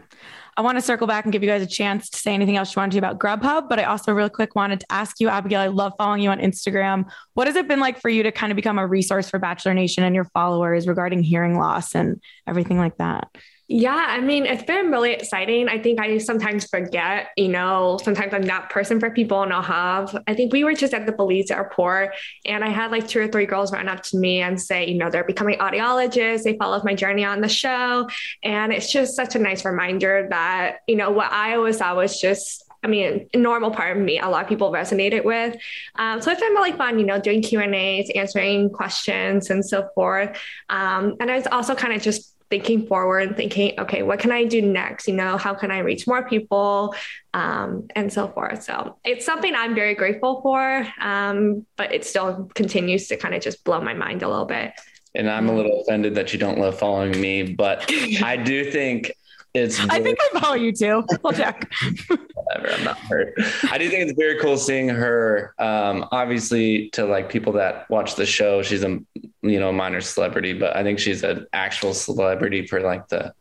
I 0.57 0.61
want 0.61 0.77
to 0.77 0.81
circle 0.81 1.07
back 1.07 1.23
and 1.23 1.31
give 1.31 1.41
you 1.41 1.49
guys 1.49 1.61
a 1.61 1.67
chance 1.67 2.09
to 2.09 2.17
say 2.17 2.33
anything 2.33 2.57
else 2.57 2.75
you 2.75 2.81
want 2.81 2.91
to 2.91 2.97
about 2.97 3.17
Grubhub, 3.17 3.69
but 3.69 3.79
I 3.79 3.83
also 3.83 4.11
real 4.11 4.29
quick 4.29 4.55
wanted 4.55 4.81
to 4.81 4.85
ask 4.89 5.21
you, 5.21 5.29
Abigail, 5.29 5.61
I 5.61 5.67
love 5.67 5.93
following 5.97 6.21
you 6.21 6.31
on 6.31 6.39
Instagram. 6.39 7.09
What 7.33 7.47
has 7.47 7.55
it 7.55 7.67
been 7.67 7.79
like 7.79 8.01
for 8.01 8.09
you 8.09 8.23
to 8.23 8.31
kind 8.33 8.51
of 8.51 8.57
become 8.57 8.77
a 8.77 8.85
resource 8.85 9.29
for 9.29 9.39
Bachelor 9.39 9.73
Nation 9.73 10.03
and 10.03 10.13
your 10.13 10.25
followers 10.25 10.85
regarding 10.85 11.23
hearing 11.23 11.57
loss 11.57 11.95
and 11.95 12.21
everything 12.45 12.77
like 12.77 12.97
that? 12.97 13.29
Yeah, 13.71 14.03
I 14.09 14.19
mean, 14.19 14.47
it's 14.47 14.63
been 14.63 14.89
really 14.89 15.11
exciting. 15.11 15.69
I 15.69 15.77
think 15.77 15.99
I 15.99 16.17
sometimes 16.17 16.65
forget, 16.65 17.27
you 17.37 17.49
know, 17.49 17.99
sometimes 18.03 18.33
I'm 18.33 18.41
that 18.43 18.71
person 18.71 18.99
for 18.99 19.11
people 19.11 19.43
and 19.43 19.53
I'll 19.53 19.61
have. 19.61 20.17
I 20.25 20.33
think 20.33 20.51
we 20.51 20.63
were 20.63 20.73
just 20.73 20.91
at 20.91 21.05
the 21.05 21.11
Belize 21.11 21.51
airport 21.51 22.15
and 22.45 22.63
I 22.63 22.69
had 22.69 22.89
like 22.89 23.07
two 23.07 23.19
or 23.21 23.27
three 23.27 23.45
girls 23.45 23.71
run 23.71 23.87
up 23.87 24.01
to 24.05 24.17
me 24.17 24.41
and 24.41 24.59
say, 24.59 24.87
you 24.87 24.97
know, 24.97 25.11
they're 25.11 25.23
becoming 25.23 25.59
audiologists. 25.59 26.41
They 26.41 26.57
followed 26.57 26.83
my 26.83 26.95
journey 26.95 27.23
on 27.23 27.41
the 27.41 27.47
show. 27.47 28.09
And 28.41 28.73
it's 28.73 28.91
just 28.91 29.15
such 29.15 29.35
a 29.35 29.39
nice 29.39 29.63
reminder 29.63 30.25
that, 30.31 30.77
you 30.87 30.95
know, 30.95 31.11
what 31.11 31.31
I 31.31 31.55
always 31.55 31.77
thought 31.77 31.95
was 31.95 32.19
just 32.19 32.65
I 32.81 32.87
mean, 32.87 33.27
a 33.33 33.37
normal 33.37 33.71
part 33.71 33.97
of 33.97 34.01
me, 34.01 34.19
a 34.19 34.29
lot 34.29 34.43
of 34.43 34.47
people 34.47 34.71
resonated 34.71 35.25
with. 35.25 35.57
Um, 35.95 36.21
so 36.21 36.31
it's 36.31 36.39
been 36.39 36.53
really 36.53 36.71
fun, 36.71 36.97
you 36.97 37.05
know, 37.05 37.19
doing 37.19 37.41
Q 37.41 37.59
and 37.59 37.75
A's, 37.75 38.09
answering 38.15 38.69
questions, 38.69 39.49
and 39.49 39.65
so 39.65 39.89
forth. 39.93 40.39
Um, 40.69 41.17
and 41.19 41.29
I 41.29 41.35
was 41.35 41.45
also 41.47 41.75
kind 41.75 41.91
of 41.93 42.01
just 42.01 42.33
thinking 42.49 42.87
forward, 42.87 43.27
and 43.27 43.37
thinking, 43.37 43.79
okay, 43.79 44.03
what 44.03 44.19
can 44.19 44.31
I 44.31 44.43
do 44.43 44.61
next? 44.61 45.07
You 45.07 45.15
know, 45.15 45.37
how 45.37 45.53
can 45.53 45.71
I 45.71 45.79
reach 45.79 46.07
more 46.07 46.27
people, 46.27 46.95
um, 47.33 47.87
and 47.95 48.11
so 48.11 48.27
forth. 48.27 48.63
So 48.63 48.97
it's 49.03 49.25
something 49.25 49.53
I'm 49.55 49.75
very 49.75 49.95
grateful 49.95 50.41
for, 50.41 50.87
um, 50.99 51.65
but 51.75 51.93
it 51.93 52.05
still 52.05 52.49
continues 52.55 53.07
to 53.09 53.17
kind 53.17 53.35
of 53.35 53.41
just 53.41 53.63
blow 53.63 53.81
my 53.81 53.93
mind 53.93 54.23
a 54.23 54.27
little 54.27 54.45
bit. 54.45 54.73
And 55.15 55.29
I'm 55.29 55.49
a 55.49 55.55
little 55.55 55.81
offended 55.81 56.15
that 56.15 56.33
you 56.33 56.39
don't 56.39 56.59
love 56.59 56.77
following 56.77 57.19
me, 57.19 57.43
but 57.43 57.91
I 58.23 58.37
do 58.37 58.71
think 58.71 59.11
it's 59.53 59.79
I 59.79 60.01
think 60.01 60.19
I 60.21 60.39
follow 60.39 60.55
you 60.55 60.71
too. 60.71 61.03
I'll 61.25 61.31
check. 61.31 61.71
whatever. 62.07 62.73
I'm 62.73 62.83
not 62.83 62.97
hurt. 62.99 63.33
I 63.71 63.77
do 63.77 63.89
think 63.89 64.09
it's 64.09 64.17
very 64.17 64.39
cool 64.39 64.57
seeing 64.57 64.89
her. 64.89 65.53
Um, 65.57 66.07
obviously, 66.11 66.89
to 66.91 67.05
like 67.05 67.29
people 67.29 67.53
that 67.53 67.89
watch 67.89 68.15
the 68.15 68.25
show, 68.25 68.61
she's 68.61 68.83
a 68.83 68.99
you 69.41 69.59
know 69.59 69.71
minor 69.71 70.01
celebrity, 70.01 70.53
but 70.53 70.75
I 70.75 70.83
think 70.83 70.99
she's 70.99 71.23
an 71.23 71.47
actual 71.53 71.93
celebrity 71.93 72.67
for 72.67 72.81
like 72.81 73.07
the 73.07 73.33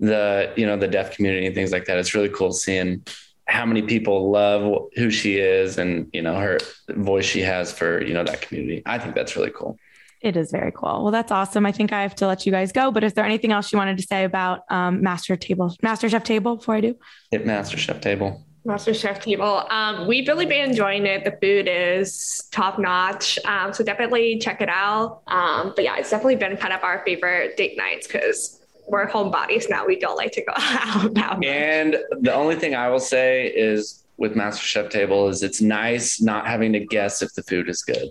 the 0.00 0.52
you 0.56 0.66
know 0.66 0.76
the 0.76 0.88
deaf 0.88 1.14
community 1.14 1.46
and 1.46 1.54
things 1.54 1.72
like 1.72 1.84
that. 1.86 1.98
It's 1.98 2.14
really 2.14 2.30
cool 2.30 2.52
seeing 2.52 3.04
how 3.46 3.64
many 3.64 3.82
people 3.82 4.30
love 4.30 4.88
who 4.96 5.10
she 5.10 5.38
is 5.38 5.78
and 5.78 6.08
you 6.12 6.20
know 6.20 6.38
her 6.38 6.58
voice 6.90 7.24
she 7.24 7.40
has 7.40 7.72
for 7.72 8.02
you 8.02 8.14
know 8.14 8.24
that 8.24 8.40
community. 8.40 8.82
I 8.86 8.98
think 8.98 9.14
that's 9.14 9.36
really 9.36 9.52
cool. 9.54 9.78
It 10.20 10.36
is 10.36 10.50
very 10.50 10.72
cool. 10.72 11.04
Well, 11.04 11.12
that's 11.12 11.30
awesome. 11.30 11.64
I 11.64 11.72
think 11.72 11.92
I 11.92 12.02
have 12.02 12.14
to 12.16 12.26
let 12.26 12.44
you 12.44 12.52
guys 12.52 12.72
go. 12.72 12.90
But 12.90 13.04
is 13.04 13.12
there 13.12 13.24
anything 13.24 13.52
else 13.52 13.72
you 13.72 13.78
wanted 13.78 13.98
to 13.98 14.02
say 14.02 14.24
about 14.24 14.62
um, 14.68 15.00
Master 15.00 15.36
Table, 15.36 15.74
MasterChef 15.82 16.24
Table 16.24 16.56
before 16.56 16.74
I 16.74 16.80
do? 16.80 16.96
Hit 17.30 17.44
MasterChef 17.44 18.00
table. 18.00 18.44
MasterChef 18.66 19.22
table. 19.22 19.64
Um, 19.70 20.08
we've 20.08 20.26
really 20.26 20.44
been 20.44 20.68
enjoying 20.70 21.06
it. 21.06 21.24
The 21.24 21.38
food 21.40 21.68
is 21.68 22.48
top 22.50 22.78
notch. 22.78 23.38
Um, 23.44 23.72
so 23.72 23.84
definitely 23.84 24.38
check 24.38 24.60
it 24.60 24.68
out. 24.68 25.22
Um, 25.28 25.72
but 25.74 25.84
yeah, 25.84 25.96
it's 25.96 26.10
definitely 26.10 26.36
been 26.36 26.56
kind 26.56 26.72
of 26.72 26.82
our 26.82 27.02
favorite 27.04 27.56
date 27.56 27.76
nights 27.76 28.06
because 28.08 28.60
we're 28.88 29.08
homebodies 29.08 29.70
now. 29.70 29.86
We 29.86 29.98
don't 29.98 30.16
like 30.16 30.32
to 30.32 30.44
go 30.44 30.52
out 30.56 31.12
now. 31.12 31.38
And 31.44 31.96
the 32.20 32.34
only 32.34 32.56
thing 32.56 32.74
I 32.74 32.88
will 32.88 33.00
say 33.00 33.46
is 33.46 34.04
with 34.16 34.34
MasterChef 34.34 34.90
Table 34.90 35.28
is 35.28 35.44
it's 35.44 35.60
nice 35.60 36.20
not 36.20 36.46
having 36.46 36.72
to 36.72 36.80
guess 36.80 37.22
if 37.22 37.32
the 37.34 37.42
food 37.44 37.68
is 37.68 37.82
good 37.82 38.08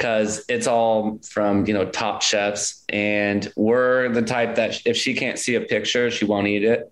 because 0.00 0.42
it's 0.48 0.66
all 0.66 1.18
from 1.22 1.66
you 1.66 1.74
know 1.74 1.84
top 1.84 2.22
chefs 2.22 2.82
and 2.88 3.52
we're 3.54 4.08
the 4.08 4.22
type 4.22 4.54
that 4.54 4.80
if 4.86 4.96
she 4.96 5.12
can't 5.12 5.38
see 5.38 5.56
a 5.56 5.60
picture 5.60 6.10
she 6.10 6.24
won't 6.24 6.46
eat 6.46 6.64
it 6.64 6.90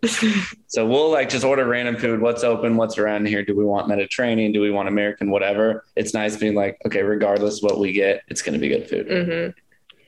so 0.67 0.87
we'll 0.87 1.11
like 1.11 1.31
just 1.31 1.43
order 1.43 1.67
random 1.67 1.97
food 1.97 2.21
what's 2.21 2.45
open 2.45 2.77
what's 2.77 2.99
around 2.99 3.27
here 3.27 3.43
do 3.43 3.57
we 3.57 3.65
want 3.65 3.89
mediterranean 3.89 4.53
do 4.53 4.61
we 4.61 4.71
want 4.71 4.89
american 4.89 5.31
whatever 5.31 5.87
it's 5.97 6.13
nice 6.13 6.37
being 6.37 6.55
like 6.55 6.77
okay 6.85 7.03
regardless 7.03 7.63
what 7.63 7.79
we 7.79 7.93
get 7.93 8.23
it's 8.29 8.43
going 8.43 8.53
to 8.53 8.61
be 8.61 8.69
good 8.69 8.87
food 8.87 9.09
Mhm. 9.09 9.55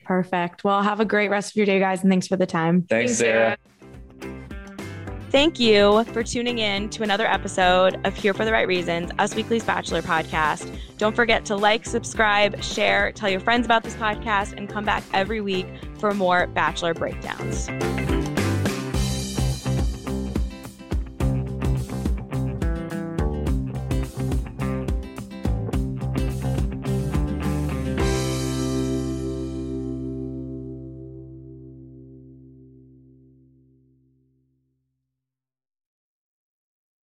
Perfect. 0.05 0.65
Well, 0.65 0.83
have 0.83 0.99
a 0.99 1.05
great 1.05 1.31
rest 1.31 1.53
of 1.53 1.57
your 1.57 1.67
day, 1.67 1.79
guys. 1.79 2.03
And 2.03 2.11
thanks 2.11 2.27
for 2.27 2.37
the 2.37 2.45
time. 2.45 2.83
thanks 2.83 3.13
Thanks, 3.13 3.19
sarah. 3.19 3.57
Thank 5.31 5.61
you 5.61 6.03
for 6.07 6.25
tuning 6.25 6.59
in 6.59 6.89
to 6.91 7.05
another 7.05 7.25
episode 7.25 8.05
of 8.05 8.17
Here 8.17 8.35
for 8.35 8.45
the 8.45 8.51
Right 8.51 8.67
Reasons, 8.67 9.13
Us 9.21 9.33
Weekly's 9.37 9.63
Bachelor 9.63 10.03
podcast. 10.03 10.77
Don't 10.99 11.15
forget 11.15 11.45
to 11.45 11.57
like, 11.57 11.87
subscribe, 11.87 12.61
share, 12.65 13.13
tell 13.13 13.31
your 13.31 13.39
friends 13.39 13.65
about 13.65 13.85
this 13.85 13.95
podcast, 13.95 14.55
and 14.57 14.69
come 14.69 14.85
back 14.85 15.05
every 15.13 15.41
week 15.41 15.69
for 15.99 16.13
more 16.15 16.49
Bachelor 16.49 16.95
breakdowns. 16.95 17.69